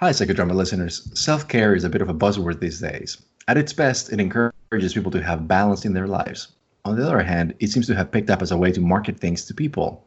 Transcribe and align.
Hi, 0.00 0.10
psychodrama 0.10 0.54
listeners. 0.54 1.10
Self 1.18 1.48
care 1.48 1.74
is 1.74 1.82
a 1.82 1.88
bit 1.88 2.00
of 2.00 2.08
a 2.08 2.14
buzzword 2.14 2.60
these 2.60 2.78
days. 2.78 3.20
At 3.48 3.56
its 3.58 3.72
best, 3.72 4.12
it 4.12 4.20
encourages 4.20 4.94
people 4.94 5.10
to 5.10 5.20
have 5.20 5.48
balance 5.48 5.84
in 5.84 5.92
their 5.92 6.06
lives. 6.06 6.52
On 6.84 6.94
the 6.94 7.04
other 7.04 7.20
hand, 7.20 7.52
it 7.58 7.70
seems 7.70 7.88
to 7.88 7.96
have 7.96 8.12
picked 8.12 8.30
up 8.30 8.40
as 8.40 8.52
a 8.52 8.56
way 8.56 8.70
to 8.70 8.80
market 8.80 9.18
things 9.18 9.44
to 9.46 9.54
people. 9.54 10.06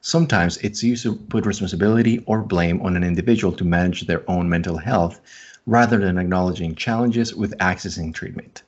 Sometimes 0.00 0.56
it's 0.56 0.82
used 0.82 1.04
to 1.04 1.14
put 1.14 1.46
responsibility 1.46 2.18
or 2.26 2.42
blame 2.42 2.82
on 2.82 2.96
an 2.96 3.04
individual 3.04 3.52
to 3.52 3.64
manage 3.64 4.08
their 4.08 4.28
own 4.28 4.48
mental 4.48 4.76
health 4.76 5.20
rather 5.66 5.98
than 5.98 6.18
acknowledging 6.18 6.74
challenges 6.74 7.32
with 7.32 7.56
accessing 7.58 8.12
treatment. 8.12 8.64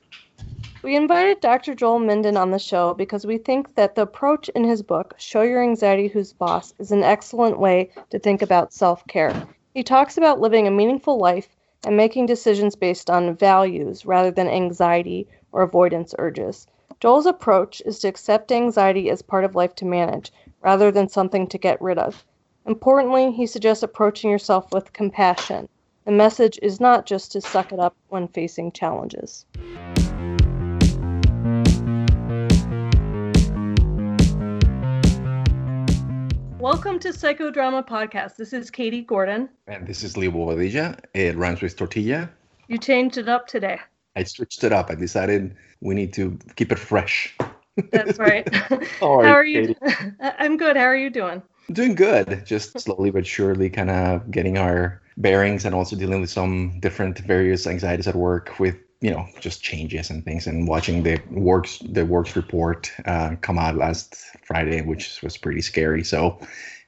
We 0.83 0.95
invited 0.95 1.41
Dr. 1.41 1.75
Joel 1.75 1.99
Minden 1.99 2.37
on 2.37 2.51
the 2.51 2.59
show 2.59 2.93
because 2.93 3.25
we 3.25 3.39
think 3.39 3.75
that 3.75 3.95
the 3.95 4.03
approach 4.03 4.47
in 4.55 4.63
his 4.63 4.81
book, 4.81 5.15
Show 5.17 5.41
Your 5.41 5.61
Anxiety 5.61 6.07
Who's 6.07 6.31
Boss, 6.31 6.73
is 6.79 6.93
an 6.93 7.03
excellent 7.03 7.59
way 7.59 7.89
to 8.09 8.19
think 8.19 8.41
about 8.41 8.71
self 8.71 9.05
care. 9.07 9.45
He 9.75 9.83
talks 9.83 10.17
about 10.17 10.39
living 10.39 10.67
a 10.67 10.71
meaningful 10.71 11.17
life 11.17 11.53
and 11.85 11.97
making 11.97 12.27
decisions 12.27 12.77
based 12.77 13.09
on 13.09 13.35
values 13.35 14.05
rather 14.05 14.31
than 14.31 14.47
anxiety 14.47 15.27
or 15.51 15.63
avoidance 15.63 16.15
urges. 16.17 16.65
Joel's 17.01 17.25
approach 17.25 17.81
is 17.85 17.99
to 17.99 18.07
accept 18.07 18.53
anxiety 18.53 19.09
as 19.09 19.21
part 19.21 19.43
of 19.43 19.53
life 19.53 19.75
to 19.75 19.85
manage 19.85 20.31
rather 20.61 20.91
than 20.91 21.09
something 21.09 21.45
to 21.47 21.57
get 21.57 21.81
rid 21.81 21.97
of. 21.97 22.23
Importantly, 22.65 23.33
he 23.33 23.45
suggests 23.45 23.83
approaching 23.83 24.31
yourself 24.31 24.71
with 24.71 24.93
compassion. 24.93 25.67
The 26.05 26.13
message 26.13 26.57
is 26.63 26.79
not 26.79 27.05
just 27.05 27.33
to 27.33 27.41
suck 27.41 27.73
it 27.73 27.79
up 27.79 27.97
when 28.07 28.29
facing 28.29 28.71
challenges. 28.71 29.45
Welcome 36.65 36.97
to 37.01 37.09
Psychodrama 37.09 37.87
Podcast. 37.87 38.37
This 38.37 38.51
is 38.51 38.71
Katie 38.71 39.03
Gordon. 39.03 39.49
And 39.67 39.85
this 39.85 40.03
is 40.03 40.17
Leo 40.17 40.31
Bobadilla. 40.31 40.99
It 41.13 41.35
rhymes 41.35 41.61
with 41.61 41.77
tortilla. 41.77 42.27
You 42.67 42.79
changed 42.79 43.19
it 43.19 43.29
up 43.29 43.45
today. 43.45 43.79
I 44.15 44.23
switched 44.23 44.63
it 44.63 44.73
up. 44.73 44.89
I 44.89 44.95
decided 44.95 45.55
we 45.81 45.93
need 45.93 46.11
to 46.13 46.39
keep 46.55 46.71
it 46.71 46.79
fresh. 46.79 47.37
That's 47.91 48.17
right. 48.17 48.51
How 48.99 49.19
are, 49.19 49.25
How 49.25 49.33
are 49.33 49.45
you? 49.45 49.75
I'm 50.19 50.57
good. 50.57 50.75
How 50.75 50.85
are 50.85 50.97
you 50.97 51.11
doing? 51.11 51.43
Doing 51.71 51.93
good. 51.93 52.41
Just 52.47 52.79
slowly 52.79 53.11
but 53.11 53.27
surely 53.27 53.69
kind 53.69 53.91
of 53.91 54.31
getting 54.31 54.57
our 54.57 55.03
bearings 55.17 55.65
and 55.65 55.75
also 55.75 55.95
dealing 55.95 56.19
with 56.19 56.31
some 56.31 56.79
different 56.79 57.19
various 57.19 57.67
anxieties 57.67 58.07
at 58.07 58.15
work 58.15 58.59
with 58.59 58.75
you 59.05 59.11
know 59.11 59.27
just 59.39 59.61
changes 59.61 60.09
and 60.09 60.25
things 60.25 60.47
and 60.47 60.67
watching 60.67 61.03
the 61.03 61.21
works 61.29 61.77
the 61.97 62.03
works 62.03 62.35
report 62.35 62.91
uh, 63.05 63.35
come 63.41 63.59
out 63.59 63.75
last 63.75 64.15
friday 64.43 64.81
which 64.81 65.21
was 65.21 65.37
pretty 65.37 65.61
scary. 65.61 66.03
So 66.03 66.39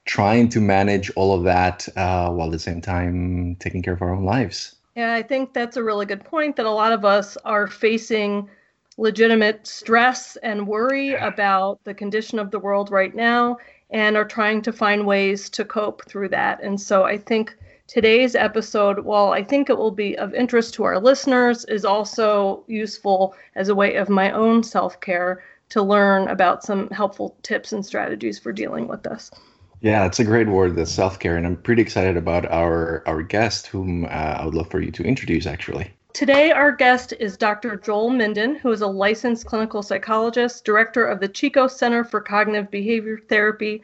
trying 0.06 0.50
to 0.50 0.60
manage 0.60 1.12
all 1.16 1.38
of 1.38 1.44
that 1.44 1.88
uh, 1.96 2.30
while 2.32 2.48
at 2.48 2.54
the 2.54 2.60
same 2.60 2.82
time 2.82 3.56
taking 3.60 3.84
care 3.84 3.94
of 3.94 4.02
our 4.02 4.16
own 4.16 4.26
lives. 4.26 4.76
Yeah 4.96 5.14
i 5.14 5.22
think 5.22 5.54
that's 5.54 5.78
a 5.78 5.84
really 5.84 6.08
good 6.08 6.24
point 6.26 6.56
that 6.56 6.66
a 6.66 6.78
lot 6.84 6.92
of 6.92 7.06
us 7.06 7.38
are 7.46 7.68
facing 7.68 8.50
legitimate 8.98 9.68
stress 9.68 10.38
and 10.38 10.68
worry 10.68 11.14
about 11.14 11.84
the 11.84 11.94
condition 11.94 12.40
of 12.40 12.50
the 12.50 12.58
world 12.58 12.90
right 12.90 13.14
now 13.14 13.58
and 13.92 14.18
are 14.18 14.26
trying 14.26 14.60
to 14.64 14.74
find 14.74 15.06
ways 15.06 15.52
to 15.52 15.64
cope 15.64 16.04
through 16.10 16.30
that. 16.30 16.64
And 16.64 16.82
so 16.82 17.04
i 17.04 17.16
think 17.16 17.56
today's 17.88 18.36
episode, 18.36 19.00
while 19.00 19.32
I 19.32 19.44
think 19.44 19.70
it 19.70 19.78
will 19.78 19.92
be 19.92 20.18
of 20.18 20.34
interest 20.34 20.74
to 20.76 20.84
our 20.84 21.00
listeners, 21.00 21.66
is 21.66 21.86
also 21.86 22.64
useful 22.68 23.36
as 23.56 23.70
a 23.70 23.76
way 23.76 23.96
of 23.96 24.10
my 24.10 24.32
own 24.32 24.64
self 24.64 25.00
care 25.00 25.44
to 25.70 25.82
learn 25.82 26.28
about 26.28 26.64
some 26.64 26.90
helpful 26.90 27.36
tips 27.44 27.74
and 27.74 27.86
strategies 27.86 28.40
for 28.40 28.52
dealing 28.52 28.88
with 28.88 29.04
this. 29.04 29.32
Yeah, 29.82 30.06
it's 30.06 30.20
a 30.20 30.24
great 30.24 30.48
word, 30.48 30.76
the 30.76 30.86
self 30.86 31.20
care, 31.20 31.38
and 31.38 31.46
I'm 31.46 31.58
pretty 31.58 31.82
excited 31.82 32.18
about 32.18 32.46
our 32.48 33.04
our 33.08 33.22
guest, 33.22 33.68
whom 33.68 34.06
uh, 34.06 34.08
I 34.08 34.46
would 34.46 34.56
love 34.56 34.70
for 34.70 34.82
you 34.82 34.92
to 34.92 35.04
introduce. 35.04 35.46
Actually, 35.46 35.92
today 36.14 36.52
our 36.52 36.72
guest 36.72 37.14
is 37.20 37.38
Dr. 37.38 37.76
Joel 37.78 38.10
Minden, 38.10 38.56
who 38.56 38.72
is 38.72 38.82
a 38.82 38.88
licensed 38.88 39.46
clinical 39.46 39.84
psychologist, 39.84 40.66
director 40.66 41.06
of 41.06 41.20
the 41.20 41.28
Chico 41.28 41.68
Center 41.68 42.04
for 42.04 42.22
Cognitive 42.22 42.72
Behavior 42.72 43.20
Therapy, 43.30 43.84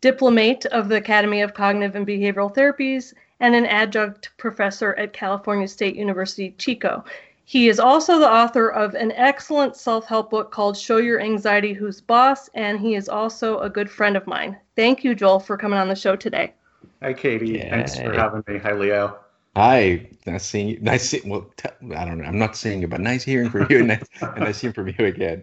diplomate 0.00 0.64
of 0.66 0.88
the 0.88 0.96
Academy 0.96 1.42
of 1.42 1.54
Cognitive 1.54 1.96
and 1.96 2.06
Behavioral 2.06 2.54
Therapies, 2.54 3.12
and 3.42 3.56
an 3.56 3.66
adjunct 3.66 4.30
professor 4.38 4.94
at 4.94 5.12
California 5.12 5.66
State 5.68 5.96
University, 5.96 6.54
Chico. 6.58 7.04
He 7.44 7.68
is 7.68 7.80
also 7.80 8.20
the 8.20 8.30
author 8.30 8.68
of 8.68 8.94
an 8.94 9.12
excellent 9.12 9.76
self 9.76 10.06
help 10.06 10.30
book 10.30 10.52
called 10.52 10.76
Show 10.78 10.98
Your 10.98 11.20
Anxiety 11.20 11.72
Who's 11.72 12.00
Boss, 12.00 12.48
and 12.54 12.80
he 12.80 12.94
is 12.94 13.08
also 13.08 13.58
a 13.58 13.68
good 13.68 13.90
friend 13.90 14.16
of 14.16 14.28
mine. 14.28 14.56
Thank 14.76 15.02
you, 15.02 15.14
Joel, 15.16 15.40
for 15.40 15.58
coming 15.58 15.78
on 15.78 15.88
the 15.88 15.96
show 15.96 16.14
today. 16.14 16.54
Hi, 17.02 17.12
Katie. 17.12 17.50
Yay. 17.50 17.68
Thanks 17.68 17.98
for 17.98 18.12
having 18.12 18.44
me. 18.46 18.58
Hi, 18.58 18.72
Leo. 18.72 19.18
Hi, 19.56 20.08
nice 20.24 20.44
seeing 20.44 20.68
you. 20.68 20.78
Nice 20.80 21.10
seeing. 21.10 21.28
Well, 21.28 21.50
t- 21.56 21.68
I 21.94 22.04
don't 22.04 22.18
know. 22.18 22.24
I'm 22.24 22.38
not 22.38 22.56
seeing 22.56 22.80
you, 22.80 22.88
but 22.88 23.00
nice 23.00 23.24
hearing 23.24 23.50
from 23.50 23.66
you, 23.68 23.80
and 23.80 23.88
nice, 23.88 24.04
and 24.20 24.38
nice 24.38 24.60
hearing 24.60 24.74
from 24.74 24.94
you 24.96 25.04
again. 25.04 25.42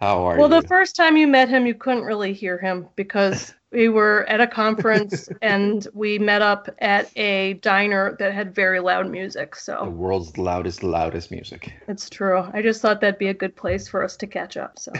How 0.00 0.18
are 0.18 0.36
well, 0.36 0.48
you? 0.48 0.50
Well, 0.50 0.60
the 0.60 0.68
first 0.68 0.96
time 0.96 1.16
you 1.16 1.28
met 1.28 1.48
him, 1.48 1.66
you 1.66 1.74
couldn't 1.74 2.02
really 2.02 2.32
hear 2.32 2.58
him 2.58 2.88
because 2.96 3.54
we 3.70 3.88
were 3.88 4.24
at 4.28 4.40
a 4.40 4.46
conference 4.46 5.28
and 5.42 5.86
we 5.92 6.18
met 6.18 6.42
up 6.42 6.68
at 6.78 7.10
a 7.16 7.54
diner 7.54 8.16
that 8.18 8.32
had 8.32 8.54
very 8.54 8.80
loud 8.80 9.10
music. 9.10 9.54
So 9.56 9.80
the 9.84 9.90
world's 9.90 10.38
loudest, 10.38 10.82
loudest 10.82 11.30
music. 11.30 11.74
It's 11.86 12.08
true. 12.08 12.48
I 12.52 12.62
just 12.62 12.80
thought 12.80 13.00
that'd 13.00 13.18
be 13.18 13.28
a 13.28 13.34
good 13.34 13.54
place 13.54 13.86
for 13.88 14.02
us 14.02 14.16
to 14.18 14.26
catch 14.26 14.56
up. 14.56 14.78
So 14.78 14.92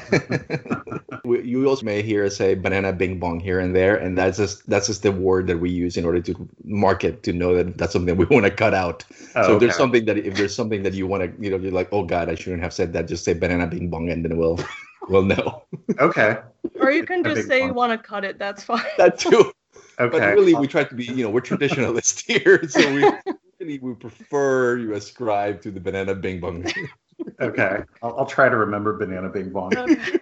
you 1.24 1.66
also 1.68 1.84
may 1.84 2.02
hear 2.02 2.24
us 2.24 2.36
say 2.36 2.54
banana 2.54 2.92
bing 2.92 3.18
bong 3.18 3.40
here 3.40 3.60
and 3.60 3.74
there, 3.74 3.96
and 3.96 4.18
that's 4.18 4.36
just 4.36 4.68
that's 4.68 4.86
just 4.86 5.02
the 5.02 5.12
word 5.12 5.46
that 5.46 5.58
we 5.58 5.70
use 5.70 5.96
in 5.96 6.04
order 6.04 6.20
to 6.20 6.48
market 6.64 7.22
to 7.22 7.32
know 7.32 7.54
that 7.54 7.78
that's 7.78 7.92
something 7.92 8.16
we 8.16 8.24
want 8.30 8.44
to 8.44 8.50
cut 8.50 8.74
out. 8.74 9.04
Oh, 9.34 9.42
so 9.42 9.54
if 9.54 9.60
there's 9.60 9.76
something 9.76 10.04
that 10.04 10.18
if 10.18 10.36
there's 10.36 10.54
something 10.54 10.82
that 10.82 10.94
you 10.94 11.06
want 11.06 11.22
to, 11.22 11.42
you 11.42 11.50
know, 11.50 11.56
you're 11.56 11.72
like, 11.72 11.88
oh 11.92 12.04
god, 12.04 12.28
I 12.28 12.34
shouldn't 12.34 12.62
have 12.62 12.74
said 12.74 12.92
that. 12.92 13.08
Just 13.08 13.24
say 13.24 13.32
banana 13.32 13.66
bing 13.66 13.88
bong, 13.88 14.10
and 14.10 14.24
then 14.24 14.36
we'll 14.36 14.58
we'll 15.08 15.24
know. 15.24 15.62
Okay. 15.98 16.38
Or 16.80 16.90
you 16.90 17.04
can 17.04 17.24
just 17.24 17.48
say 17.48 17.60
fun. 17.60 17.68
you 17.68 17.74
want 17.74 17.92
to 17.92 17.98
cut 17.98 18.24
it. 18.24 18.38
That's 18.38 18.62
fine. 18.62 18.84
That 18.96 19.18
too. 19.18 19.52
Okay. 20.00 20.16
But 20.16 20.34
really, 20.34 20.54
we 20.54 20.68
try 20.68 20.84
to 20.84 20.94
be, 20.94 21.06
you 21.06 21.24
know, 21.24 21.30
we're 21.30 21.40
traditionalists 21.40 22.20
here, 22.26 22.68
so 22.68 22.94
we 22.94 23.02
really 23.58 23.78
we 23.80 23.94
prefer 24.00 24.76
you 24.76 24.94
ascribe 24.94 25.60
to 25.62 25.72
the 25.72 25.80
banana 25.80 26.14
bing 26.14 26.38
bong. 26.38 26.64
okay, 27.40 27.82
I'll, 28.00 28.20
I'll, 28.20 28.26
try 28.26 28.48
to 28.48 28.56
remember 28.56 28.96
banana 28.96 29.28
bing 29.28 29.50
bong. 29.50 29.76
Okay. 29.76 30.20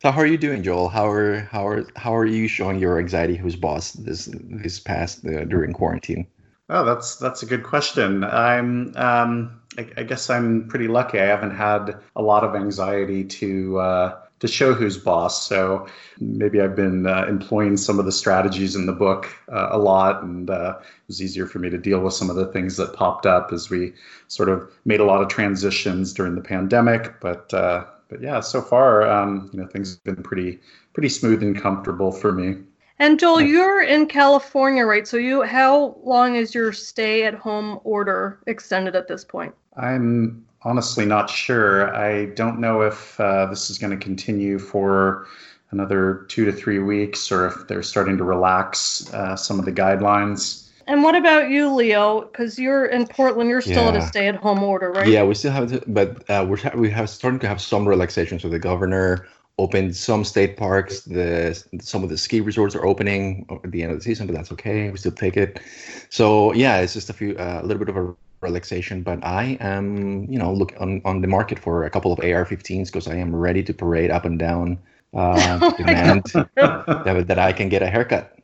So 0.00 0.10
how 0.10 0.20
are 0.20 0.26
you 0.26 0.38
doing, 0.38 0.62
Joel? 0.62 0.88
How 0.88 1.08
are 1.08 1.40
how 1.40 1.68
are 1.68 1.84
how 1.94 2.16
are 2.16 2.24
you 2.24 2.48
showing 2.48 2.78
your 2.78 2.98
anxiety 2.98 3.36
who's 3.36 3.54
boss 3.54 3.92
this 3.92 4.30
this 4.32 4.80
past 4.80 5.26
uh, 5.26 5.44
during 5.44 5.74
quarantine? 5.74 6.26
Oh, 6.70 6.84
that's 6.84 7.16
that's 7.16 7.42
a 7.42 7.46
good 7.46 7.64
question. 7.64 8.24
I'm 8.24 8.96
um, 8.96 9.60
I, 9.78 9.86
I, 9.96 10.02
guess 10.02 10.28
I'm 10.28 10.68
pretty 10.68 10.88
lucky. 10.88 11.18
I 11.18 11.24
haven't 11.24 11.56
had 11.56 11.96
a 12.16 12.22
lot 12.22 12.44
of 12.44 12.54
anxiety 12.54 13.24
to 13.24 13.78
uh, 13.78 14.18
to 14.40 14.48
show 14.48 14.74
who's 14.74 14.98
boss. 14.98 15.46
So 15.46 15.86
maybe 16.18 16.60
I've 16.60 16.74
been 16.74 17.06
uh, 17.06 17.26
employing 17.28 17.76
some 17.76 18.00
of 18.00 18.04
the 18.04 18.12
strategies 18.12 18.74
in 18.74 18.86
the 18.86 18.92
book 18.92 19.32
uh, 19.52 19.68
a 19.70 19.78
lot, 19.78 20.22
and 20.24 20.50
uh, 20.50 20.78
it 20.80 20.86
was 21.06 21.22
easier 21.22 21.46
for 21.46 21.60
me 21.60 21.70
to 21.70 21.78
deal 21.78 22.00
with 22.00 22.12
some 22.12 22.28
of 22.28 22.34
the 22.34 22.46
things 22.46 22.76
that 22.76 22.92
popped 22.92 23.24
up 23.24 23.52
as 23.52 23.70
we 23.70 23.94
sort 24.26 24.48
of 24.48 24.68
made 24.84 24.98
a 24.98 25.04
lot 25.04 25.22
of 25.22 25.28
transitions 25.28 26.12
during 26.12 26.34
the 26.34 26.40
pandemic. 26.40 27.20
But 27.20 27.54
uh, 27.54 27.84
but 28.08 28.20
yeah, 28.20 28.40
so 28.40 28.60
far, 28.60 29.08
um, 29.08 29.48
you 29.52 29.60
know, 29.60 29.66
things 29.68 29.94
have 29.94 30.16
been 30.16 30.24
pretty 30.24 30.58
pretty 30.92 31.08
smooth 31.08 31.42
and 31.42 31.56
comfortable 31.58 32.12
for 32.12 32.32
me. 32.32 32.56
And 32.98 33.18
Joel, 33.18 33.40
you're 33.40 33.82
in 33.82 34.06
California, 34.06 34.84
right? 34.84 35.08
So 35.08 35.16
you, 35.16 35.42
how 35.42 35.96
long 36.04 36.36
is 36.36 36.54
your 36.54 36.72
stay-at-home 36.72 37.80
order 37.84 38.38
extended 38.46 38.94
at 38.94 39.08
this 39.08 39.24
point? 39.24 39.54
I'm 39.76 40.44
honestly 40.62 41.06
not 41.06 41.30
sure. 41.30 41.94
I 41.94 42.26
don't 42.26 42.60
know 42.60 42.82
if 42.82 43.18
uh, 43.20 43.46
this 43.46 43.70
is 43.70 43.78
going 43.78 43.98
to 43.98 44.02
continue 44.02 44.58
for 44.58 45.26
another 45.70 46.26
two 46.28 46.44
to 46.44 46.52
three 46.52 46.78
weeks 46.78 47.32
or 47.32 47.46
if 47.46 47.66
they're 47.66 47.82
starting 47.82 48.16
to 48.18 48.24
relax 48.24 49.12
uh, 49.12 49.36
some 49.36 49.58
of 49.58 49.64
the 49.64 49.72
guidelines. 49.72 50.68
And 50.86 51.02
what 51.02 51.14
about 51.14 51.48
you, 51.48 51.72
Leo? 51.72 52.22
Because 52.22 52.58
you're 52.58 52.86
in 52.86 53.06
Portland, 53.06 53.48
you're 53.48 53.60
still 53.60 53.84
yeah. 53.84 53.88
at 53.90 53.96
a 53.96 54.02
stay-at-home 54.02 54.62
order, 54.62 54.90
right? 54.90 55.06
Yeah, 55.06 55.22
we 55.24 55.34
still 55.34 55.52
have, 55.52 55.70
to, 55.70 55.82
but 55.86 56.28
uh, 56.28 56.44
we're 56.48 56.58
we 56.74 56.90
have 56.90 57.08
starting 57.08 57.40
to 57.40 57.48
have 57.48 57.60
some 57.60 57.86
relaxation. 57.88 58.38
So 58.38 58.48
the 58.48 58.58
governor 58.58 59.28
opened 59.58 59.94
some 59.94 60.24
state 60.24 60.56
parks. 60.56 61.02
The 61.02 61.62
some 61.80 62.02
of 62.02 62.10
the 62.10 62.18
ski 62.18 62.40
resorts 62.40 62.74
are 62.74 62.84
opening 62.84 63.46
at 63.64 63.70
the 63.70 63.82
end 63.82 63.92
of 63.92 63.98
the 63.98 64.04
season, 64.04 64.26
but 64.26 64.34
that's 64.34 64.50
okay. 64.52 64.90
We 64.90 64.98
still 64.98 65.12
take 65.12 65.36
it. 65.36 65.60
So 66.10 66.52
yeah, 66.52 66.80
it's 66.80 66.94
just 66.94 67.08
a 67.10 67.12
few 67.12 67.36
uh, 67.36 67.60
a 67.62 67.66
little 67.66 67.78
bit 67.78 67.88
of 67.88 67.96
a 67.96 68.14
relaxation, 68.42 69.02
but 69.02 69.24
I 69.24 69.56
am, 69.60 70.24
you 70.30 70.38
know, 70.38 70.52
look 70.52 70.74
on, 70.78 71.00
on 71.04 71.20
the 71.20 71.28
market 71.28 71.58
for 71.58 71.84
a 71.84 71.90
couple 71.90 72.12
of 72.12 72.18
AR-15s 72.18 72.86
because 72.86 73.08
I 73.08 73.16
am 73.16 73.34
ready 73.34 73.62
to 73.62 73.72
parade 73.72 74.10
up 74.10 74.24
and 74.24 74.38
down 74.38 74.78
uh, 75.14 75.58
oh 75.62 75.76
demand 75.76 76.24
that, 76.54 77.24
that 77.28 77.38
I 77.38 77.52
can 77.52 77.68
get 77.68 77.82
a 77.82 77.88
haircut. 77.88 78.38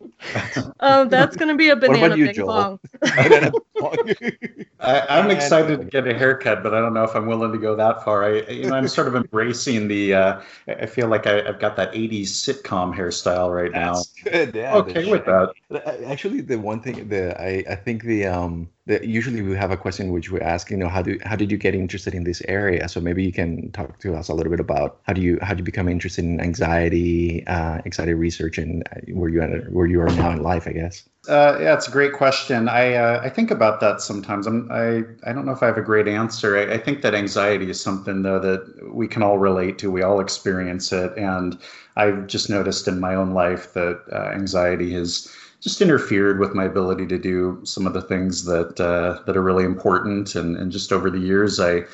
Oh, 0.81 1.05
that's 1.05 1.37
going 1.37 1.49
to 1.49 1.55
be 1.55 1.69
a 1.69 1.77
banana 1.77 2.17
you, 2.17 2.27
bing 2.33 2.45
bong. 2.45 2.81
banana, 3.01 3.53
long. 3.81 3.97
I, 4.81 5.19
am 5.19 5.31
excited 5.31 5.81
to 5.81 5.85
get 5.87 6.09
a 6.09 6.15
haircut, 6.15 6.65
but 6.65 6.75
I 6.75 6.81
don't 6.81 6.93
know 6.93 7.05
if 7.05 7.15
I'm 7.15 7.27
willing 7.27 7.53
to 7.53 7.59
go 7.59 7.77
that 7.77 8.05
far. 8.05 8.25
I, 8.25 8.41
you 8.51 8.69
know, 8.69 8.75
I'm 8.75 8.89
sort 8.89 9.07
of 9.07 9.15
embracing 9.15 9.87
the. 9.87 10.15
Uh, 10.15 10.41
I 10.67 10.87
feel 10.87 11.07
like 11.07 11.29
I, 11.29 11.43
have 11.43 11.61
got 11.61 11.77
that 11.77 11.93
'80s 11.93 12.23
sitcom 12.23 12.97
hairstyle 12.97 13.55
right 13.55 13.73
That's 13.73 14.13
now. 14.25 14.31
Good, 14.31 14.55
yeah. 14.57 14.75
Okay 14.75 15.09
with 15.09 15.25
that. 15.27 15.55
Actually, 16.05 16.41
the 16.41 16.59
one 16.59 16.81
thing 16.81 17.09
that 17.09 17.41
I, 17.41 17.65
I 17.71 17.77
think 17.77 18.03
the 18.03 18.27
um 18.27 18.69
usually 18.89 19.43
we 19.43 19.57
have 19.57 19.71
a 19.71 19.77
question 19.77 20.13
which 20.13 20.31
we 20.31 20.41
ask, 20.41 20.71
you 20.71 20.77
know, 20.77 20.89
how 20.89 21.03
do 21.03 21.19
how 21.25 21.37
did 21.37 21.51
you 21.51 21.59
get 21.59 21.75
interested 21.75 22.15
in 22.15 22.25
this 22.25 22.43
area? 22.49 22.89
So 22.89 23.01
maybe 23.01 23.23
you 23.23 23.33
can 23.33 23.71
talk 23.73 23.99
to 24.01 24.15
us 24.17 24.29
a 24.29 24.35
little 24.35 24.51
bit 24.51 24.61
about 24.61 25.01
how 25.03 25.13
do 25.13 25.21
you 25.21 25.39
how 25.43 25.55
do 25.55 25.59
you 25.59 25.65
become 25.65 25.89
interested 25.89 26.25
in 26.25 26.41
anxiety, 26.41 27.47
uh, 27.47 27.81
anxiety 27.85 28.15
research, 28.15 28.59
and 28.59 28.89
where 29.13 29.29
you 29.29 29.43
at, 29.43 29.71
where 29.73 29.87
you 29.87 30.01
are 30.01 30.09
now 30.17 30.31
in 30.31 30.43
life, 30.43 30.67
I 30.67 30.73
guess. 30.73 31.09
Uh, 31.29 31.59
yeah, 31.61 31.75
it's 31.75 31.87
a 31.87 31.91
great 31.91 32.15
question. 32.15 32.69
I 32.69 32.95
uh, 32.95 33.21
I 33.23 33.29
think 33.29 33.51
about 33.51 33.81
that 33.81 34.01
sometimes. 34.01 34.47
I'm, 34.47 34.71
I 34.73 35.03
I 35.25 35.33
don't 35.35 35.45
know 35.45 35.53
if 35.53 35.63
I 35.63 35.67
have 35.67 35.77
a 35.77 35.83
great 35.83 36.09
answer. 36.09 36.57
I, 36.57 36.75
I, 36.75 36.79
think 36.79 37.03
that 37.03 37.15
anxiety 37.15 37.69
is 37.69 37.79
something 37.79 38.23
though 38.23 38.39
that 38.39 38.95
we 38.95 39.07
can 39.07 39.23
all 39.23 39.37
relate 39.37 39.77
to. 39.79 39.91
We 39.91 40.03
all 40.03 40.21
experience 40.21 40.91
it, 40.93 41.13
and 41.19 41.59
I've 41.97 42.27
just 42.27 42.49
noticed 42.49 42.89
in 42.89 43.01
my 43.01 43.15
own 43.15 43.33
life 43.33 43.75
that 43.75 44.01
uh, 44.11 44.31
anxiety 44.33 44.95
has 44.95 45.29
just 45.61 45.81
interfered 45.81 46.39
with 46.39 46.55
my 46.55 46.65
ability 46.65 47.07
to 47.07 47.19
do 47.19 47.61
some 47.65 47.87
of 47.87 47.93
the 47.93 48.03
things 48.03 48.45
that 48.45 48.81
uh, 48.81 49.21
that 49.27 49.37
are 49.37 49.43
really 49.43 49.65
important. 49.65 50.35
And 50.35 50.57
and 50.57 50.71
just 50.71 50.93
over 50.93 51.11
the 51.11 51.19
years, 51.19 51.59
I 51.61 51.85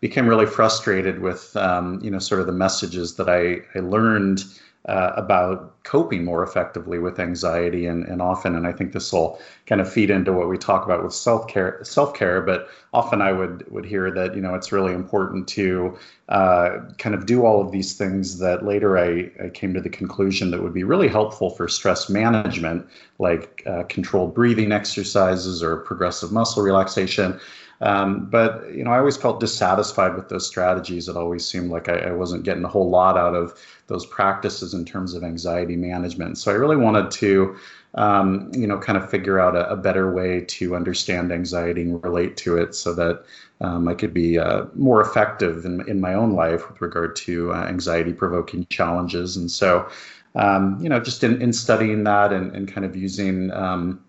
became 0.00 0.26
really 0.26 0.46
frustrated 0.46 1.20
with 1.20 1.56
um, 1.56 2.00
you 2.02 2.10
know 2.10 2.18
sort 2.18 2.40
of 2.40 2.46
the 2.46 2.52
messages 2.52 3.14
that 3.16 3.28
I 3.28 3.60
I 3.78 3.82
learned 3.82 4.44
uh, 4.86 5.12
about 5.16 5.82
coping 5.84 6.24
more 6.24 6.42
effectively 6.42 6.98
with 6.98 7.20
anxiety 7.20 7.86
and, 7.86 8.04
and 8.06 8.20
often 8.20 8.56
and 8.56 8.66
i 8.66 8.72
think 8.72 8.92
this 8.92 9.12
will 9.12 9.40
kind 9.66 9.80
of 9.80 9.90
feed 9.90 10.10
into 10.10 10.32
what 10.32 10.48
we 10.48 10.58
talk 10.58 10.84
about 10.84 11.04
with 11.04 11.14
self-care 11.14 11.78
self-care 11.84 12.40
but 12.40 12.68
often 12.92 13.22
i 13.22 13.30
would 13.30 13.64
would 13.70 13.84
hear 13.84 14.10
that 14.10 14.34
you 14.34 14.40
know 14.40 14.54
it's 14.54 14.72
really 14.72 14.92
important 14.92 15.46
to 15.46 15.96
uh, 16.28 16.78
kind 16.98 17.14
of 17.14 17.26
do 17.26 17.44
all 17.44 17.60
of 17.60 17.72
these 17.72 17.94
things 17.94 18.38
that 18.38 18.64
later 18.64 18.96
I, 18.98 19.30
I 19.44 19.50
came 19.50 19.74
to 19.74 19.80
the 19.80 19.90
conclusion 19.90 20.50
that 20.50 20.62
would 20.62 20.72
be 20.72 20.84
really 20.84 21.08
helpful 21.08 21.50
for 21.50 21.68
stress 21.68 22.08
management 22.08 22.86
like 23.18 23.62
uh, 23.66 23.84
controlled 23.84 24.34
breathing 24.34 24.72
exercises 24.72 25.62
or 25.62 25.76
progressive 25.78 26.32
muscle 26.32 26.62
relaxation 26.62 27.38
um, 27.82 28.26
but 28.30 28.72
you 28.72 28.84
know, 28.84 28.92
I 28.92 28.98
always 28.98 29.16
felt 29.16 29.40
dissatisfied 29.40 30.14
with 30.14 30.28
those 30.28 30.46
strategies. 30.46 31.08
It 31.08 31.16
always 31.16 31.44
seemed 31.44 31.70
like 31.70 31.88
I, 31.88 31.94
I, 31.94 32.12
wasn't 32.12 32.44
getting 32.44 32.62
a 32.62 32.68
whole 32.68 32.88
lot 32.88 33.18
out 33.18 33.34
of 33.34 33.60
those 33.92 34.06
practices 34.06 34.74
in 34.74 34.84
terms 34.84 35.14
of 35.14 35.22
anxiety 35.22 35.76
management. 35.76 36.38
So 36.38 36.50
I 36.50 36.54
really 36.54 36.76
wanted 36.76 37.10
to, 37.12 37.56
um, 37.94 38.50
you 38.54 38.66
know, 38.66 38.78
kind 38.78 38.96
of 38.96 39.10
figure 39.10 39.38
out 39.38 39.54
a, 39.54 39.68
a, 39.70 39.76
better 39.76 40.12
way 40.12 40.40
to 40.40 40.74
understand 40.74 41.30
anxiety 41.30 41.82
and 41.82 42.02
relate 42.02 42.36
to 42.38 42.56
it, 42.56 42.74
so 42.74 42.94
that 42.94 43.24
um, 43.60 43.86
I 43.86 43.94
could 43.94 44.14
be 44.14 44.38
uh, 44.38 44.64
more 44.74 45.00
effective 45.02 45.66
in 45.66 45.86
in 45.88 46.00
my 46.00 46.14
own 46.14 46.32
life 46.32 46.68
with 46.68 46.80
regard 46.80 47.14
to 47.16 47.52
uh, 47.52 47.64
anxiety-provoking 47.74 48.66
challenges. 48.70 49.36
And 49.36 49.50
so, 49.50 49.88
um, 50.34 50.78
you 50.80 50.88
know, 50.88 51.00
just 51.00 51.22
in, 51.22 51.42
in 51.42 51.52
studying 51.52 52.04
that 52.04 52.32
and, 52.32 52.56
and 52.56 52.72
kind 52.72 52.86
of 52.86 52.96
using 52.96 53.52
um, 53.52 54.02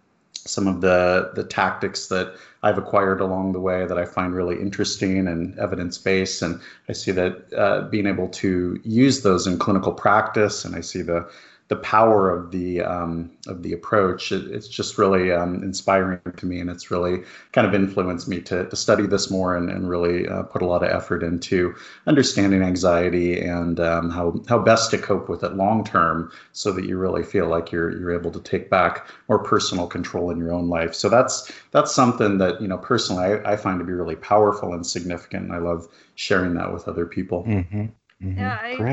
some 0.46 0.68
of 0.68 0.82
the 0.82 1.32
the 1.36 1.44
tactics 1.44 2.08
that 2.08 2.36
I've 2.64 2.78
acquired 2.78 3.22
along 3.22 3.52
the 3.52 3.60
way 3.60 3.86
that 3.86 3.98
I 3.98 4.06
find 4.06 4.34
really 4.34 4.60
interesting 4.60 5.28
and 5.28 5.58
evidence 5.60 5.98
based, 5.98 6.42
and 6.42 6.60
I 6.90 6.94
see 6.94 7.12
that 7.12 7.54
uh, 7.56 7.82
being 7.90 8.08
able 8.08 8.30
to 8.30 8.80
use 8.84 9.22
those 9.22 9.48
in 9.48 9.58
clinical 9.58 9.94
practice, 9.94 10.66
and 10.66 10.76
I 10.76 10.82
see 10.82 11.02
the 11.02 11.30
the 11.74 11.80
power 11.80 12.30
of 12.30 12.52
the 12.52 12.82
um, 12.82 13.32
of 13.48 13.64
the 13.64 13.74
approach. 13.74 14.32
It, 14.32 14.46
it's 14.52 14.68
just 14.68 15.00
really 15.00 15.32
um, 15.32 15.64
inspiring 15.64 16.20
to 16.38 16.46
me, 16.46 16.60
and 16.60 16.70
it's 16.70 16.92
really 16.92 17.24
kind 17.52 17.66
of 17.66 17.74
influenced 17.74 18.28
me 18.28 18.42
to, 18.42 18.70
to 18.70 18.76
study 18.76 19.08
this 19.08 19.32
more 19.32 19.58
and, 19.58 19.72
and 19.72 19.90
really 19.90 20.28
uh, 20.28 20.44
put 20.44 20.62
a 20.62 20.68
lot 20.68 20.84
of 20.84 20.92
effort 20.92 21.24
into 21.24 21.74
understanding 22.06 22.62
anxiety 22.62 23.42
and 23.42 23.80
um, 23.80 24.12
how 24.12 24.40
how 24.48 24.60
best 24.60 24.92
to 24.92 25.00
cope 25.00 25.30
with 25.30 25.44
it 25.44 25.56
long 25.56 25.84
term, 25.84 26.32
so 26.52 26.72
that 26.72 26.86
you 26.86 26.96
really 27.00 27.24
feel 27.24 27.48
like 27.48 27.72
you're 27.72 27.90
you're 27.98 28.14
able 28.14 28.32
to 28.32 28.42
take 28.42 28.70
back 28.70 29.08
more 29.28 29.40
personal 29.40 29.88
control 29.88 30.30
in 30.30 30.38
your 30.38 30.54
own 30.54 30.70
life. 30.70 30.94
So 30.94 31.10
that's 31.10 31.52
that's 31.72 31.92
something 31.92 32.38
that 32.38 32.62
you 32.62 32.68
know 32.68 32.78
personally 32.78 33.24
I, 33.24 33.54
I 33.54 33.56
find 33.56 33.80
to 33.80 33.86
be 33.86 33.94
really 33.94 34.16
powerful 34.16 34.76
and 34.76 34.86
significant. 34.86 35.46
And 35.46 35.54
I 35.54 35.58
love 35.58 35.88
sharing 36.14 36.54
that 36.54 36.72
with 36.72 36.88
other 36.88 37.08
people. 37.08 37.46
Mm-hmm. 37.46 37.86
Mm-hmm. 38.24 38.40
Yeah, 38.40 38.58
I, 38.62 38.86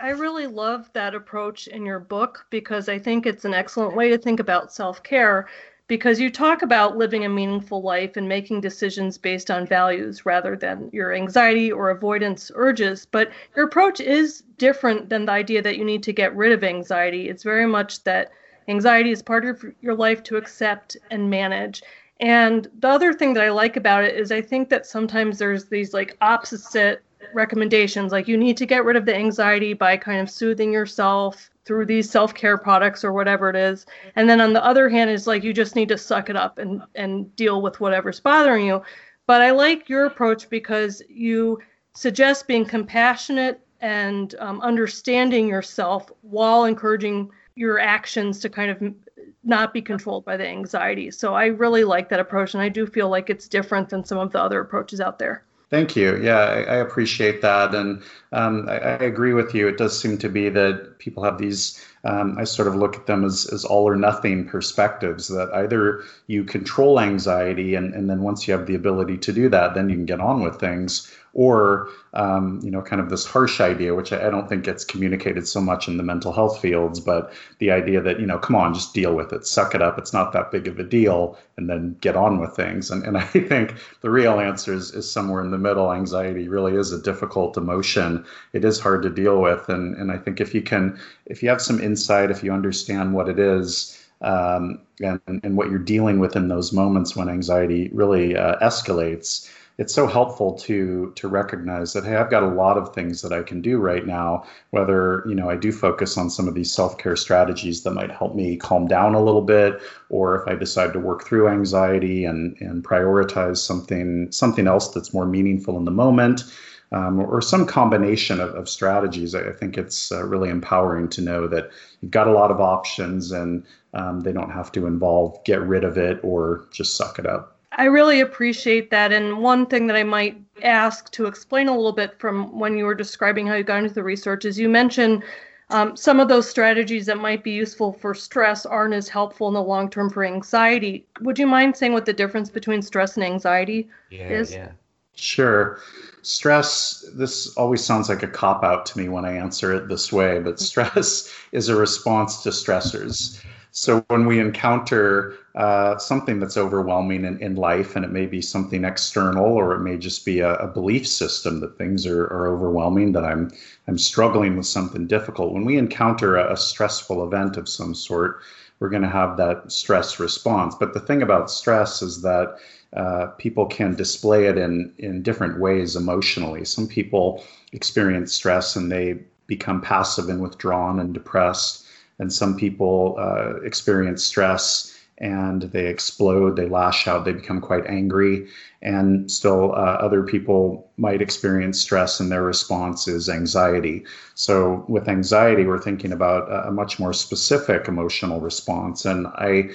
I 0.00 0.08
I 0.08 0.10
really 0.10 0.46
love 0.46 0.90
that 0.92 1.14
approach 1.14 1.66
in 1.66 1.86
your 1.86 1.98
book 2.00 2.46
because 2.50 2.88
I 2.88 2.98
think 2.98 3.26
it's 3.26 3.44
an 3.44 3.54
excellent 3.54 3.94
way 3.94 4.10
to 4.10 4.18
think 4.18 4.38
about 4.40 4.72
self-care 4.72 5.48
because 5.88 6.20
you 6.20 6.30
talk 6.30 6.62
about 6.62 6.96
living 6.96 7.24
a 7.24 7.28
meaningful 7.28 7.80
life 7.82 8.16
and 8.16 8.28
making 8.28 8.60
decisions 8.60 9.18
based 9.18 9.50
on 9.50 9.66
values 9.66 10.26
rather 10.26 10.56
than 10.56 10.90
your 10.92 11.14
anxiety 11.14 11.70
or 11.72 11.90
avoidance 11.90 12.50
urges, 12.54 13.06
but 13.06 13.30
your 13.54 13.66
approach 13.66 14.00
is 14.00 14.42
different 14.58 15.08
than 15.08 15.24
the 15.26 15.32
idea 15.32 15.62
that 15.62 15.78
you 15.78 15.84
need 15.84 16.02
to 16.02 16.12
get 16.12 16.34
rid 16.36 16.52
of 16.52 16.64
anxiety. 16.64 17.28
It's 17.28 17.44
very 17.44 17.66
much 17.66 18.02
that 18.04 18.30
anxiety 18.68 19.10
is 19.12 19.22
part 19.22 19.44
of 19.46 19.64
your 19.80 19.94
life 19.94 20.22
to 20.24 20.36
accept 20.36 20.96
and 21.10 21.30
manage. 21.30 21.82
And 22.20 22.68
the 22.80 22.88
other 22.88 23.12
thing 23.14 23.34
that 23.34 23.44
I 23.44 23.50
like 23.50 23.76
about 23.76 24.04
it 24.04 24.16
is 24.16 24.32
I 24.32 24.40
think 24.42 24.68
that 24.70 24.86
sometimes 24.86 25.38
there's 25.38 25.66
these 25.66 25.94
like 25.94 26.16
opposite 26.20 27.02
recommendations 27.32 28.12
like 28.12 28.28
you 28.28 28.36
need 28.36 28.56
to 28.56 28.66
get 28.66 28.84
rid 28.84 28.96
of 28.96 29.04
the 29.04 29.14
anxiety 29.14 29.72
by 29.72 29.96
kind 29.96 30.20
of 30.20 30.30
soothing 30.30 30.72
yourself 30.72 31.50
through 31.64 31.84
these 31.84 32.08
self-care 32.08 32.56
products 32.56 33.04
or 33.04 33.12
whatever 33.12 33.50
it 33.50 33.56
is. 33.56 33.86
And 34.14 34.30
then 34.30 34.40
on 34.40 34.52
the 34.52 34.64
other 34.64 34.88
hand 34.88 35.10
is 35.10 35.26
like 35.26 35.42
you 35.42 35.52
just 35.52 35.76
need 35.76 35.88
to 35.88 35.98
suck 35.98 36.30
it 36.30 36.36
up 36.36 36.58
and 36.58 36.82
and 36.94 37.34
deal 37.36 37.60
with 37.60 37.80
whatever's 37.80 38.20
bothering 38.20 38.66
you. 38.66 38.82
But 39.26 39.42
i 39.42 39.50
like 39.50 39.88
your 39.88 40.06
approach 40.06 40.48
because 40.48 41.02
you 41.08 41.58
suggest 41.94 42.46
being 42.46 42.64
compassionate 42.64 43.60
and 43.80 44.34
um, 44.38 44.60
understanding 44.60 45.48
yourself 45.48 46.10
while 46.22 46.64
encouraging 46.64 47.30
your 47.56 47.78
actions 47.78 48.40
to 48.40 48.48
kind 48.48 48.70
of 48.70 48.94
not 49.42 49.72
be 49.72 49.82
controlled 49.82 50.24
by 50.24 50.36
the 50.36 50.46
anxiety. 50.46 51.10
So 51.10 51.34
i 51.34 51.46
really 51.46 51.84
like 51.84 52.08
that 52.10 52.20
approach 52.20 52.54
and 52.54 52.62
i 52.62 52.68
do 52.68 52.86
feel 52.86 53.08
like 53.08 53.30
it's 53.30 53.48
different 53.48 53.88
than 53.88 54.04
some 54.04 54.18
of 54.18 54.32
the 54.32 54.40
other 54.40 54.60
approaches 54.60 55.00
out 55.00 55.18
there 55.18 55.44
Thank 55.68 55.96
you. 55.96 56.16
Yeah, 56.22 56.38
I, 56.38 56.60
I 56.62 56.76
appreciate 56.76 57.42
that, 57.42 57.74
and 57.74 58.02
um, 58.32 58.68
I, 58.68 58.78
I, 58.78 58.92
agree 58.98 59.32
with 59.32 59.52
you. 59.52 59.66
It 59.66 59.76
does 59.78 59.98
seem 59.98 60.16
to 60.18 60.28
be 60.28 60.48
that 60.50 60.98
people 60.98 61.24
have 61.24 61.38
these. 61.38 61.84
Um, 62.04 62.36
I 62.38 62.44
sort 62.44 62.68
of 62.68 62.76
look 62.76 62.96
at 62.96 63.06
them 63.06 63.24
as, 63.24 63.46
as 63.52 63.64
all 63.64 63.88
or 63.88 63.96
nothing 63.96 64.46
perspectives. 64.46 65.28
That 65.28 65.50
either 65.52 66.02
you 66.26 66.44
control 66.44 67.00
anxiety, 67.00 67.74
and, 67.74 67.94
and 67.94 68.08
then 68.08 68.22
once 68.22 68.46
you 68.46 68.54
have 68.54 68.66
the 68.66 68.74
ability 68.74 69.18
to 69.18 69.32
do 69.32 69.48
that, 69.48 69.74
then 69.74 69.88
you 69.88 69.96
can 69.96 70.06
get 70.06 70.20
on 70.20 70.42
with 70.42 70.60
things, 70.60 71.10
or 71.36 71.88
um, 72.14 72.60
you 72.64 72.70
know, 72.70 72.80
kind 72.80 72.98
of 72.98 73.10
this 73.10 73.26
harsh 73.26 73.60
idea, 73.60 73.94
which 73.94 74.10
I, 74.10 74.26
I, 74.26 74.30
don't 74.30 74.48
think 74.48 74.64
gets 74.64 74.86
communicated 74.86 75.46
so 75.46 75.60
much 75.60 75.86
in 75.86 75.98
the 75.98 76.02
mental 76.02 76.32
health 76.32 76.62
fields, 76.62 76.98
but 76.98 77.30
the 77.58 77.70
idea 77.70 78.00
that 78.00 78.18
you 78.18 78.26
know, 78.26 78.38
come 78.38 78.56
on, 78.56 78.72
just 78.72 78.94
deal 78.94 79.14
with 79.14 79.34
it, 79.34 79.46
suck 79.46 79.74
it 79.74 79.82
up, 79.82 79.98
it's 79.98 80.14
not 80.14 80.32
that 80.32 80.50
big 80.50 80.66
of 80.66 80.78
a 80.78 80.82
deal, 80.82 81.38
and 81.58 81.68
then 81.68 81.94
get 82.00 82.16
on 82.16 82.40
with 82.40 82.56
things. 82.56 82.90
And 82.90 83.04
and 83.04 83.18
I 83.18 83.24
think 83.24 83.74
the 84.00 84.08
real 84.08 84.40
answer 84.40 84.72
is, 84.72 84.92
is 84.92 85.10
somewhere 85.10 85.42
in 85.42 85.50
the 85.50 85.58
middle. 85.58 85.92
Anxiety 85.92 86.48
really 86.48 86.74
is 86.74 86.90
a 86.90 87.02
difficult 87.02 87.58
emotion. 87.58 88.24
It 88.54 88.64
is 88.64 88.80
hard 88.80 89.02
to 89.02 89.10
deal 89.10 89.42
with, 89.42 89.68
and 89.68 89.94
and 89.96 90.10
I 90.10 90.16
think 90.16 90.40
if 90.40 90.54
you 90.54 90.62
can, 90.62 90.98
if 91.26 91.42
you 91.42 91.50
have 91.50 91.60
some 91.60 91.80
insight, 91.80 91.95
if 92.30 92.42
you 92.42 92.52
understand 92.52 93.14
what 93.14 93.28
it 93.28 93.38
is. 93.38 93.92
Um, 94.22 94.80
and, 95.00 95.20
and 95.26 95.58
what 95.58 95.68
you're 95.68 95.78
dealing 95.78 96.20
with 96.20 96.36
in 96.36 96.48
those 96.48 96.72
moments 96.72 97.14
when 97.14 97.28
anxiety 97.28 97.90
really 97.92 98.34
uh, 98.34 98.56
escalates, 98.60 99.46
it's 99.78 99.94
so 99.94 100.06
helpful 100.06 100.54
to 100.54 101.12
to 101.16 101.28
recognize 101.28 101.92
that 101.92 102.04
hey 102.04 102.16
i've 102.16 102.30
got 102.30 102.42
a 102.42 102.48
lot 102.48 102.78
of 102.78 102.94
things 102.94 103.22
that 103.22 103.32
i 103.32 103.42
can 103.42 103.60
do 103.60 103.78
right 103.78 104.06
now 104.06 104.44
whether 104.70 105.22
you 105.28 105.34
know 105.34 105.50
i 105.50 105.56
do 105.56 105.70
focus 105.70 106.16
on 106.16 106.30
some 106.30 106.48
of 106.48 106.54
these 106.54 106.72
self-care 106.72 107.16
strategies 107.16 107.82
that 107.82 107.92
might 107.92 108.10
help 108.10 108.34
me 108.34 108.56
calm 108.56 108.86
down 108.86 109.14
a 109.14 109.22
little 109.22 109.42
bit 109.42 109.80
or 110.08 110.40
if 110.40 110.48
i 110.48 110.54
decide 110.54 110.92
to 110.92 111.00
work 111.00 111.24
through 111.24 111.48
anxiety 111.48 112.24
and 112.24 112.56
and 112.60 112.84
prioritize 112.84 113.58
something 113.58 114.30
something 114.32 114.66
else 114.66 114.88
that's 114.88 115.12
more 115.12 115.26
meaningful 115.26 115.76
in 115.76 115.84
the 115.84 115.90
moment 115.90 116.44
um, 116.92 117.20
or, 117.20 117.26
or, 117.26 117.42
some 117.42 117.66
combination 117.66 118.40
of, 118.40 118.54
of 118.54 118.68
strategies. 118.68 119.34
I, 119.34 119.48
I 119.48 119.52
think 119.52 119.76
it's 119.76 120.12
uh, 120.12 120.24
really 120.24 120.50
empowering 120.50 121.08
to 121.10 121.20
know 121.20 121.48
that 121.48 121.70
you've 122.00 122.12
got 122.12 122.28
a 122.28 122.32
lot 122.32 122.50
of 122.50 122.60
options 122.60 123.32
and 123.32 123.64
um, 123.94 124.20
they 124.20 124.32
don't 124.32 124.50
have 124.50 124.70
to 124.72 124.86
involve 124.86 125.42
get 125.44 125.60
rid 125.62 125.84
of 125.84 125.98
it 125.98 126.20
or 126.22 126.66
just 126.70 126.96
suck 126.96 127.18
it 127.18 127.26
up. 127.26 127.56
I 127.72 127.84
really 127.84 128.20
appreciate 128.20 128.90
that. 128.90 129.12
And 129.12 129.38
one 129.38 129.66
thing 129.66 129.86
that 129.88 129.96
I 129.96 130.02
might 130.02 130.40
ask 130.62 131.10
to 131.12 131.26
explain 131.26 131.68
a 131.68 131.74
little 131.74 131.92
bit 131.92 132.18
from 132.18 132.58
when 132.58 132.78
you 132.78 132.84
were 132.84 132.94
describing 132.94 133.46
how 133.46 133.54
you 133.54 133.64
got 133.64 133.82
into 133.82 133.94
the 133.94 134.02
research 134.02 134.44
is 134.44 134.58
you 134.58 134.68
mentioned 134.68 135.22
um, 135.70 135.96
some 135.96 136.20
of 136.20 136.28
those 136.28 136.48
strategies 136.48 137.06
that 137.06 137.18
might 137.18 137.42
be 137.42 137.50
useful 137.50 137.92
for 137.92 138.14
stress 138.14 138.64
aren't 138.64 138.94
as 138.94 139.08
helpful 139.08 139.48
in 139.48 139.54
the 139.54 139.62
long 139.62 139.90
term 139.90 140.08
for 140.08 140.24
anxiety. 140.24 141.04
Would 141.20 141.38
you 141.38 141.46
mind 141.46 141.76
saying 141.76 141.92
what 141.92 142.06
the 142.06 142.12
difference 142.12 142.48
between 142.50 142.82
stress 142.82 143.16
and 143.16 143.24
anxiety 143.24 143.88
yeah, 144.10 144.28
is? 144.28 144.52
Yeah. 144.52 144.70
Sure. 145.16 145.80
Stress, 146.26 147.04
this 147.14 147.56
always 147.56 147.84
sounds 147.84 148.08
like 148.08 148.24
a 148.24 148.26
cop 148.26 148.64
out 148.64 148.84
to 148.84 148.98
me 148.98 149.08
when 149.08 149.24
I 149.24 149.36
answer 149.36 149.72
it 149.72 149.86
this 149.86 150.12
way, 150.12 150.40
but 150.40 150.58
stress 150.58 151.32
is 151.52 151.68
a 151.68 151.76
response 151.76 152.42
to 152.42 152.48
stressors. 152.48 153.40
So 153.70 154.04
when 154.08 154.26
we 154.26 154.40
encounter 154.40 155.34
uh, 155.54 155.98
something 155.98 156.40
that's 156.40 156.56
overwhelming 156.56 157.24
in, 157.24 157.38
in 157.38 157.54
life, 157.54 157.94
and 157.94 158.04
it 158.04 158.10
may 158.10 158.26
be 158.26 158.42
something 158.42 158.84
external, 158.84 159.44
or 159.44 159.76
it 159.76 159.82
may 159.82 159.96
just 159.98 160.24
be 160.24 160.40
a, 160.40 160.56
a 160.56 160.66
belief 160.66 161.06
system 161.06 161.60
that 161.60 161.78
things 161.78 162.04
are, 162.06 162.24
are 162.24 162.48
overwhelming, 162.48 163.12
that 163.12 163.24
I'm 163.24 163.52
I'm 163.86 163.96
struggling 163.96 164.56
with 164.56 164.66
something 164.66 165.06
difficult. 165.06 165.52
When 165.52 165.64
we 165.64 165.78
encounter 165.78 166.34
a, 166.34 166.54
a 166.54 166.56
stressful 166.56 167.22
event 167.24 167.56
of 167.56 167.68
some 167.68 167.94
sort, 167.94 168.40
we're 168.80 168.88
going 168.88 169.02
to 169.02 169.08
have 169.08 169.36
that 169.36 169.70
stress 169.70 170.18
response. 170.18 170.74
But 170.74 170.92
the 170.92 171.00
thing 171.00 171.22
about 171.22 171.52
stress 171.52 172.02
is 172.02 172.20
that 172.22 172.56
uh, 172.96 173.26
people 173.38 173.66
can 173.66 173.94
display 173.94 174.46
it 174.46 174.56
in 174.58 174.92
in 174.98 175.22
different 175.22 175.60
ways 175.60 175.96
emotionally. 175.96 176.64
Some 176.64 176.88
people 176.88 177.44
experience 177.72 178.32
stress 178.32 178.76
and 178.76 178.90
they 178.90 179.18
become 179.46 179.80
passive 179.80 180.28
and 180.28 180.40
withdrawn 180.40 180.98
and 180.98 181.14
depressed, 181.14 181.86
and 182.18 182.32
some 182.32 182.56
people 182.56 183.16
uh, 183.18 183.56
experience 183.62 184.24
stress 184.24 184.92
and 185.18 185.62
they 185.62 185.86
explode, 185.86 186.56
they 186.56 186.68
lash 186.68 187.08
out, 187.08 187.24
they 187.24 187.32
become 187.32 187.60
quite 187.60 187.86
angry. 187.86 188.46
And 188.82 189.30
still, 189.30 189.72
uh, 189.72 189.96
other 189.98 190.22
people 190.22 190.90
might 190.98 191.22
experience 191.22 191.80
stress, 191.80 192.20
and 192.20 192.30
their 192.30 192.42
response 192.42 193.08
is 193.08 193.28
anxiety. 193.28 194.04
So, 194.34 194.84
with 194.88 195.08
anxiety, 195.08 195.64
we're 195.64 195.80
thinking 195.80 196.12
about 196.12 196.66
a 196.66 196.70
much 196.70 196.98
more 196.98 197.14
specific 197.14 197.88
emotional 197.88 198.40
response. 198.40 199.06
And 199.06 199.26
I 199.28 199.70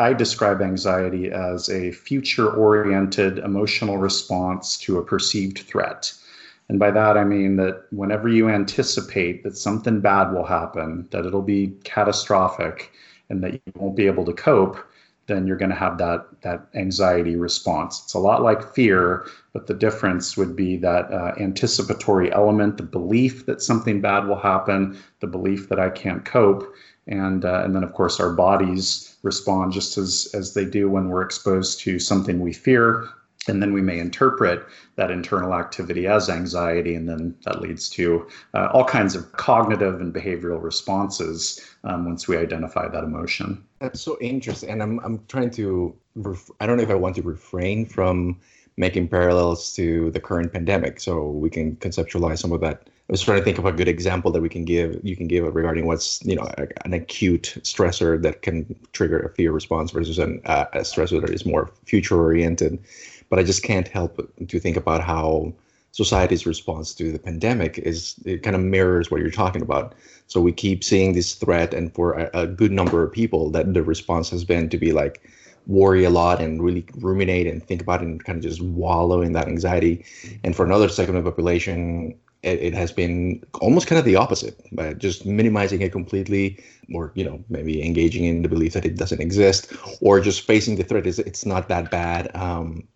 I 0.00 0.14
describe 0.14 0.62
anxiety 0.62 1.30
as 1.30 1.68
a 1.68 1.92
future 1.92 2.50
oriented 2.50 3.38
emotional 3.38 3.98
response 3.98 4.78
to 4.78 4.98
a 4.98 5.04
perceived 5.04 5.58
threat. 5.58 6.12
And 6.68 6.78
by 6.78 6.90
that, 6.92 7.18
I 7.18 7.24
mean 7.24 7.56
that 7.56 7.84
whenever 7.90 8.28
you 8.28 8.48
anticipate 8.48 9.42
that 9.42 9.56
something 9.56 10.00
bad 10.00 10.32
will 10.32 10.46
happen, 10.46 11.06
that 11.10 11.26
it'll 11.26 11.42
be 11.42 11.74
catastrophic, 11.84 12.92
and 13.28 13.42
that 13.42 13.52
you 13.52 13.60
won't 13.76 13.96
be 13.96 14.06
able 14.06 14.24
to 14.24 14.32
cope, 14.32 14.78
then 15.26 15.46
you're 15.46 15.56
going 15.56 15.70
to 15.70 15.76
have 15.76 15.98
that 15.98 16.26
that 16.42 16.66
anxiety 16.74 17.36
response. 17.36 18.02
It's 18.04 18.14
a 18.14 18.18
lot 18.18 18.42
like 18.42 18.74
fear, 18.74 19.26
but 19.52 19.66
the 19.66 19.74
difference 19.74 20.36
would 20.36 20.56
be 20.56 20.76
that 20.78 21.12
uh, 21.12 21.34
anticipatory 21.38 22.32
element, 22.32 22.76
the 22.76 22.82
belief 22.82 23.46
that 23.46 23.62
something 23.62 24.00
bad 24.00 24.26
will 24.26 24.38
happen, 24.38 24.98
the 25.20 25.26
belief 25.26 25.68
that 25.68 25.78
I 25.78 25.90
can't 25.90 26.24
cope, 26.24 26.64
and 27.06 27.44
uh, 27.44 27.62
and 27.64 27.74
then 27.74 27.84
of 27.84 27.92
course 27.92 28.18
our 28.18 28.32
bodies 28.32 29.11
respond 29.22 29.72
just 29.72 29.98
as 29.98 30.28
as 30.34 30.54
they 30.54 30.64
do 30.64 30.90
when 30.90 31.08
we're 31.08 31.22
exposed 31.22 31.80
to 31.80 31.98
something 31.98 32.40
we 32.40 32.52
fear 32.52 33.08
and 33.48 33.60
then 33.60 33.72
we 33.72 33.80
may 33.80 33.98
interpret 33.98 34.64
that 34.96 35.10
internal 35.10 35.54
activity 35.54 36.06
as 36.06 36.28
anxiety 36.28 36.94
and 36.94 37.08
then 37.08 37.34
that 37.44 37.60
leads 37.60 37.88
to 37.88 38.26
uh, 38.54 38.68
all 38.72 38.84
kinds 38.84 39.16
of 39.16 39.32
cognitive 39.32 40.00
and 40.00 40.14
behavioral 40.14 40.62
responses 40.62 41.60
um, 41.82 42.04
once 42.04 42.28
we 42.28 42.36
identify 42.36 42.86
that 42.88 43.02
emotion. 43.02 43.64
That's 43.80 44.00
so 44.00 44.16
interesting 44.20 44.70
and 44.70 44.82
i'm, 44.82 45.00
I'm 45.00 45.24
trying 45.26 45.50
to 45.52 45.94
ref- 46.14 46.50
i 46.60 46.66
don't 46.66 46.76
know 46.76 46.84
if 46.84 46.90
i 46.90 46.94
want 46.94 47.16
to 47.16 47.22
refrain 47.22 47.86
from 47.86 48.40
making 48.76 49.08
parallels 49.08 49.72
to 49.74 50.10
the 50.12 50.20
current 50.20 50.52
pandemic 50.52 51.00
so 51.00 51.30
we 51.30 51.50
can 51.50 51.76
conceptualize 51.76 52.38
some 52.38 52.52
of 52.52 52.60
that 52.60 52.88
I 53.08 53.12
was 53.12 53.20
trying 53.20 53.38
to 53.38 53.44
think 53.44 53.58
of 53.58 53.66
a 53.66 53.72
good 53.72 53.88
example 53.88 54.30
that 54.30 54.40
we 54.40 54.48
can 54.48 54.64
give. 54.64 54.98
You 55.02 55.16
can 55.16 55.26
give 55.26 55.44
regarding 55.54 55.86
what's 55.86 56.24
you 56.24 56.36
know 56.36 56.48
an 56.84 56.94
acute 56.94 57.54
stressor 57.62 58.20
that 58.22 58.42
can 58.42 58.74
trigger 58.92 59.18
a 59.18 59.30
fear 59.30 59.52
response 59.52 59.90
versus 59.90 60.18
an, 60.18 60.40
uh, 60.44 60.66
a 60.72 60.78
stressor 60.78 61.20
that 61.20 61.30
is 61.30 61.44
more 61.44 61.70
future 61.84 62.20
oriented. 62.20 62.78
But 63.28 63.38
I 63.38 63.42
just 63.42 63.62
can't 63.62 63.88
help 63.88 64.30
to 64.46 64.60
think 64.60 64.76
about 64.76 65.02
how 65.02 65.52
society's 65.90 66.46
response 66.46 66.94
to 66.94 67.12
the 67.12 67.18
pandemic 67.18 67.78
is 67.78 68.14
it 68.24 68.42
kind 68.42 68.56
of 68.56 68.62
mirrors 68.62 69.10
what 69.10 69.20
you're 69.20 69.30
talking 69.30 69.62
about. 69.62 69.94
So 70.26 70.40
we 70.40 70.52
keep 70.52 70.82
seeing 70.82 71.12
this 71.12 71.34
threat, 71.34 71.74
and 71.74 71.92
for 71.94 72.14
a, 72.14 72.30
a 72.32 72.46
good 72.46 72.72
number 72.72 73.02
of 73.02 73.12
people, 73.12 73.50
that 73.50 73.74
the 73.74 73.82
response 73.82 74.30
has 74.30 74.44
been 74.44 74.68
to 74.70 74.78
be 74.78 74.92
like 74.92 75.28
worry 75.66 76.04
a 76.04 76.10
lot 76.10 76.40
and 76.40 76.62
really 76.62 76.84
ruminate 76.94 77.46
and 77.46 77.62
think 77.62 77.82
about 77.82 78.02
it 78.02 78.06
and 78.06 78.24
kind 78.24 78.36
of 78.36 78.42
just 78.42 78.62
wallow 78.62 79.20
in 79.22 79.32
that 79.32 79.48
anxiety. 79.48 80.04
And 80.42 80.56
for 80.56 80.64
another 80.64 80.88
segment 80.88 81.18
of 81.18 81.24
the 81.24 81.30
population, 81.30 82.14
it, 82.42 82.60
it, 82.60 82.74
has 82.74 82.92
been 82.92 83.42
almost 83.60 83.86
kind 83.86 83.98
of 83.98 84.04
the 84.04 84.16
opposite 84.16 84.60
by 84.72 84.94
just 84.94 85.24
minimizing 85.24 85.80
it 85.80 85.92
completely 85.92 86.62
or 86.92 87.12
you 87.14 87.24
know 87.24 87.42
maybe 87.48 87.84
engaging 87.84 88.24
in 88.24 88.42
the 88.42 88.48
belief 88.48 88.72
that 88.72 88.84
it 88.84 88.96
doesn't 88.96 89.20
exist 89.20 89.72
or 90.00 90.20
just 90.20 90.42
facing 90.42 90.76
the 90.76 90.82
threat 90.82 91.06
is 91.06 91.18
it's 91.18 91.46
not 91.46 91.68
that 91.68 91.90
bad. 91.90 92.34
Um, 92.34 92.86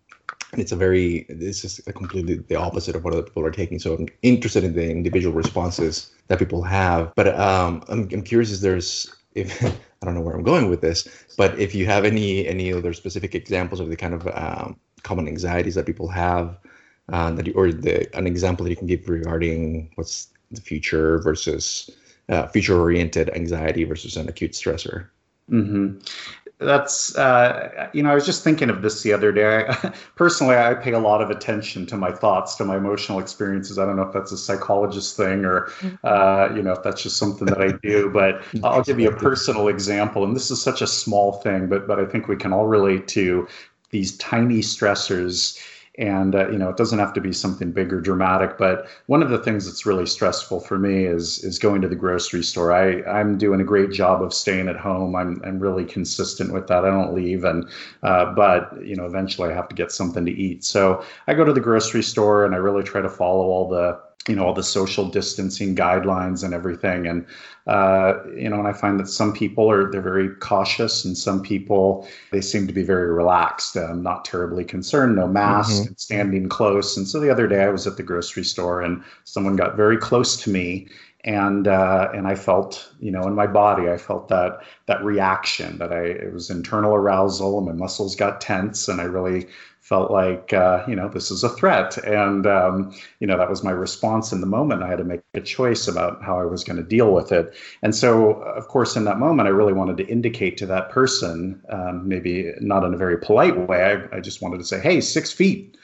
it's 0.53 0.71
a 0.71 0.75
very 0.75 1.25
this 1.29 1.63
is 1.63 1.81
completely 1.93 2.37
the 2.37 2.55
opposite 2.55 2.95
of 2.95 3.03
what 3.03 3.13
other 3.13 3.23
people 3.23 3.45
are 3.45 3.51
taking. 3.51 3.79
So 3.79 3.95
i'm 3.95 4.07
interested 4.21 4.63
in 4.63 4.73
the 4.73 4.89
individual 4.89 5.33
responses 5.33 6.11
that 6.27 6.39
people 6.39 6.63
have. 6.63 7.13
But 7.15 7.37
um, 7.39 7.83
I'm, 7.89 8.07
I'm 8.11 8.23
curious 8.23 8.51
if 8.53 8.59
there's 8.61 9.13
if 9.35 9.63
i 10.01 10.05
don't 10.05 10.15
know 10.15 10.21
where 10.21 10.35
i'm 10.35 10.43
going 10.43 10.69
with 10.69 10.81
this 10.81 11.07
but 11.37 11.57
if 11.59 11.73
you 11.73 11.85
have 11.85 12.05
any 12.05 12.47
any 12.47 12.73
other 12.73 12.93
specific 12.93 13.35
examples 13.35 13.79
of 13.79 13.89
the 13.89 13.95
kind 13.95 14.13
of 14.13 14.27
um, 14.33 14.79
common 15.03 15.27
anxieties 15.27 15.75
that 15.75 15.85
people 15.85 16.07
have 16.07 16.57
uh, 17.11 17.31
that 17.31 17.47
you, 17.47 17.53
or 17.53 17.71
the 17.71 18.13
an 18.17 18.27
example 18.27 18.63
that 18.63 18.69
you 18.69 18.75
can 18.75 18.87
give 18.87 19.07
regarding 19.07 19.91
what's 19.95 20.27
the 20.51 20.61
future 20.61 21.19
versus 21.19 21.89
uh, 22.29 22.47
future 22.47 22.79
oriented 22.79 23.29
anxiety 23.29 23.83
versus 23.83 24.17
an 24.17 24.27
acute 24.27 24.51
stressor. 24.51 25.07
Mm-hmm. 25.49 25.99
That's 26.59 27.15
uh, 27.15 27.87
you 27.93 28.01
know 28.01 28.09
I 28.09 28.15
was 28.15 28.25
just 28.25 28.43
thinking 28.43 28.69
of 28.71 28.81
this 28.81 29.03
the 29.03 29.13
other 29.13 29.31
day. 29.31 29.69
personally, 30.15 30.57
I 30.57 30.73
pay 30.73 30.91
a 30.93 30.99
lot 30.99 31.21
of 31.21 31.29
attention 31.29 31.85
to 31.85 31.95
my 31.95 32.11
thoughts, 32.11 32.55
to 32.55 32.65
my 32.65 32.77
emotional 32.77 33.19
experiences. 33.19 33.77
I 33.77 33.85
don't 33.85 33.95
know 33.95 34.01
if 34.01 34.11
that's 34.11 34.31
a 34.31 34.37
psychologist 34.37 35.15
thing 35.15 35.45
or 35.45 35.69
uh, 36.03 36.49
you 36.55 36.63
know 36.63 36.71
if 36.71 36.81
that's 36.81 37.03
just 37.03 37.17
something 37.17 37.45
that 37.45 37.61
I 37.61 37.73
do. 37.83 38.09
But 38.09 38.43
I'll 38.63 38.81
give 38.81 38.99
you 38.99 39.09
a 39.09 39.15
personal 39.15 39.67
example, 39.67 40.23
and 40.23 40.35
this 40.35 40.49
is 40.49 40.59
such 40.59 40.81
a 40.81 40.87
small 40.87 41.33
thing, 41.33 41.67
but 41.67 41.87
but 41.87 41.99
I 41.99 42.05
think 42.05 42.27
we 42.27 42.35
can 42.35 42.51
all 42.51 42.67
relate 42.67 43.07
to 43.09 43.47
these 43.91 44.17
tiny 44.17 44.59
stressors 44.59 45.57
and 45.97 46.35
uh, 46.35 46.49
you 46.49 46.57
know 46.57 46.69
it 46.69 46.77
doesn't 46.77 46.99
have 46.99 47.13
to 47.13 47.21
be 47.21 47.33
something 47.33 47.71
big 47.71 47.91
or 47.91 47.99
dramatic 47.99 48.57
but 48.57 48.87
one 49.07 49.23
of 49.23 49.29
the 49.29 49.37
things 49.39 49.65
that's 49.65 49.85
really 49.85 50.05
stressful 50.05 50.59
for 50.59 50.77
me 50.77 51.05
is 51.05 51.43
is 51.43 51.57
going 51.57 51.81
to 51.81 51.87
the 51.87 51.95
grocery 51.95 52.43
store. 52.43 52.71
I 52.71 53.01
i'm 53.03 53.37
doing 53.37 53.61
a 53.61 53.63
great 53.63 53.91
job 53.91 54.21
of 54.21 54.33
staying 54.33 54.67
at 54.67 54.77
home. 54.77 55.15
I'm 55.15 55.41
i'm 55.43 55.59
really 55.59 55.85
consistent 55.85 56.53
with 56.53 56.67
that. 56.67 56.85
I 56.85 56.89
don't 56.89 57.13
leave 57.13 57.43
and 57.43 57.67
uh, 58.03 58.33
but 58.33 58.73
you 58.85 58.95
know 58.95 59.05
eventually 59.05 59.49
i 59.49 59.53
have 59.53 59.69
to 59.69 59.75
get 59.75 59.91
something 59.91 60.25
to 60.25 60.31
eat. 60.31 60.63
So 60.63 61.03
i 61.27 61.33
go 61.33 61.43
to 61.43 61.53
the 61.53 61.61
grocery 61.61 62.03
store 62.03 62.45
and 62.45 62.53
i 62.53 62.57
really 62.57 62.83
try 62.83 63.01
to 63.01 63.09
follow 63.09 63.45
all 63.45 63.67
the 63.67 63.99
you 64.27 64.35
know 64.35 64.45
all 64.45 64.53
the 64.53 64.63
social 64.63 65.09
distancing 65.09 65.75
guidelines 65.75 66.43
and 66.43 66.53
everything 66.53 67.07
and 67.07 67.25
uh, 67.67 68.13
you 68.35 68.49
know 68.49 68.57
and 68.59 68.67
i 68.67 68.73
find 68.73 68.99
that 68.99 69.07
some 69.07 69.31
people 69.33 69.69
are 69.69 69.89
they're 69.91 70.01
very 70.01 70.29
cautious 70.35 71.05
and 71.05 71.17
some 71.17 71.41
people 71.41 72.07
they 72.31 72.41
seem 72.41 72.67
to 72.67 72.73
be 72.73 72.83
very 72.83 73.11
relaxed 73.11 73.75
and 73.75 74.03
not 74.03 74.25
terribly 74.25 74.63
concerned 74.63 75.15
no 75.15 75.27
mask 75.27 75.71
mm-hmm. 75.71 75.87
and 75.87 75.99
standing 75.99 76.49
close 76.49 76.97
and 76.97 77.07
so 77.07 77.19
the 77.19 77.29
other 77.29 77.47
day 77.47 77.63
i 77.63 77.69
was 77.69 77.87
at 77.87 77.95
the 77.97 78.03
grocery 78.03 78.43
store 78.43 78.81
and 78.81 79.03
someone 79.23 79.55
got 79.55 79.77
very 79.77 79.97
close 79.97 80.35
to 80.35 80.49
me 80.49 80.87
and 81.27 81.67
uh, 81.67 82.07
and 82.15 82.25
I 82.25 82.35
felt, 82.35 82.89
you 83.01 83.11
know, 83.11 83.23
in 83.23 83.35
my 83.35 83.47
body, 83.47 83.89
I 83.89 83.97
felt 83.97 84.29
that 84.29 84.61
that 84.85 85.03
reaction 85.03 85.77
that 85.77 85.91
I 85.91 86.03
it 86.03 86.33
was 86.33 86.49
internal 86.49 86.95
arousal, 86.95 87.57
and 87.57 87.67
my 87.67 87.73
muscles 87.73 88.15
got 88.15 88.39
tense, 88.39 88.87
and 88.87 89.01
I 89.01 89.03
really 89.03 89.45
felt 89.81 90.09
like 90.09 90.53
uh, 90.53 90.85
you 90.87 90.95
know 90.95 91.09
this 91.09 91.29
is 91.29 91.43
a 91.43 91.49
threat. 91.49 91.97
And 91.97 92.47
um, 92.47 92.95
you 93.19 93.27
know 93.27 93.37
that 93.37 93.49
was 93.49 93.61
my 93.61 93.71
response 93.71 94.31
in 94.31 94.39
the 94.39 94.47
moment. 94.47 94.83
I 94.83 94.87
had 94.87 94.99
to 94.99 95.03
make 95.03 95.19
a 95.33 95.41
choice 95.41 95.85
about 95.87 96.23
how 96.23 96.39
i 96.39 96.45
was 96.45 96.63
going 96.63 96.77
to 96.77 96.83
deal 96.83 97.13
with 97.13 97.31
it. 97.31 97.53
And 97.83 97.93
so 97.93 98.31
of 98.31 98.69
course 98.69 98.95
in 98.95 99.03
that 99.03 99.19
moment 99.19 99.47
i 99.47 99.51
really 99.51 99.73
wanted 99.73 99.97
to 99.97 100.07
indicate 100.07 100.57
to 100.57 100.65
that 100.67 100.89
person 100.89 101.61
um, 101.69 102.07
maybe 102.07 102.53
not 102.59 102.83
in 102.83 102.93
a 102.93 102.97
very 102.97 103.17
polite 103.17 103.67
way 103.67 103.83
I, 103.83 104.17
I 104.17 104.19
just 104.19 104.41
wanted 104.41 104.57
to 104.57 104.63
say 104.63 104.79
hey 104.79 105.01
six 105.01 105.31
feet 105.31 105.77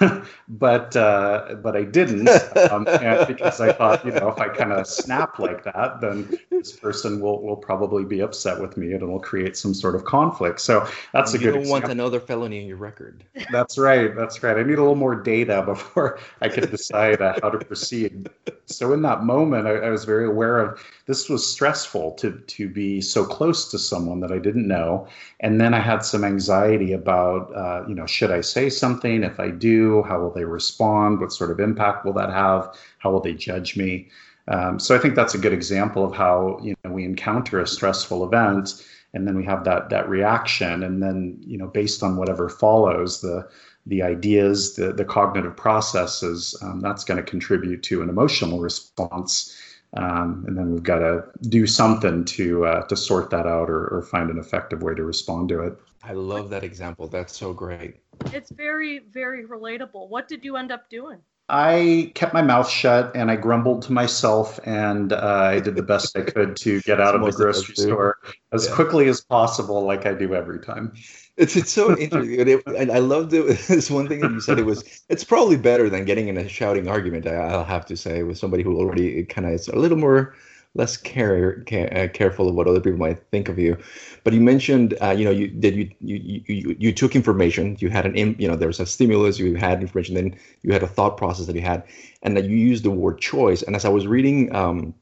but 0.50 0.94
uh, 0.96 1.54
but 1.62 1.76
I 1.76 1.84
didn't 1.84 2.28
um, 2.70 2.84
because 3.28 3.60
I 3.60 3.72
thought 3.72 4.04
you 4.04 4.12
know 4.12 4.28
if 4.28 4.38
I 4.38 4.48
kind 4.48 4.72
of 4.72 4.86
snap 4.86 5.38
like 5.38 5.64
that, 5.64 6.00
then 6.00 6.38
this 6.50 6.72
person 6.72 7.20
will 7.20 7.42
will 7.42 7.56
probably 7.56 8.04
be 8.04 8.20
upset 8.20 8.60
with 8.60 8.76
me 8.76 8.92
and 8.92 9.02
it 9.02 9.06
will 9.06 9.20
create 9.20 9.56
some 9.56 9.72
sort 9.72 9.94
of 9.94 10.04
conflict. 10.04 10.60
So 10.60 10.86
that's 11.12 11.32
you 11.32 11.38
a 11.38 11.42
good. 11.42 11.54
You 11.54 11.60
don't 11.62 11.70
want 11.70 11.84
another 11.88 12.20
felony 12.20 12.60
in 12.60 12.66
your 12.66 12.76
record. 12.76 13.24
That's 13.50 13.78
right. 13.78 14.14
That's 14.14 14.42
right. 14.42 14.56
I 14.56 14.62
need 14.62 14.74
a 14.74 14.82
little 14.82 14.94
more 14.94 15.14
data 15.14 15.62
before 15.66 16.18
I 16.40 16.48
could 16.48 16.70
decide 16.76 17.22
uh, 17.22 17.38
how 17.42 17.50
to 17.50 17.58
proceed. 17.64 18.28
So 18.66 18.92
in 18.92 19.02
that 19.02 19.24
moment, 19.24 19.66
I, 19.66 19.76
I 19.76 19.90
was 19.90 20.04
very 20.04 20.26
aware 20.26 20.58
of 20.58 20.80
this 21.06 21.28
was 21.28 21.50
stressful 21.50 22.12
to 22.12 22.32
to 22.32 22.68
be 22.68 23.00
so 23.00 23.24
close 23.24 23.70
to 23.70 23.78
someone 23.78 24.20
that 24.20 24.32
I 24.32 24.38
didn't 24.38 24.66
know, 24.66 25.06
and 25.40 25.60
then 25.60 25.74
I 25.74 25.80
had 25.80 26.04
some 26.04 26.24
anxiety 26.24 26.92
about 26.92 27.54
uh, 27.54 27.84
you 27.88 27.94
know 27.94 28.06
should 28.06 28.30
I 28.32 28.40
say 28.40 28.68
something 28.68 29.22
if 29.22 29.38
I 29.38 29.50
do 29.50 29.70
do? 29.70 30.02
How 30.02 30.20
will 30.20 30.30
they 30.30 30.39
respond? 30.44 31.20
What 31.20 31.32
sort 31.32 31.50
of 31.50 31.60
impact 31.60 32.04
will 32.04 32.12
that 32.14 32.30
have? 32.30 32.74
How 32.98 33.10
will 33.10 33.20
they 33.20 33.34
judge 33.34 33.76
me? 33.76 34.08
Um, 34.48 34.78
so 34.78 34.96
I 34.96 34.98
think 34.98 35.14
that's 35.14 35.34
a 35.34 35.38
good 35.38 35.52
example 35.52 36.04
of 36.04 36.14
how 36.14 36.58
you 36.62 36.74
know 36.84 36.90
we 36.90 37.04
encounter 37.04 37.60
a 37.60 37.66
stressful 37.66 38.24
event, 38.24 38.84
and 39.14 39.26
then 39.26 39.36
we 39.36 39.44
have 39.44 39.64
that 39.64 39.90
that 39.90 40.08
reaction, 40.08 40.82
and 40.82 41.02
then 41.02 41.38
you 41.40 41.56
know 41.56 41.68
based 41.68 42.02
on 42.02 42.16
whatever 42.16 42.48
follows, 42.48 43.20
the 43.20 43.48
the 43.86 44.02
ideas, 44.02 44.74
the 44.74 44.92
the 44.92 45.04
cognitive 45.04 45.56
processes, 45.56 46.56
um, 46.62 46.80
that's 46.80 47.04
going 47.04 47.16
to 47.16 47.30
contribute 47.30 47.82
to 47.84 48.02
an 48.02 48.08
emotional 48.08 48.60
response. 48.60 49.56
Um, 49.96 50.44
and 50.46 50.56
then 50.56 50.72
we've 50.72 50.84
got 50.84 51.00
to 51.00 51.24
do 51.48 51.66
something 51.66 52.24
to 52.26 52.64
uh, 52.64 52.82
to 52.86 52.96
sort 52.96 53.30
that 53.30 53.46
out 53.46 53.68
or, 53.68 53.88
or 53.88 54.02
find 54.02 54.30
an 54.30 54.38
effective 54.38 54.82
way 54.82 54.94
to 54.94 55.02
respond 55.02 55.48
to 55.48 55.60
it. 55.60 55.76
I 56.02 56.12
love 56.12 56.50
that 56.50 56.64
example. 56.64 57.08
That's 57.08 57.36
so 57.36 57.52
great. 57.52 57.96
It's 58.32 58.50
very, 58.50 59.00
very 59.12 59.46
relatable. 59.46 60.08
What 60.08 60.28
did 60.28 60.44
you 60.44 60.56
end 60.56 60.72
up 60.72 60.88
doing? 60.90 61.18
I 61.50 62.12
kept 62.14 62.32
my 62.32 62.42
mouth 62.42 62.70
shut 62.70 63.10
and 63.16 63.28
I 63.28 63.34
grumbled 63.34 63.82
to 63.82 63.92
myself, 63.92 64.60
and 64.64 65.12
uh, 65.12 65.18
I 65.18 65.58
did 65.58 65.74
the 65.74 65.82
best 65.82 66.16
I 66.16 66.22
could 66.22 66.56
to 66.58 66.80
get 66.82 67.00
out 67.00 67.16
of 67.16 67.24
the 67.24 67.32
grocery 67.32 67.74
store 67.74 68.18
as 68.52 68.68
yeah. 68.68 68.74
quickly 68.74 69.08
as 69.08 69.20
possible, 69.20 69.82
like 69.82 70.06
I 70.06 70.14
do 70.14 70.32
every 70.34 70.60
time. 70.60 70.92
It's 71.36 71.56
it's 71.56 71.72
so 71.72 71.96
interesting, 71.98 72.62
and 72.76 72.92
I 72.92 72.98
loved 72.98 73.32
it. 73.32 73.58
This 73.68 73.90
one 73.90 74.06
thing 74.06 74.20
that 74.20 74.30
you 74.30 74.40
said 74.40 74.60
it 74.60 74.66
was. 74.66 74.84
It's 75.08 75.24
probably 75.24 75.56
better 75.56 75.90
than 75.90 76.04
getting 76.04 76.28
in 76.28 76.36
a 76.36 76.48
shouting 76.48 76.86
argument. 76.86 77.26
I, 77.26 77.56
will 77.56 77.64
have 77.64 77.86
to 77.86 77.96
say 77.96 78.22
with 78.22 78.38
somebody 78.38 78.62
who 78.62 78.76
already 78.76 79.24
kind 79.24 79.46
of 79.46 79.54
is 79.54 79.66
a 79.66 79.76
little 79.76 79.98
more 79.98 80.36
less 80.74 80.96
care, 80.96 81.60
care 81.62 81.92
uh, 81.96 82.08
careful 82.08 82.48
of 82.48 82.54
what 82.54 82.68
other 82.68 82.80
people 82.80 82.98
might 82.98 83.18
think 83.30 83.48
of 83.48 83.58
you. 83.58 83.76
But 84.22 84.32
you 84.32 84.40
mentioned, 84.40 84.96
uh, 85.02 85.10
you 85.10 85.24
know, 85.24 85.30
you 85.30 85.48
did 85.48 85.76
you, 85.76 85.90
you 86.00 86.42
you 86.46 86.76
you 86.78 86.92
took 86.92 87.16
information. 87.16 87.76
You 87.80 87.90
had 87.90 88.06
an, 88.06 88.36
you 88.38 88.46
know, 88.46 88.56
there 88.56 88.68
was 88.68 88.80
a 88.80 88.86
stimulus. 88.86 89.38
You 89.38 89.54
had 89.56 89.80
information. 89.80 90.14
Then 90.14 90.36
you 90.62 90.72
had 90.72 90.82
a 90.82 90.86
thought 90.86 91.16
process 91.16 91.46
that 91.46 91.56
you 91.56 91.62
had, 91.62 91.82
and 92.22 92.36
that 92.36 92.44
you 92.44 92.56
used 92.56 92.84
the 92.84 92.90
word 92.90 93.20
choice. 93.20 93.62
And 93.62 93.74
as 93.74 93.84
I 93.84 93.88
was 93.88 94.06
reading 94.06 94.54
um, 94.54 94.94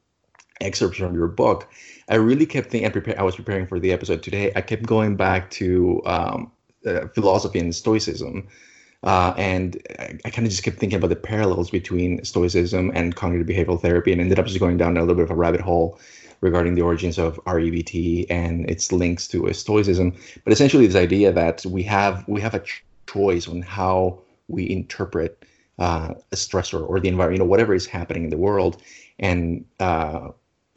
excerpts 0.61 0.97
from 0.97 1.13
your 1.13 1.27
book, 1.27 1.69
I 2.09 2.15
really 2.15 2.45
kept 2.45 2.71
thinking. 2.71 2.85
And 2.85 2.93
prepare, 2.93 3.19
I 3.19 3.23
was 3.23 3.35
preparing 3.35 3.67
for 3.67 3.79
the 3.79 3.91
episode 3.91 4.23
today. 4.23 4.51
I 4.55 4.61
kept 4.61 4.83
going 4.83 5.15
back 5.17 5.51
to 5.51 6.01
um, 6.05 6.51
uh, 6.85 7.07
philosophy 7.13 7.59
and 7.59 7.75
stoicism 7.75 8.47
uh, 9.03 9.33
and 9.37 9.81
I, 9.99 10.17
I 10.25 10.29
kind 10.29 10.45
of 10.45 10.51
just 10.51 10.63
kept 10.63 10.77
thinking 10.77 10.97
about 10.97 11.09
the 11.09 11.15
parallels 11.15 11.69
between 11.69 12.23
Stoicism 12.23 12.91
and 12.93 13.15
cognitive 13.15 13.47
behavioral 13.47 13.81
therapy, 13.81 14.11
and 14.11 14.21
ended 14.21 14.39
up 14.39 14.45
just 14.45 14.59
going 14.59 14.77
down 14.77 14.97
a 14.97 15.01
little 15.01 15.15
bit 15.15 15.23
of 15.23 15.31
a 15.31 15.35
rabbit 15.35 15.61
hole 15.61 15.99
regarding 16.41 16.75
the 16.75 16.81
origins 16.81 17.17
of 17.17 17.39
REBT 17.45 18.25
and 18.29 18.69
its 18.69 18.91
links 18.91 19.27
to 19.29 19.51
Stoicism. 19.53 20.15
But 20.43 20.53
essentially, 20.53 20.87
this 20.87 20.95
idea 20.95 21.31
that 21.31 21.65
we 21.65 21.83
have 21.83 22.27
we 22.27 22.41
have 22.41 22.55
a 22.55 22.63
choice 23.07 23.47
on 23.47 23.61
how 23.61 24.19
we 24.47 24.69
interpret 24.69 25.43
uh, 25.79 26.13
a 26.31 26.35
stressor 26.35 26.87
or 26.87 26.99
the 26.99 27.07
environment, 27.07 27.39
you 27.39 27.45
know, 27.45 27.49
whatever 27.49 27.73
is 27.73 27.85
happening 27.85 28.25
in 28.25 28.29
the 28.29 28.37
world, 28.37 28.81
and 29.19 29.65
uh, 29.79 30.29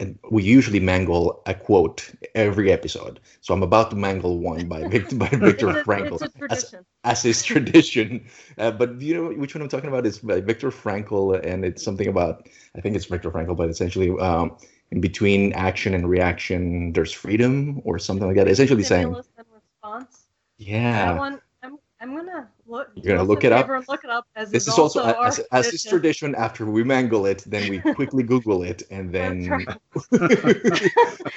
and 0.03 0.19
we 0.29 0.43
usually 0.43 0.79
mangle 0.81 1.41
a 1.45 1.53
quote 1.53 2.11
every 2.35 2.71
episode. 2.71 3.21
So 3.39 3.53
I'm 3.53 3.63
about 3.63 3.89
to 3.91 3.95
mangle 3.95 4.37
one 4.39 4.67
by 4.67 4.85
Victor, 4.93 5.15
by 5.15 5.29
Viktor 5.29 5.67
Frankl, 5.85 6.21
as, 6.49 6.75
as 7.05 7.23
is 7.23 7.41
tradition. 7.41 8.25
Uh, 8.57 8.71
but 8.71 8.99
do 8.99 9.05
you 9.05 9.15
know 9.15 9.29
which 9.39 9.55
one 9.55 9.61
I'm 9.61 9.69
talking 9.69 9.89
about? 9.89 10.05
Is 10.05 10.19
by 10.19 10.41
Viktor 10.41 10.71
Frankl, 10.71 11.39
and 11.43 11.63
it's 11.63 11.81
something 11.81 12.07
about 12.07 12.49
I 12.75 12.81
think 12.81 12.95
it's 12.97 13.05
Viktor 13.05 13.31
Frankl, 13.31 13.55
but 13.55 13.69
essentially 13.69 14.09
um, 14.19 14.57
in 14.91 14.99
between 14.99 15.53
action 15.53 15.93
and 15.93 16.09
reaction, 16.09 16.91
there's 16.91 17.13
freedom 17.13 17.81
or 17.85 17.97
something 17.97 18.27
like 18.27 18.35
that. 18.35 18.49
Essentially 18.49 18.83
saying. 18.83 19.13
response. 19.13 20.27
Yeah. 20.57 21.13
That 21.13 21.19
one, 21.19 21.41
I'm 22.03 22.15
gonna 22.17 22.49
look. 22.73 22.89
You're 22.95 23.15
gonna 23.15 23.27
look 23.27 23.43
it 23.43 23.51
up. 23.53 23.69
Look 23.87 24.03
it 24.03 24.09
up. 24.09 24.25
As 24.35 24.51
this 24.51 24.67
is 24.67 24.77
also, 24.77 25.01
also 25.03 25.21
as, 25.51 25.67
as 25.67 25.73
is 25.73 25.83
tradition. 25.83 26.35
After 26.35 26.65
we 26.65 26.83
mangle 26.83 27.25
it, 27.25 27.43
then 27.45 27.69
we 27.69 27.79
quickly 27.95 28.23
Google 28.23 28.63
it, 28.63 28.83
and 28.91 29.13
then 29.13 29.47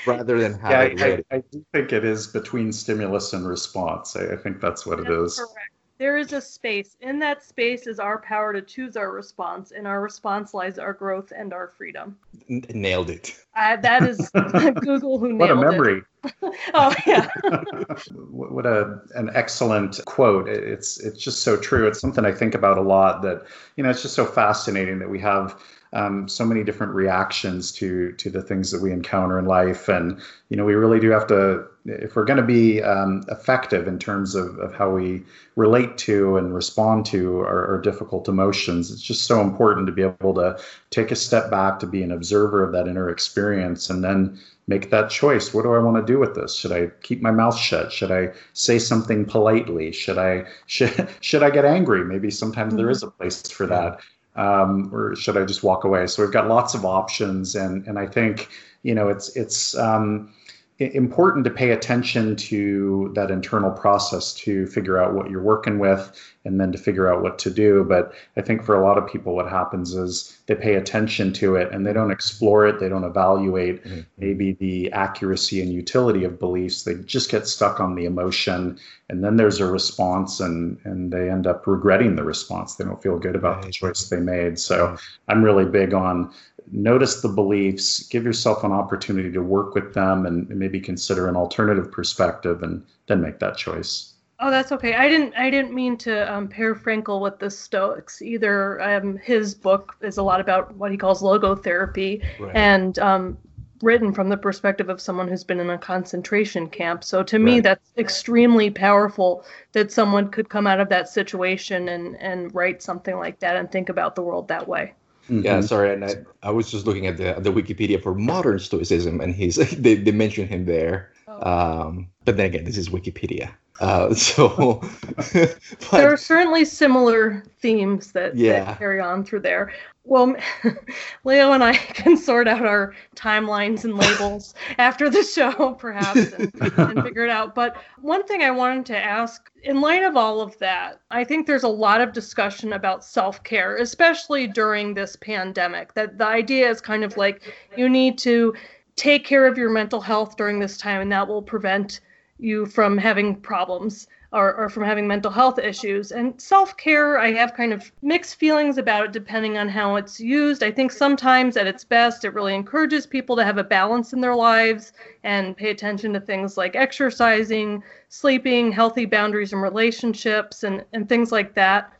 rather 0.07 0.41
than 0.41 0.59
have 0.59 0.71
yeah, 0.71 0.83
it 0.83 1.01
ready. 1.01 1.25
I, 1.31 1.37
I, 1.37 1.43
do 1.53 1.65
think 1.73 1.93
it 1.93 2.05
is 2.05 2.27
between 2.27 2.73
stimulus 2.73 3.33
and 3.33 3.47
response. 3.47 4.17
I, 4.17 4.33
I 4.33 4.37
think 4.37 4.61
that's 4.61 4.87
what 4.87 4.99
that's 4.99 5.11
it 5.11 5.23
is. 5.25 5.37
Correct. 5.39 5.71
There 5.99 6.19
is 6.19 6.33
a 6.33 6.41
space. 6.41 6.97
In 7.01 7.19
that 7.21 7.43
space 7.43 7.87
is 7.87 7.99
our 7.99 8.19
power 8.19 8.53
to 8.53 8.61
choose 8.61 8.97
our 8.97 9.13
response. 9.13 9.71
In 9.71 9.87
our 9.87 10.03
response 10.03 10.53
lies 10.53 10.79
our 10.79 10.93
growth 10.93 11.33
and 11.35 11.55
our 11.55 11.69
freedom. 11.69 12.19
N- 12.49 12.65
nailed 12.71 13.11
it. 13.11 13.35
Uh, 13.55 13.77
that 13.77 14.03
is 14.03 14.31
Google 14.81 15.19
who 15.19 15.33
nailed 15.33 15.51
it. 15.51 15.57
What 15.57 15.67
a 15.67 15.71
memory. 15.71 16.03
oh 16.75 16.95
yeah. 17.07 17.29
what 18.31 18.67
a 18.67 19.01
an 19.15 19.31
excellent 19.35 20.01
quote. 20.05 20.49
It's 20.49 21.01
it's 21.01 21.19
just 21.19 21.43
so 21.43 21.57
true. 21.57 21.87
It's 21.87 22.01
something 22.01 22.25
I 22.25 22.33
think 22.33 22.55
about 22.55 22.79
a 22.79 22.83
lot 22.83 23.23
that 23.23 23.47
you 23.77 23.85
know 23.85 23.91
it's 23.91 24.03
just 24.03 24.15
so 24.15 24.25
fascinating 24.25 24.99
that 24.99 25.11
we 25.11 25.19
have 25.21 25.61
um, 25.93 26.29
so 26.29 26.45
many 26.45 26.63
different 26.63 26.93
reactions 26.93 27.73
to 27.73 28.13
to 28.13 28.31
the 28.31 28.43
things 28.43 28.71
that 28.71 28.83
we 28.83 28.93
encounter 28.93 29.39
in 29.39 29.47
life 29.47 29.89
and 29.89 30.21
you 30.49 30.57
know 30.57 30.65
we 30.65 30.75
really 30.75 31.01
do 31.01 31.11
have 31.11 31.27
to 31.29 31.65
if 31.89 32.17
we're 32.17 32.25
going 32.25 32.37
to 32.37 32.43
be 32.43 32.83
um, 32.83 33.23
effective 33.29 33.87
in 33.87 33.99
terms 33.99 34.35
of, 34.35 34.59
of 34.59 34.75
how 34.75 34.91
we 34.91 35.23
relate 35.55 35.97
to 35.99 36.37
and 36.37 36.55
respond 36.55 37.07
to 37.07 37.41
our, 37.41 37.67
our, 37.67 37.81
difficult 37.81 38.29
emotions 38.29 38.91
it's 38.91 39.01
just 39.01 39.27
so 39.27 39.41
important 39.41 39.87
to 39.87 39.93
be 39.93 40.03
able 40.03 40.35
to 40.35 40.59
take 40.91 41.11
a 41.11 41.17
step 41.17 41.51
back 41.51 41.79
to 41.79 41.87
be 41.87 42.03
an 42.03 42.11
observer 42.11 42.65
of 42.65 42.73
that 42.73 42.89
inner 42.89 43.09
experience 43.09 43.91
and 43.91 44.03
then 44.03 44.39
make 44.69 44.91
that 44.91 45.09
choice. 45.09 45.55
What 45.55 45.63
do 45.63 45.75
i 45.75 45.79
want 45.79 45.97
to 45.97 46.13
do 46.13 46.19
with 46.19 46.35
this? 46.35 46.55
Should 46.55 46.73
i 46.73 46.89
keep 47.03 47.23
my 47.23 47.31
mouth 47.31 47.57
shut? 47.57 47.93
Should 47.93 48.11
i 48.11 48.33
say 48.53 48.79
something 48.79 49.25
politely? 49.25 49.93
Should 49.93 50.19
i 50.19 50.45
should, 50.67 51.09
should 51.21 51.43
i 51.43 51.51
get 51.51 51.65
angry? 51.65 52.05
Maybe 52.05 52.31
sometimes 52.31 52.71
mm-hmm. 52.71 52.79
there 52.79 52.91
is 52.91 53.03
a 53.03 53.11
place 53.11 53.49
for 53.51 53.67
that 53.67 54.01
um, 54.37 54.91
or 54.95 55.17
should 55.17 55.37
I 55.37 55.45
just 55.45 55.63
walk 55.63 55.85
away? 55.85 56.07
So 56.07 56.23
we've 56.23 56.33
got 56.33 56.47
lots 56.49 56.75
of 56.75 56.85
options, 56.85 57.57
and 57.57 57.87
and 57.87 57.99
I 57.99 58.07
think 58.07 58.49
you 58.83 58.95
know 58.95 59.09
it's 59.09 59.35
it's 59.35 59.77
um, 59.77 60.33
important 60.79 61.45
to 61.45 61.51
pay 61.51 61.71
attention 61.71 62.37
to 62.37 63.11
that 63.15 63.31
internal 63.31 63.71
process 63.71 64.35
to 64.35 64.67
figure 64.67 65.03
out 65.03 65.15
what 65.15 65.31
you're 65.31 65.43
working 65.43 65.79
with 65.79 66.13
and 66.45 66.61
then 66.61 66.71
to 66.71 66.79
figure 66.79 67.13
out 67.13 67.23
what 67.23 67.39
to 67.41 67.51
do. 67.51 67.83
But 67.83 68.13
I 68.37 68.43
think 68.43 68.63
for 68.63 68.77
a 68.77 68.85
lot 68.85 68.99
of 68.99 69.07
people, 69.07 69.35
what 69.35 69.49
happens 69.49 69.95
is 69.95 70.39
they 70.47 70.55
pay 70.55 70.75
attention 70.75 71.33
to 71.35 71.57
it 71.57 71.73
and 71.73 71.87
they 71.87 71.93
don't 71.93 72.11
explore 72.11 72.67
it, 72.67 72.79
they 72.79 72.91
don't 72.91 73.05
evaluate 73.05 73.85
mm-hmm. 73.85 74.01
maybe 74.19 74.53
the 74.53 74.93
accuracy 74.93 75.63
and 75.63 75.73
utility 75.73 76.25
of 76.25 76.39
beliefs. 76.39 76.85
They 76.85 76.95
just 76.95 77.31
get 77.31 77.47
stuck 77.47 77.81
on 77.81 77.95
the 77.95 78.05
emotion, 78.05 78.79
and 79.09 79.25
then 79.25 79.37
there's 79.37 79.61
a 79.61 79.67
response, 79.67 80.41
and 80.41 80.79
and 80.85 81.13
they 81.13 81.31
end 81.31 81.47
up 81.47 81.67
regretting 81.67 82.17
the 82.17 82.25
response. 82.25 82.75
They 82.75 82.85
don't 82.85 83.03
feel 83.03 83.19
good 83.19 83.35
about 83.35 83.63
the 83.63 83.71
choice 83.71 84.09
they 84.09 84.21
made. 84.21 84.59
So 84.59 84.97
I'm 85.29 85.43
really 85.43 85.65
big 85.65 85.95
on 85.95 86.33
notice 86.71 87.21
the 87.21 87.29
beliefs, 87.29 88.07
give 88.09 88.25
yourself 88.25 88.65
an 88.65 88.73
opportunity 88.73 89.31
to 89.33 89.43
work 89.43 89.75
with 89.75 89.95
them, 89.95 90.27
and 90.27 90.49
maybe 90.49 90.81
consider 90.81 91.29
an 91.29 91.37
alternative 91.37 91.91
perspective, 91.91 92.63
and 92.63 92.85
then 93.07 93.21
make 93.21 93.39
that 93.39 93.57
choice. 93.57 94.15
Oh, 94.39 94.51
that's 94.51 94.71
okay. 94.73 94.95
I 94.95 95.09
didn't. 95.09 95.35
I 95.35 95.49
didn't 95.49 95.73
mean 95.73 95.97
to 95.99 96.33
um, 96.33 96.49
pair 96.49 96.75
Frankl 96.75 97.23
with 97.23 97.39
the 97.39 97.51
Stoics 97.51 98.21
either. 98.21 98.81
Um, 98.83 99.17
his 99.17 99.55
book 99.55 99.97
is 100.03 100.19
a 100.19 100.23
lot 100.23 100.41
about 100.41 100.75
what 100.77 100.91
he 100.91 100.99
calls 100.99 101.23
logotherapy, 101.23 102.23
right. 102.39 102.55
and 102.55 102.99
um, 102.99 103.39
written 103.83 104.13
from 104.13 104.29
the 104.29 104.37
perspective 104.37 104.91
of 104.91 105.01
someone 105.01 105.27
who's 105.27 105.45
been 105.45 105.61
in 105.61 105.71
a 105.71 105.79
concentration 105.79 106.69
camp. 106.69 107.03
So 107.03 107.23
to 107.23 107.39
me, 107.39 107.61
that's 107.61 107.93
extremely 107.97 108.71
powerful 108.71 109.45
that 109.73 109.91
someone 109.91 110.29
could 110.29 110.51
come 110.51 110.67
out 110.67 110.81
of 110.81 110.91
that 110.91 111.09
situation 111.09 111.89
and 111.89 112.17
and 112.21 112.55
write 112.55 112.83
something 112.83 113.17
like 113.17 113.39
that 113.41 113.57
and 113.57 113.73
think 113.73 113.89
about 113.89 114.17
the 114.17 114.23
world 114.23 114.49
that 114.49 114.69
way. 114.69 114.93
Mm-hmm. 115.31 115.45
Yeah, 115.45 115.61
sorry, 115.61 115.93
and 115.93 116.05
I, 116.05 116.15
I 116.43 116.51
was 116.51 116.71
just 116.71 116.87
looking 116.87 117.07
at 117.07 117.17
the 117.17 117.35
the 117.41 117.51
Wikipedia 117.51 118.01
for 118.01 118.15
modern 118.15 118.59
Stoicism, 118.59 119.21
and 119.21 119.35
he's 119.35 119.57
they, 119.77 119.95
they 119.95 120.13
mention 120.13 120.47
him 120.47 120.67
there. 120.67 121.11
Oh. 121.27 121.87
Um, 121.87 122.09
but 122.25 122.37
then 122.37 122.47
again, 122.47 122.65
this 122.65 122.77
is 122.77 122.89
Wikipedia. 122.89 123.51
Uh, 123.81 124.15
so 124.15 124.81
but, 125.17 125.59
there 125.91 126.13
are 126.13 126.17
certainly 126.17 126.65
similar 126.65 127.45
themes 127.61 128.13
that, 128.13 128.37
yeah. 128.37 128.65
that 128.65 128.79
carry 128.79 129.01
on 129.01 129.25
through 129.25 129.41
there. 129.41 129.73
Well, 130.07 130.37
Leo 131.25 131.51
and 131.51 131.65
I 131.65 131.75
can 131.75 132.17
sort 132.17 132.47
out 132.47 132.65
our 132.65 132.95
timelines 133.17 133.83
and 133.83 133.97
labels 133.97 134.55
after 134.79 135.11
the 135.11 135.25
show, 135.25 135.75
perhaps, 135.75 136.33
and, 136.33 136.53
and 136.61 137.03
figure 137.03 137.25
it 137.25 137.31
out. 137.31 137.57
But 137.57 137.77
one 138.01 138.25
thing 138.25 138.43
I 138.43 138.53
wanted 138.53 138.87
to 138.87 138.97
ask, 138.97 139.51
in 139.65 139.81
light 139.81 140.05
of 140.05 140.17
all 140.17 140.41
of 140.41 140.57
that, 140.59 141.01
I 141.11 141.25
think 141.25 141.49
there's 141.49 141.65
a 141.65 141.69
lot 141.69 142.01
of 142.01 142.13
discussion 142.13 142.73
about 142.73 143.05
self 143.05 143.43
care, 143.43 143.79
especially 143.79 144.47
during 144.47 144.95
this 144.95 145.17
pandemic. 145.17 145.95
That 145.95 146.19
the 146.19 146.27
idea 146.27 146.71
is 146.71 146.81
kind 146.81 147.03
of 147.03 147.17
like 147.17 147.53
you 147.77 147.89
need 147.89 148.17
to 148.19 148.55
take 148.95 149.25
care 149.25 149.47
of 149.47 149.59
your 149.59 149.71
mental 149.71 150.01
health 150.01 150.37
during 150.37 150.61
this 150.61 150.79
time, 150.79 151.01
and 151.01 151.11
that 151.11 151.27
will 151.27 151.43
prevent 151.43 152.01
you 152.39 152.67
from 152.67 152.99
having 152.99 153.37
problems 153.37 154.09
or, 154.33 154.55
or 154.55 154.69
from 154.69 154.85
having 154.85 155.07
mental 155.07 155.31
health 155.31 155.59
issues. 155.59 156.13
And 156.13 156.39
self 156.41 156.77
care, 156.77 157.19
I 157.19 157.33
have 157.33 157.55
kind 157.55 157.73
of 157.73 157.91
mixed 158.03 158.37
feelings 158.37 158.77
about 158.79 159.07
it 159.07 159.13
depending 159.13 159.57
on 159.57 159.69
how 159.69 159.97
it's 159.97 160.21
used. 160.21 160.63
I 160.63 160.71
think 160.71 160.93
sometimes 160.93 161.57
at 161.57 161.67
its 161.67 161.85
best, 161.85 162.25
it 162.25 162.35
really 162.35 162.55
encourages 162.55 163.07
people 163.07 163.37
to 163.37 163.45
have 163.45 163.59
a 163.59 163.65
balance 163.65 164.13
in 164.13 164.21
their 164.21 164.35
lives 164.35 164.93
and 165.25 165.57
pay 165.57 165.71
attention 165.71 166.13
to 166.13 166.21
things 166.21 166.57
like 166.57 166.77
exercising, 166.77 167.83
sleeping, 168.09 168.73
healthy 168.73 169.07
boundaries 169.07 169.53
and 169.53 169.63
relationships, 169.63 170.65
and, 170.65 170.85
and 170.93 171.09
things 171.09 171.33
like 171.33 171.55
that. 171.55 171.93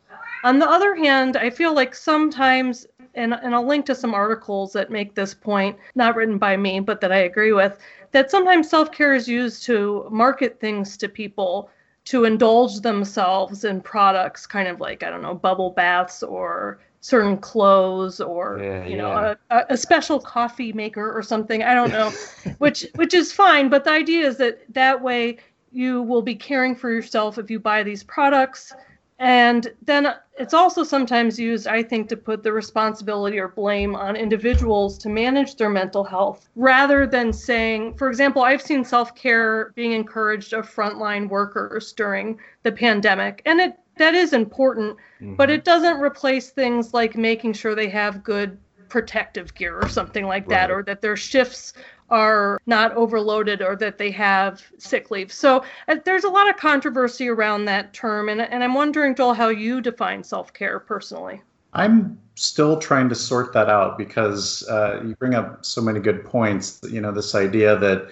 On 0.43 0.59
the 0.59 0.69
other 0.69 0.95
hand, 0.95 1.35
I 1.35 1.49
feel 1.49 1.73
like 1.73 1.95
sometimes 1.95 2.87
and, 3.17 3.33
and 3.33 3.53
I'll 3.53 3.65
link 3.65 3.85
to 3.87 3.95
some 3.95 4.13
articles 4.13 4.71
that 4.73 4.91
make 4.91 5.15
this 5.15 5.33
point, 5.33 5.75
not 5.95 6.15
written 6.15 6.37
by 6.37 6.55
me, 6.55 6.79
but 6.79 7.01
that 7.01 7.11
I 7.11 7.17
agree 7.17 7.51
with, 7.51 7.79
that 8.11 8.31
sometimes 8.31 8.69
self 8.69 8.91
care 8.91 9.15
is 9.15 9.27
used 9.27 9.63
to 9.63 10.07
market 10.11 10.59
things 10.59 10.97
to 10.97 11.09
people 11.09 11.69
to 12.05 12.23
indulge 12.23 12.79
themselves 12.79 13.65
in 13.65 13.81
products, 13.81 14.47
kind 14.47 14.67
of 14.67 14.79
like, 14.79 15.03
I 15.03 15.09
don't 15.09 15.21
know, 15.21 15.33
bubble 15.33 15.71
baths 15.71 16.23
or 16.23 16.79
certain 17.01 17.37
clothes 17.37 18.19
or 18.19 18.59
yeah, 18.61 18.85
you 18.85 18.97
know 18.97 19.11
yeah. 19.11 19.35
a, 19.51 19.73
a 19.73 19.77
special 19.77 20.19
coffee 20.19 20.73
maker 20.73 21.15
or 21.15 21.21
something 21.21 21.61
i 21.61 21.73
don't 21.75 21.91
know 21.91 22.11
which 22.57 22.87
which 22.95 23.13
is 23.13 23.31
fine 23.31 23.69
but 23.69 23.83
the 23.83 23.91
idea 23.91 24.27
is 24.27 24.35
that 24.37 24.61
that 24.73 24.99
way 24.99 25.37
you 25.71 26.01
will 26.01 26.21
be 26.21 26.35
caring 26.35 26.75
for 26.75 26.91
yourself 26.91 27.37
if 27.37 27.51
you 27.51 27.59
buy 27.59 27.83
these 27.83 28.03
products. 28.03 28.73
And 29.19 29.73
then 29.81 30.13
it's 30.37 30.53
also 30.53 30.83
sometimes 30.83 31.39
used, 31.39 31.65
I 31.65 31.81
think, 31.81 32.07
to 32.09 32.17
put 32.17 32.43
the 32.43 32.51
responsibility 32.51 33.39
or 33.39 33.47
blame 33.47 33.95
on 33.95 34.15
individuals 34.15 34.97
to 34.99 35.09
manage 35.09 35.55
their 35.55 35.69
mental 35.69 36.03
health 36.03 36.47
rather 36.55 37.07
than 37.07 37.33
saying, 37.33 37.95
for 37.95 38.09
example, 38.09 38.43
I've 38.43 38.61
seen 38.61 38.85
self 38.85 39.15
care 39.15 39.71
being 39.75 39.93
encouraged 39.93 40.53
of 40.53 40.71
frontline 40.71 41.29
workers 41.29 41.93
during 41.93 42.39
the 42.63 42.71
pandemic. 42.71 43.41
And 43.45 43.59
it 43.59 43.79
that 43.97 44.13
is 44.13 44.33
important, 44.33 44.95
mm-hmm. 45.19 45.35
but 45.35 45.49
it 45.49 45.63
doesn't 45.63 45.99
replace 45.99 46.51
things 46.51 46.93
like 46.93 47.15
making 47.15 47.53
sure 47.53 47.73
they 47.73 47.89
have 47.89 48.23
good 48.23 48.59
protective 48.89 49.53
gear 49.55 49.79
or 49.81 49.89
something 49.89 50.25
like 50.25 50.47
that, 50.47 50.71
or 50.71 50.83
that 50.83 51.01
their 51.01 51.17
shifts 51.17 51.73
are 52.09 52.59
not 52.65 52.93
overloaded 52.93 53.61
or 53.61 53.75
that 53.75 53.97
they 53.97 54.11
have 54.11 54.63
sick 54.77 55.11
leave. 55.11 55.31
So 55.31 55.63
uh, 55.87 55.97
there's 56.05 56.23
a 56.23 56.29
lot 56.29 56.49
of 56.49 56.57
controversy 56.57 57.27
around 57.27 57.65
that 57.65 57.93
term. 57.93 58.29
And, 58.29 58.41
and 58.41 58.63
I'm 58.63 58.73
wondering, 58.73 59.15
Joel, 59.15 59.33
how 59.33 59.49
you 59.49 59.81
define 59.81 60.23
self 60.23 60.53
care 60.53 60.79
personally. 60.79 61.41
I'm 61.73 62.17
still 62.35 62.79
trying 62.79 63.09
to 63.09 63.15
sort 63.15 63.51
that 63.53 63.69
out 63.69 63.97
because 63.97 64.67
uh, 64.69 65.01
you 65.03 65.15
bring 65.15 65.35
up 65.35 65.65
so 65.65 65.81
many 65.81 65.99
good 65.99 66.23
points. 66.23 66.79
You 66.89 67.01
know, 67.01 67.11
this 67.11 67.35
idea 67.35 67.77
that, 67.77 68.09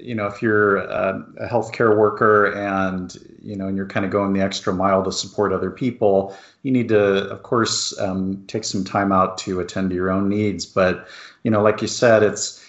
you 0.00 0.14
know, 0.14 0.26
if 0.26 0.40
you're 0.40 0.78
a, 0.78 1.24
a 1.38 1.46
healthcare 1.46 1.96
worker 1.96 2.46
and, 2.46 3.16
you 3.42 3.56
know, 3.56 3.68
and 3.68 3.76
you're 3.76 3.86
kind 3.86 4.06
of 4.06 4.10
going 4.10 4.32
the 4.32 4.40
extra 4.40 4.72
mile 4.72 5.04
to 5.04 5.12
support 5.12 5.52
other 5.52 5.70
people, 5.70 6.36
you 6.62 6.72
need 6.72 6.88
to, 6.88 7.30
of 7.30 7.42
course, 7.42 7.96
um, 8.00 8.42
take 8.46 8.64
some 8.64 8.84
time 8.84 9.12
out 9.12 9.36
to 9.38 9.60
attend 9.60 9.90
to 9.90 9.96
your 9.96 10.10
own 10.10 10.28
needs. 10.28 10.64
But, 10.64 11.06
you 11.42 11.50
know, 11.50 11.62
like 11.62 11.82
you 11.82 11.88
said, 11.88 12.22
it's, 12.22 12.63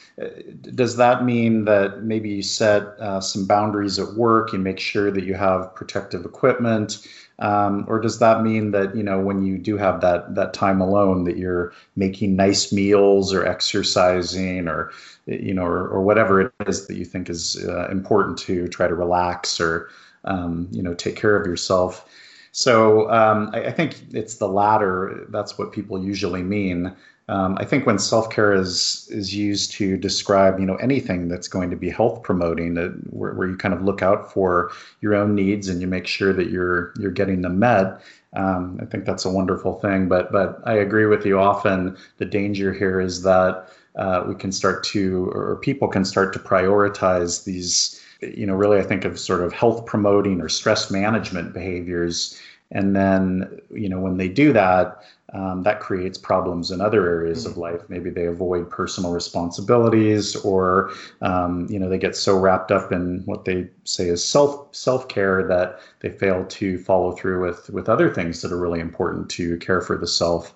does 0.75 0.95
that 0.95 1.25
mean 1.25 1.65
that 1.65 2.04
maybe 2.04 2.30
you 2.30 2.41
set 2.41 2.84
uh, 2.99 3.19
some 3.19 3.45
boundaries 3.45 3.99
at 3.99 4.13
work 4.13 4.54
and 4.54 4.63
make 4.63 4.80
sure 4.80 5.12
that 5.12 5.25
you 5.25 5.34
have 5.34 5.75
protective 5.75 6.23
equipment? 6.23 7.06
Um, 7.39 7.84
or 7.89 7.99
does 7.99 8.19
that 8.19 8.41
mean 8.41 8.71
that 8.71 8.95
you 8.95 9.04
know 9.04 9.19
when 9.19 9.45
you 9.45 9.58
do 9.58 9.75
have 9.75 9.99
that 10.01 10.36
that 10.36 10.54
time 10.54 10.80
alone 10.80 11.25
that 11.25 11.38
you're 11.38 11.73
making 11.97 12.38
nice 12.38 12.71
meals 12.71 13.34
or 13.34 13.45
exercising 13.45 14.69
or 14.69 14.91
you 15.25 15.54
know 15.54 15.65
or, 15.65 15.86
or 15.89 16.01
whatever 16.01 16.39
it 16.39 16.54
is 16.65 16.88
that 16.88 16.95
you 16.95 17.04
think 17.04 17.30
is 17.30 17.62
uh, 17.67 17.89
important 17.89 18.38
to 18.39 18.69
try 18.69 18.88
to 18.88 18.95
relax 18.95 19.60
or 19.60 19.89
um, 20.23 20.69
you 20.71 20.82
know 20.82 20.93
take 20.93 21.17
care 21.17 21.36
of 21.36 21.45
yourself? 21.45 22.10
So 22.54 23.12
um, 23.12 23.49
I, 23.54 23.65
I, 23.65 23.71
think 23.71 24.01
it's 24.13 24.36
the 24.36 24.47
latter. 24.47 25.25
That's 25.28 25.58
what 25.58 25.73
people 25.73 26.01
usually 26.01 26.41
mean 26.41 26.95
um, 27.28 27.58
I 27.60 27.66
think 27.66 27.88
when 27.88 27.98
self 27.98 28.30
care 28.30 28.54
is 28.54 29.08
is 29.10 29.34
used 29.34 29.72
to 29.74 29.98
describe 29.98 30.60
you 30.60 30.66
know 30.66 30.76
anything 30.76 31.28
that's 31.28 31.48
going 31.48 31.72
to 31.72 31.76
be 31.76 31.90
health 31.90 32.22
promoting, 32.22 32.76
where, 33.10 33.34
where 33.34 33.48
you 33.48 33.58
kind 33.58 33.74
of 33.74 33.82
look 33.82 34.04
out 34.04 34.32
for 34.32 34.72
your 35.02 35.16
own 35.16 35.34
needs 35.34 35.68
and 35.68 35.82
you 35.82 35.88
make 35.88 36.06
sure 36.06 36.34
that 36.34 36.52
you're 36.52 36.94
you're 37.00 37.12
getting 37.12 37.42
them 37.42 37.58
met. 37.58 38.02
Um, 38.36 38.78
I 38.82 38.86
think 38.86 39.06
that's 39.06 39.26
a 39.26 39.30
wonderful 39.32 39.80
thing. 39.80 40.08
But 40.08 40.32
but 40.32 40.62
I 40.66 40.74
agree 40.74 41.08
with 41.08 41.26
you. 41.26 41.40
Often 41.40 41.98
the 42.18 42.26
danger 42.26 42.72
here 42.72 43.02
is 43.02 43.24
that 43.24 43.70
uh, 43.96 44.24
we 44.28 44.36
can 44.36 44.52
start 44.52 44.84
to 44.84 45.32
or 45.34 45.56
people 45.56 45.88
can 45.88 46.06
start 46.06 46.32
to 46.34 46.40
prioritize 46.40 47.44
these. 47.44 48.02
You 48.22 48.46
know, 48.46 48.56
really, 48.56 48.80
I 48.80 48.84
think 48.84 49.04
of 49.04 49.20
sort 49.20 49.42
of 49.42 49.52
health 49.52 49.86
promoting 49.86 50.42
or 50.42 50.50
stress 50.50 50.92
management 50.92 51.54
behaviors. 51.54 52.40
And 52.76 52.94
then, 52.94 53.62
you 53.72 53.88
know, 53.88 54.02
when 54.02 54.18
they 54.18 54.28
do 54.28 54.52
that, 54.52 55.02
um, 55.34 55.64
that 55.64 55.80
creates 55.80 56.18
problems 56.18 56.72
in 56.72 56.82
other 56.82 57.08
areas 57.08 57.44
mm-hmm. 57.44 57.52
of 57.52 57.58
life. 57.58 57.90
Maybe 57.90 58.10
they 58.10 58.26
avoid 58.26 58.70
personal 58.70 59.12
responsibilities, 59.12 60.36
or 60.36 60.92
um, 61.22 61.68
you 61.70 61.80
know 61.80 61.90
they 61.90 61.98
get 61.98 62.16
so 62.16 62.38
wrapped 62.38 62.72
up 62.72 62.92
in 62.92 63.22
what 63.26 63.46
they 63.46 63.70
say 63.86 64.08
is 64.08 64.24
self 64.24 64.76
self 64.76 65.08
care 65.08 65.48
that 65.48 65.80
they 66.02 66.10
fail 66.10 66.46
to 66.46 66.78
follow 66.78 67.14
through 67.14 67.46
with 67.46 67.70
with 67.70 67.90
other 67.90 68.14
things 68.14 68.42
that 68.42 68.52
are 68.52 68.60
really 68.60 68.82
important 68.82 69.30
to 69.32 69.58
care 69.58 69.82
for 69.82 69.98
the 69.98 70.08
self. 70.08 70.54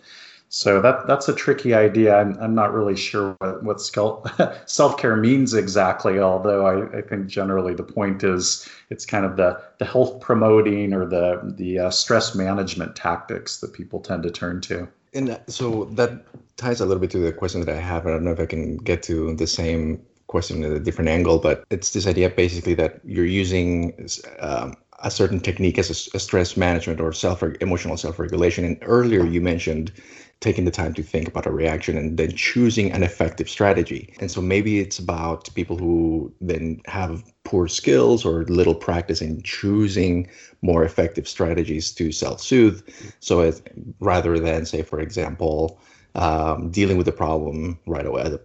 So 0.50 0.82
that 0.82 1.06
that's 1.06 1.30
a 1.30 1.36
tricky 1.36 1.76
idea. 1.76 2.16
I'm, 2.16 2.36
I'm 2.42 2.56
not 2.56 2.74
really 2.74 2.96
sure 2.96 3.36
what, 3.40 3.64
what 3.64 3.80
self 4.66 4.98
care 4.98 5.16
means 5.16 5.54
exactly, 5.54 6.20
although 6.20 6.66
I, 6.66 6.98
I 6.98 7.02
think 7.02 7.28
generally 7.28 7.76
the 7.76 7.84
point 7.84 8.24
is 8.24 8.68
it's 8.90 9.06
kind 9.06 9.26
of 9.26 9.38
the, 9.38 9.62
the 9.78 9.86
health 9.86 10.20
promoting 10.20 10.94
or 10.94 11.06
the, 11.06 11.54
the 11.56 11.80
uh, 11.80 11.90
stress 11.92 12.34
management 12.34 12.96
tactics 12.96 13.60
that 13.60 13.74
people 13.74 14.00
tend 14.00 14.24
to 14.24 14.32
turn 14.32 14.60
to. 14.62 14.88
And 15.14 15.40
so 15.48 15.86
that 15.86 16.26
ties 16.58 16.82
a 16.82 16.86
little 16.86 17.02
bit 17.02 17.12
to 17.12 17.20
the 17.20 17.32
question 17.32 17.62
that 17.62 17.70
I 17.70 17.80
have. 17.80 18.08
I 18.08 18.12
don't 18.12 18.24
know 18.24 18.32
if 18.32 18.40
I 18.40 18.46
can 18.48 18.78
get 18.78 19.04
to 19.04 19.36
the 19.36 19.48
same 19.48 20.04
question 20.28 20.64
at 20.64 20.72
a 20.72 20.80
different 20.80 21.10
angle, 21.10 21.38
but 21.38 21.64
it's 21.70 21.94
this 21.94 22.08
idea 22.08 22.30
basically 22.30 22.74
that 22.76 23.00
you're 23.04 23.26
using 23.26 24.10
um, 24.40 24.76
a 25.04 25.10
certain 25.10 25.40
technique 25.40 25.78
as 25.78 25.90
a, 25.90 26.18
a 26.18 26.20
stress 26.20 26.58
management 26.58 27.00
or 27.00 27.14
self 27.14 27.44
emotional 27.62 27.98
self 27.98 28.20
regulation. 28.20 28.66
And 28.66 28.78
earlier 28.82 29.26
you 29.26 29.42
mentioned 29.42 29.92
taking 30.42 30.64
the 30.64 30.72
time 30.72 30.94
to 30.94 31.04
think 31.04 31.28
about 31.28 31.46
a 31.46 31.52
reaction 31.52 31.98
and 31.98 32.18
then 32.18 32.32
choosing 32.34 32.92
an 32.92 33.04
effective 33.04 33.50
strategy. 33.50 34.14
And 34.22 34.32
so 34.32 34.42
maybe 34.42 34.80
it's 34.80 34.98
about 34.98 35.54
people 35.54 35.78
who 35.78 36.34
then 36.40 36.82
have 36.86 37.24
poor 37.44 37.68
skills 37.68 38.24
or 38.24 38.46
little 38.46 38.76
practice 38.76 39.22
in 39.22 39.42
choosing 39.42 40.30
more 40.62 40.84
effective 40.86 41.28
strategies 41.28 41.92
to 41.94 42.14
self-soothe. 42.14 42.82
So 43.20 43.42
as, 43.42 43.62
rather 44.00 44.40
than 44.40 44.66
say, 44.66 44.82
for 44.82 45.02
example, 45.02 45.80
um, 46.16 46.72
dealing 46.72 46.98
with 46.98 47.06
the 47.06 47.12
problem 47.12 47.78
right 47.86 48.06
away 48.06 48.38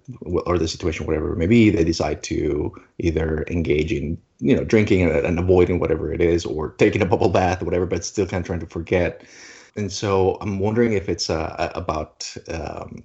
or 0.47 0.59
the 0.59 0.69
situation, 0.69 1.07
whatever 1.07 1.33
it 1.33 1.39
may 1.39 1.47
be, 1.47 1.71
they 1.71 1.85
decide 1.85 2.23
to 2.25 2.75
either 2.99 3.45
engage 3.49 3.93
in, 3.93 4.19
you 4.39 4.55
know, 4.55 4.65
drinking 4.65 5.03
and, 5.03 5.13
and 5.13 5.39
avoiding 5.39 5.79
whatever 5.79 6.13
it 6.13 6.21
is 6.21 6.45
or 6.45 6.73
taking 6.73 7.03
a 7.03 7.07
bubble 7.07 7.31
bath 7.31 7.63
or 7.63 7.65
whatever, 7.65 7.87
but 7.87 8.05
still 8.05 8.27
kind 8.27 8.43
of 8.43 8.47
trying 8.47 8.61
to 8.61 8.67
forget 8.67 9.23
and 9.77 9.91
so 9.91 10.39
I'm 10.41 10.59
wondering 10.59 10.93
if 10.93 11.09
it's 11.09 11.31
uh, 11.31 11.73
about, 11.75 12.35
um, 12.49 13.03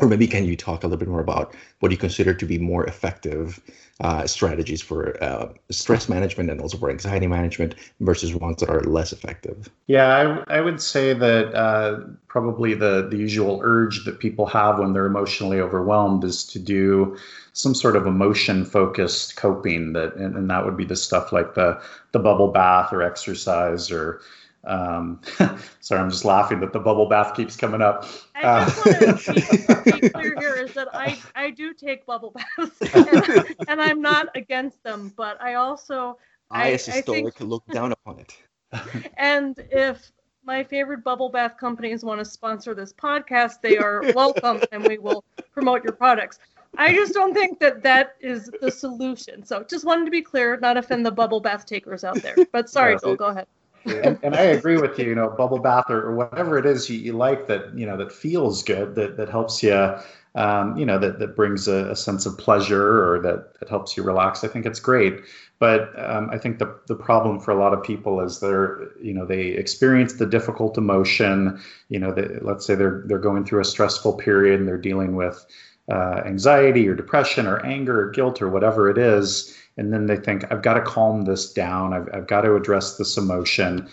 or 0.00 0.08
maybe 0.08 0.26
can 0.26 0.44
you 0.44 0.56
talk 0.56 0.84
a 0.84 0.86
little 0.86 0.98
bit 0.98 1.08
more 1.08 1.20
about 1.20 1.54
what 1.80 1.90
you 1.90 1.98
consider 1.98 2.34
to 2.34 2.46
be 2.46 2.58
more 2.58 2.84
effective 2.86 3.60
uh, 4.00 4.26
strategies 4.26 4.80
for 4.80 5.22
uh, 5.22 5.52
stress 5.70 6.08
management 6.08 6.50
and 6.50 6.60
also 6.60 6.78
for 6.78 6.88
anxiety 6.88 7.26
management 7.26 7.74
versus 8.00 8.34
ones 8.34 8.58
that 8.58 8.70
are 8.70 8.80
less 8.82 9.12
effective? 9.12 9.68
Yeah, 9.86 10.44
I, 10.48 10.58
I 10.58 10.60
would 10.60 10.80
say 10.80 11.14
that 11.14 11.54
uh, 11.54 12.00
probably 12.28 12.74
the, 12.74 13.08
the 13.10 13.16
usual 13.16 13.60
urge 13.62 14.04
that 14.04 14.20
people 14.20 14.46
have 14.46 14.78
when 14.78 14.92
they're 14.92 15.06
emotionally 15.06 15.60
overwhelmed 15.60 16.22
is 16.24 16.44
to 16.44 16.58
do 16.58 17.16
some 17.54 17.74
sort 17.74 17.96
of 17.96 18.06
emotion 18.06 18.64
focused 18.64 19.34
coping 19.34 19.92
that 19.94 20.14
and, 20.14 20.36
and, 20.36 20.48
that 20.48 20.64
would 20.64 20.76
be 20.76 20.84
the 20.84 20.94
stuff 20.94 21.32
like 21.32 21.54
the 21.54 21.80
the 22.12 22.18
bubble 22.20 22.52
bath 22.52 22.92
or 22.92 23.02
exercise 23.02 23.90
or 23.90 24.20
um, 24.68 25.20
sorry, 25.80 26.00
I'm 26.00 26.10
just 26.10 26.24
laughing 26.24 26.60
that 26.60 26.72
the 26.72 26.78
bubble 26.78 27.06
bath 27.06 27.34
keeps 27.34 27.56
coming 27.56 27.80
up. 27.80 28.06
I 28.34 28.64
just 28.64 28.86
uh, 28.86 29.06
want 29.06 29.20
to 29.20 29.82
be, 29.84 30.00
be, 30.00 30.08
clear 30.10 30.34
here 30.38 30.54
is 30.54 30.72
that 30.74 30.88
I, 30.94 31.18
I 31.34 31.50
do 31.50 31.72
take 31.72 32.04
bubble 32.06 32.32
baths 32.32 32.76
and, 32.94 33.56
and 33.66 33.80
I'm 33.80 34.02
not 34.02 34.28
against 34.36 34.82
them, 34.82 35.12
but 35.16 35.40
I 35.40 35.54
also 35.54 36.18
I, 36.50 36.72
as 36.72 36.86
a 36.88 36.92
stoic 36.92 37.36
think, 37.36 37.48
look 37.48 37.66
down 37.68 37.92
upon 37.92 38.18
it. 38.18 38.36
and 39.16 39.58
if 39.70 40.12
my 40.44 40.62
favorite 40.62 41.02
bubble 41.02 41.30
bath 41.30 41.56
companies 41.58 42.04
want 42.04 42.18
to 42.18 42.24
sponsor 42.24 42.74
this 42.74 42.92
podcast, 42.92 43.62
they 43.62 43.78
are 43.78 44.02
welcome 44.14 44.60
and 44.70 44.86
we 44.86 44.98
will 44.98 45.24
promote 45.50 45.82
your 45.82 45.94
products. 45.94 46.38
I 46.76 46.92
just 46.92 47.14
don't 47.14 47.32
think 47.32 47.58
that 47.60 47.82
that 47.82 48.16
is 48.20 48.50
the 48.60 48.70
solution. 48.70 49.44
So 49.44 49.64
just 49.64 49.86
wanted 49.86 50.04
to 50.04 50.10
be 50.10 50.20
clear, 50.20 50.58
not 50.58 50.76
offend 50.76 51.06
the 51.06 51.10
bubble 51.10 51.40
bath 51.40 51.64
takers 51.64 52.04
out 52.04 52.20
there. 52.20 52.36
But 52.52 52.68
sorry, 52.68 52.98
Joel, 53.02 53.16
go 53.16 53.26
ahead 53.26 53.46
and, 54.04 54.18
and, 54.22 54.34
I 54.34 54.42
agree 54.42 54.76
with 54.76 54.98
you. 54.98 55.06
You 55.06 55.14
know, 55.14 55.30
bubble 55.30 55.58
bath 55.58 55.86
or, 55.88 56.02
or 56.02 56.14
whatever 56.14 56.58
it 56.58 56.66
is 56.66 56.88
you, 56.88 56.98
you, 56.98 57.12
like 57.12 57.46
that 57.46 57.76
you 57.76 57.86
know 57.86 57.96
that 57.96 58.12
feels 58.12 58.62
good 58.62 58.94
that 58.94 59.16
that 59.16 59.28
helps 59.28 59.62
you. 59.62 59.94
Um, 60.34 60.76
you 60.76 60.86
know 60.86 60.98
that 60.98 61.18
that 61.18 61.34
brings 61.34 61.66
a, 61.66 61.90
a, 61.90 61.96
sense 61.96 62.24
of 62.26 62.38
pleasure 62.38 63.02
or 63.12 63.18
that 63.22 63.58
that 63.58 63.68
helps 63.68 63.96
you 63.96 64.02
relax. 64.02 64.44
I 64.44 64.48
think 64.48 64.66
it's 64.66 64.78
great. 64.78 65.20
But 65.58 65.90
um, 65.98 66.30
I 66.30 66.38
think 66.38 66.58
the 66.58 66.78
the 66.86 66.94
problem 66.94 67.40
for 67.40 67.50
a 67.50 67.58
lot 67.58 67.72
of 67.72 67.82
people 67.82 68.20
is 68.20 68.38
they're 68.38 68.90
you 69.02 69.12
know 69.14 69.24
they 69.24 69.48
experience 69.48 70.14
the 70.14 70.26
difficult 70.26 70.78
emotion. 70.78 71.60
You 71.88 71.98
know, 71.98 72.12
they, 72.12 72.28
let's 72.42 72.66
say 72.66 72.74
they're 72.74 73.02
they're 73.06 73.18
going 73.18 73.44
through 73.44 73.60
a 73.60 73.64
stressful 73.64 74.14
period 74.14 74.60
and 74.60 74.68
they're 74.68 74.78
dealing 74.78 75.16
with 75.16 75.44
uh, 75.90 76.22
anxiety 76.26 76.86
or 76.86 76.94
depression 76.94 77.46
or 77.46 77.64
anger 77.64 78.00
or 78.02 78.10
guilt 78.10 78.42
or 78.42 78.48
whatever 78.48 78.90
it 78.90 78.98
is 78.98 79.56
and 79.78 79.92
then 79.92 80.06
they 80.06 80.16
think 80.16 80.44
i've 80.52 80.62
got 80.62 80.74
to 80.74 80.82
calm 80.82 81.22
this 81.22 81.52
down. 81.52 81.92
I've, 81.94 82.08
I've 82.12 82.26
got 82.26 82.42
to 82.42 82.54
address 82.54 82.96
this 82.96 83.16
emotion. 83.16 83.88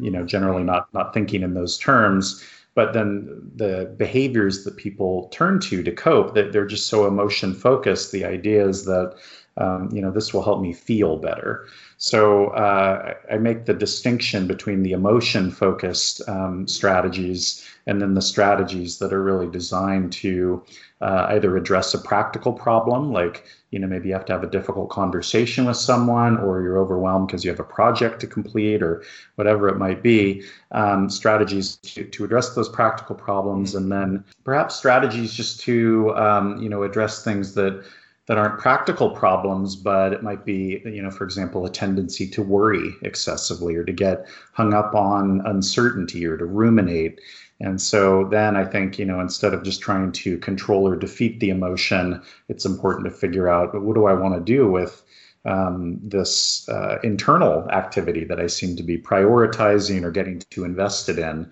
You 0.00 0.10
know 0.10 0.24
generally 0.24 0.62
not 0.62 0.92
not 0.94 1.12
thinking 1.12 1.42
in 1.42 1.54
those 1.54 1.76
terms. 1.78 2.42
But 2.74 2.92
then 2.92 3.40
the 3.56 3.94
behaviors 3.96 4.64
that 4.64 4.76
people 4.76 5.28
turn 5.28 5.60
to 5.60 5.82
to 5.82 5.92
cope 5.92 6.34
that 6.34 6.52
they're 6.52 6.66
just 6.66 6.88
so 6.88 7.06
emotion 7.06 7.54
focused 7.54 8.12
the 8.12 8.26
idea 8.26 8.68
is 8.68 8.84
that 8.84 9.16
um, 9.58 9.88
you 9.92 10.02
know, 10.02 10.10
this 10.10 10.34
will 10.34 10.42
help 10.42 10.60
me 10.60 10.72
feel 10.72 11.16
better. 11.16 11.66
So 11.98 12.48
uh, 12.48 13.14
I 13.30 13.38
make 13.38 13.64
the 13.64 13.74
distinction 13.74 14.46
between 14.46 14.82
the 14.82 14.92
emotion 14.92 15.50
focused 15.50 16.20
um, 16.28 16.68
strategies 16.68 17.66
and 17.86 18.02
then 18.02 18.14
the 18.14 18.22
strategies 18.22 18.98
that 18.98 19.12
are 19.12 19.22
really 19.22 19.46
designed 19.46 20.12
to 20.12 20.62
uh, 21.00 21.26
either 21.30 21.56
address 21.56 21.94
a 21.94 21.98
practical 21.98 22.52
problem, 22.52 23.12
like 23.12 23.44
you 23.70 23.78
know 23.78 23.86
maybe 23.86 24.08
you 24.08 24.14
have 24.14 24.24
to 24.24 24.32
have 24.32 24.42
a 24.42 24.50
difficult 24.50 24.90
conversation 24.90 25.66
with 25.66 25.76
someone, 25.76 26.38
or 26.38 26.62
you're 26.62 26.78
overwhelmed 26.78 27.28
because 27.28 27.44
you 27.44 27.50
have 27.50 27.60
a 27.60 27.64
project 27.64 28.20
to 28.20 28.26
complete, 28.26 28.82
or 28.82 29.02
whatever 29.36 29.68
it 29.68 29.78
might 29.78 30.02
be. 30.02 30.42
Um, 30.72 31.08
strategies 31.08 31.76
to, 31.76 32.04
to 32.04 32.24
address 32.24 32.54
those 32.54 32.68
practical 32.68 33.14
problems, 33.14 33.74
and 33.74 33.92
then 33.92 34.24
perhaps 34.42 34.74
strategies 34.74 35.32
just 35.32 35.60
to 35.60 36.16
um, 36.16 36.60
you 36.60 36.68
know 36.68 36.82
address 36.82 37.22
things 37.22 37.54
that 37.54 37.84
that 38.26 38.38
aren't 38.38 38.58
practical 38.58 39.10
problems, 39.10 39.76
but 39.76 40.12
it 40.12 40.22
might 40.22 40.44
be, 40.44 40.82
you 40.84 41.00
know, 41.00 41.10
for 41.10 41.24
example, 41.24 41.64
a 41.64 41.70
tendency 41.70 42.28
to 42.28 42.42
worry 42.42 42.92
excessively 43.02 43.76
or 43.76 43.84
to 43.84 43.92
get 43.92 44.26
hung 44.52 44.74
up 44.74 44.94
on 44.94 45.42
uncertainty 45.46 46.26
or 46.26 46.36
to 46.36 46.44
ruminate. 46.44 47.20
And 47.60 47.80
so 47.80 48.28
then 48.28 48.56
I 48.56 48.64
think, 48.64 48.98
you 48.98 49.04
know, 49.04 49.20
instead 49.20 49.54
of 49.54 49.62
just 49.62 49.80
trying 49.80 50.12
to 50.12 50.38
control 50.38 50.86
or 50.86 50.96
defeat 50.96 51.40
the 51.40 51.50
emotion, 51.50 52.20
it's 52.48 52.64
important 52.64 53.06
to 53.06 53.10
figure 53.10 53.48
out 53.48 53.72
but 53.72 53.82
what 53.82 53.94
do 53.94 54.06
I 54.06 54.12
want 54.12 54.34
to 54.34 54.40
do 54.40 54.70
with 54.70 55.02
um, 55.44 56.00
this 56.02 56.68
uh, 56.68 56.98
internal 57.04 57.70
activity 57.70 58.24
that 58.24 58.40
I 58.40 58.48
seem 58.48 58.74
to 58.76 58.82
be 58.82 58.98
prioritizing 58.98 60.02
or 60.02 60.10
getting 60.10 60.40
too 60.50 60.64
invested 60.64 61.20
in. 61.20 61.50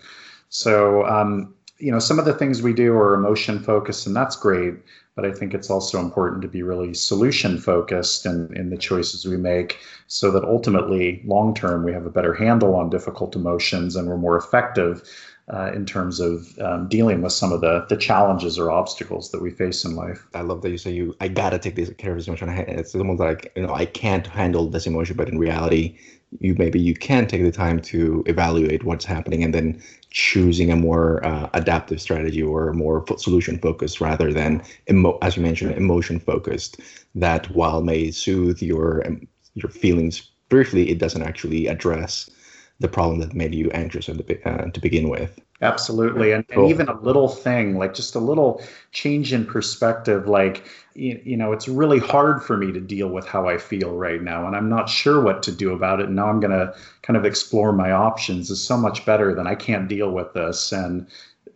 So, 0.49 1.07
um, 1.07 1.55
you 1.79 1.91
know, 1.91 1.99
some 1.99 2.19
of 2.19 2.25
the 2.25 2.35
things 2.35 2.63
we 2.63 2.73
do 2.73 2.95
are 2.95 3.15
emotion 3.15 3.59
focused, 3.59 4.07
and 4.07 4.15
that's 4.15 4.37
great. 4.37 4.75
But 5.17 5.25
I 5.25 5.33
think 5.33 5.55
it's 5.55 5.71
also 5.71 6.01
important 6.01 6.43
to 6.43 6.49
be 6.49 6.63
really 6.63 6.93
solution 6.93 7.59
focused 7.59 8.27
in, 8.27 8.53
in 8.57 8.71
the 8.71 8.77
choices 8.77 9.25
we 9.25 9.37
make 9.37 9.79
so 10.09 10.33
that 10.33 10.45
ultimately, 10.45 11.23
long 11.25 11.55
term, 11.55 11.85
we 11.85 11.93
have 11.93 12.05
a 12.05 12.11
better 12.11 12.35
handle 12.35 12.75
on 12.75 12.91
difficult 12.91 13.37
emotions 13.37 13.95
and 13.95 14.09
we're 14.09 14.17
more 14.17 14.37
effective 14.37 15.09
uh, 15.53 15.71
in 15.75 15.85
terms 15.85 16.21
of 16.21 16.59
um, 16.59 16.89
dealing 16.89 17.21
with 17.21 17.33
some 17.33 17.53
of 17.53 17.61
the 17.61 17.85
the 17.89 17.97
challenges 17.97 18.59
or 18.59 18.71
obstacles 18.71 19.31
that 19.31 19.43
we 19.43 19.51
face 19.51 19.85
in 19.85 19.95
life. 19.95 20.27
I 20.35 20.41
love 20.41 20.63
that 20.63 20.71
you 20.71 20.79
say 20.79 20.93
you 20.93 21.15
I 21.21 21.29
gotta 21.29 21.59
take 21.59 21.77
this 21.77 21.93
care 21.99 22.13
of 22.13 22.19
this 22.19 22.27
emotion. 22.27 22.49
It's 22.49 22.95
almost 22.95 23.21
like 23.21 23.53
you 23.55 23.67
know 23.67 23.75
I 23.75 23.85
can't 23.85 24.27
handle 24.27 24.69
this 24.69 24.87
emotion, 24.87 25.17
but 25.17 25.29
in 25.29 25.39
reality, 25.39 25.97
you 26.41 26.55
maybe 26.59 26.81
you 26.81 26.95
can 26.95 27.27
take 27.27 27.43
the 27.43 27.53
time 27.53 27.81
to 27.81 28.23
evaluate 28.27 28.85
what's 28.85 29.05
happening 29.05 29.45
and 29.45 29.53
then 29.53 29.83
choosing 30.15 30.71
a 30.71 30.77
more 30.77 31.25
uh, 31.27 31.51
adaptive 31.55 32.01
strategy 32.01 32.41
or 32.41 32.73
more 32.73 33.05
solution 33.19 33.59
focused 33.59 34.01
rather 34.01 34.33
than 34.33 34.63
emo- 34.89 35.19
as 35.23 35.37
you 35.37 35.43
mentioned 35.43 35.73
emotion 35.73 36.21
focused 36.21 36.81
that 37.17 37.51
while 37.51 37.83
may 37.83 38.13
soothe 38.13 38.63
your 38.63 39.05
um, 39.07 39.27
your 39.55 39.69
feelings 39.69 40.31
briefly 40.49 40.89
it 40.89 40.99
doesn't 40.99 41.23
actually 41.23 41.67
address 41.67 42.31
the 42.79 42.89
problem 42.89 43.19
that 43.19 43.35
made 43.35 43.55
you 43.55 43.71
anxious 43.73 44.07
the, 44.07 44.41
uh, 44.49 44.71
to 44.71 44.81
begin 44.81 45.09
with. 45.09 45.41
Absolutely. 45.61 46.33
And, 46.33 46.47
cool. 46.49 46.65
and, 46.65 46.71
even 46.71 46.89
a 46.89 47.01
little 47.01 47.29
thing, 47.29 47.79
like 47.79 47.95
just 47.95 48.15
a 48.15 48.19
little 48.19 48.63
change 48.93 49.33
in 49.33 49.47
perspective, 49.47 50.27
like, 50.27 50.67
you, 50.95 51.21
you, 51.25 51.37
know, 51.37 51.53
it's 51.53 51.69
really 51.69 51.99
hard 51.99 52.43
for 52.43 52.57
me 52.57 52.73
to 52.73 52.81
deal 52.81 53.09
with 53.09 53.27
how 53.27 53.49
I 53.49 53.59
feel 53.59 53.93
right 53.93 54.23
now. 54.23 54.47
And 54.47 54.57
I'm 54.57 54.69
not 54.69 54.89
sure 54.89 55.21
what 55.21 55.43
to 55.45 55.53
do 55.53 55.73
about 55.73 56.01
it. 56.01 56.07
And 56.07 56.17
now 56.17 56.29
I'm 56.29 56.41
going 56.41 56.51
to 56.51 56.75
kind 57.03 57.17
of 57.17 57.25
explore 57.25 57.73
my 57.73 57.93
options 57.93 58.51
is 58.51 58.63
so 58.63 58.77
much 58.77 59.07
better 59.07 59.35
than 59.35 59.47
I 59.47 59.55
can't 59.55 59.89
deal 59.89 60.11
with 60.11 60.33
this. 60.35 60.73
And, 60.73 61.07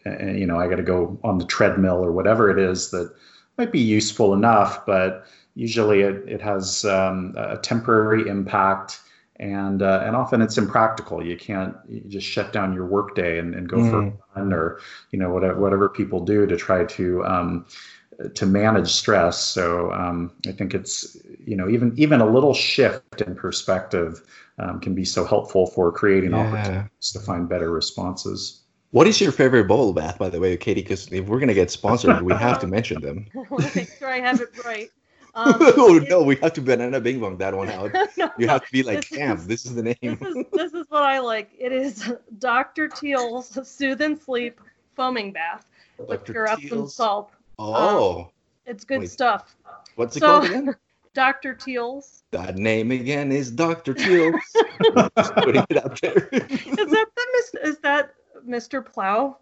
and 0.05 0.39
you 0.39 0.47
know, 0.47 0.59
I 0.59 0.69
got 0.69 0.77
to 0.77 0.83
go 0.83 1.19
on 1.25 1.39
the 1.39 1.47
treadmill 1.47 2.05
or 2.05 2.13
whatever 2.13 2.51
it 2.51 2.59
is 2.59 2.91
that 2.91 3.13
might 3.59 3.73
be 3.73 3.81
useful 3.81 4.33
enough, 4.33 4.87
but 4.87 5.27
usually 5.55 6.03
it, 6.03 6.23
it 6.29 6.41
has 6.41 6.85
um, 6.85 7.35
a 7.37 7.57
temporary 7.57 8.29
impact 8.29 9.01
and 9.41 9.83
uh, 9.83 10.03
and 10.05 10.17
often 10.17 10.43
it's 10.43 10.59
impractical. 10.59 11.25
You 11.25 11.37
can't 11.37 11.77
you 11.89 12.01
just 12.09 12.27
shut 12.27 12.53
down 12.53 12.73
your 12.73 12.87
workday 12.87 13.39
and, 13.39 13.55
and 13.55 13.69
go 13.69 13.79
mm. 13.79 13.91
for 13.91 13.99
a 14.01 14.41
run 14.41 14.53
or 14.53 14.81
you 15.11 15.19
know 15.19 15.31
whatever 15.31 15.61
whatever 15.61 15.89
people 15.89 16.25
do 16.25 16.47
to 16.47 16.57
try 16.57 16.85
to 16.85 17.25
um, 17.25 17.67
to 18.35 18.47
manage 18.47 18.91
stress. 18.91 19.41
So 19.41 19.93
um, 19.93 20.33
I 20.47 20.53
think 20.53 20.75
it's 20.75 21.17
you 21.45 21.57
know 21.57 21.69
even 21.69 21.93
even 21.97 22.21
a 22.21 22.27
little 22.27 22.55
shift 22.55 23.21
in 23.21 23.35
perspective 23.37 24.23
um, 24.59 24.81
can 24.81 24.95
be 24.95 25.05
so 25.05 25.25
helpful 25.25 25.67
for 25.67 25.93
creating 25.93 26.33
yeah. 26.33 26.39
opportunities 26.39 27.13
to 27.13 27.21
find 27.21 27.49
better 27.49 27.71
responses. 27.71 28.63
What 28.91 29.07
is 29.07 29.21
your 29.21 29.33
favorite 29.33 29.69
bubble 29.69 29.93
bath, 29.93 30.19
by 30.19 30.31
the 30.31 30.41
way, 30.41 30.57
Katie? 30.57 30.81
Because 30.81 31.13
if 31.13 31.27
we're 31.27 31.39
gonna 31.39 31.55
get 31.55 31.71
sponsored, 31.71 32.23
we 32.23 32.33
have 32.33 32.59
to 32.61 32.67
mention 32.67 33.01
them. 33.03 33.27
Make 33.75 33.91
sure 33.99 34.09
I 34.09 34.21
have 34.21 34.41
it 34.41 34.65
right. 34.65 34.91
Um, 35.39 35.55
oh 35.61 36.05
no, 36.09 36.21
we 36.25 36.35
have 36.37 36.53
to 36.55 36.61
banana 36.61 37.01
bing 37.01 37.21
bong 37.21 37.37
that 37.39 37.55
one 37.55 37.69
out. 37.69 37.93
no, 38.17 38.31
you 38.39 38.49
have 38.49 38.67
to 38.67 38.73
be 38.73 38.83
like, 38.83 39.09
damn, 39.09 39.37
this, 39.37 39.47
this 39.47 39.67
is 39.67 39.75
the 39.77 39.85
name. 39.85 39.97
This 40.03 40.35
is, 40.35 40.45
this 40.53 40.75
is 40.75 40.87
what 40.89 41.05
I 41.05 41.21
like. 41.21 41.51
It 41.57 41.71
is 41.71 42.13
Dr. 42.41 42.89
Teal's 42.89 43.57
Soothe 43.69 44.03
and 44.03 44.21
Sleep 44.21 44.61
Foaming 44.97 45.33
Bath 45.33 45.71
with 45.97 46.25
Dr. 46.25 46.49
Epsom 46.49 46.89
salt. 46.89 47.31
Oh. 47.57 48.19
Um, 48.19 48.27
it's 48.67 48.85
good 48.85 49.01
Wait, 49.01 49.11
stuff. 49.11 49.55
What's 49.95 50.17
it 50.17 50.21
so, 50.21 50.27
called 50.27 50.47
again? 50.47 50.75
Dr. 51.15 51.55
Teal's. 51.55 52.25
That 52.33 52.57
name 52.57 52.91
again 52.91 53.31
is 53.31 53.53
Dr. 53.53 53.95
Teal's. 53.95 54.43
putting 55.37 55.65
it 55.71 55.85
out 55.85 56.01
there. 56.01 56.29
is 56.33 56.91
that 56.91 57.07
the 57.15 57.61
is 57.63 57.79
that 57.79 58.15
Mr. 58.47 58.85
Plow? 58.85 59.39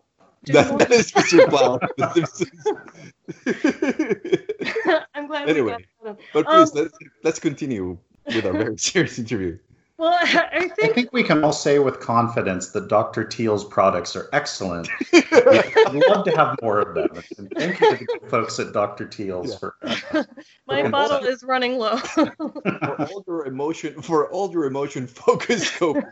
That, 0.47 0.79
that 0.79 0.93
is 0.93 1.13
Mr. 1.13 1.49
Plow. 1.49 1.79
I'm 5.15 5.27
glad. 5.27 5.49
Anyway, 5.49 5.77
but 6.03 6.47
please 6.47 6.47
um, 6.47 6.69
let's 6.75 6.99
let's 7.25 7.41
continue 7.41 7.99
with 8.27 8.47
our 8.47 8.53
very 8.53 8.79
serious 8.79 9.19
interview. 9.19 9.59
Well, 9.99 10.13
I 10.13 10.69
think 10.69 10.91
I 10.91 10.93
think 10.93 11.13
we 11.15 11.23
can 11.23 11.43
all 11.43 11.55
say 11.55 11.79
with 11.79 12.01
confidence 12.01 12.69
that 12.73 12.89
Dr. 12.89 13.25
Teal's 13.25 13.65
products 13.65 14.15
are 14.15 14.29
excellent. 14.35 14.91
I'd 15.13 16.05
love 16.07 16.27
to 16.27 16.37
have 16.37 16.59
more 16.61 16.81
of 16.81 16.95
them. 16.95 17.23
And 17.39 17.51
thank 17.57 17.81
you 17.81 17.97
to 17.97 18.07
the 18.23 18.29
folks 18.29 18.61
at 18.61 18.75
Dr. 18.75 19.07
Teal's 19.07 19.53
yeah. 19.53 19.59
for. 19.59 19.75
Uh, 19.83 20.25
My 20.67 20.83
for 20.83 20.91
bottle 20.91 21.27
is 21.27 21.43
running 21.43 21.79
low. 21.79 21.97
for 21.97 23.09
all 23.09 23.25
your 23.27 23.47
emotion, 23.47 24.03
for 24.03 24.31
all 24.31 24.53
your 24.53 24.67
emotion 24.67 25.07
focus, 25.07 25.71
coping, 25.71 26.05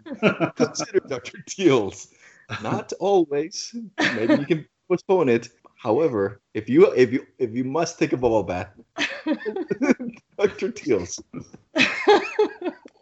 consider 0.56 1.00
Dr. 1.00 1.44
Teal's. 1.46 2.08
Not 2.62 2.92
always. 3.00 3.74
Maybe 3.98 4.34
you 4.34 4.46
can 4.46 4.66
postpone 4.88 5.28
it. 5.28 5.48
However, 5.76 6.40
if 6.54 6.68
you 6.68 6.90
if 6.92 7.12
you 7.12 7.26
if 7.38 7.54
you 7.54 7.64
must 7.64 7.98
take 7.98 8.12
a 8.12 8.16
bubble 8.16 8.42
bath, 8.42 8.70
Dr. 10.38 10.70
Teal's. 10.70 11.22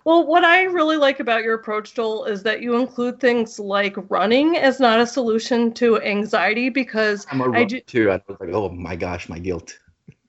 Well, 0.05 0.27
what 0.27 0.45
I 0.45 0.65
really 0.65 0.97
like 0.97 1.21
about 1.21 1.45
your 1.45 1.55
approach, 1.55 1.95
Joel, 1.95 2.25
is 2.25 2.43
that 2.43 2.61
you 2.61 2.77
include 2.77 3.21
things 3.21 3.61
like 3.61 3.95
running 4.11 4.57
as 4.57 4.81
not 4.81 4.99
a 4.99 5.07
solution 5.07 5.73
to 5.75 6.03
anxiety 6.03 6.71
because 6.71 7.27
I'm 7.31 7.41
a 7.41 7.53
I 7.53 7.65
do 7.65 7.81
too. 7.81 8.11
I 8.11 8.21
was 8.27 8.37
like, 8.41 8.51
oh 8.53 8.69
my 8.71 8.97
gosh, 8.97 9.29
my 9.29 9.39
guilt. 9.39 9.79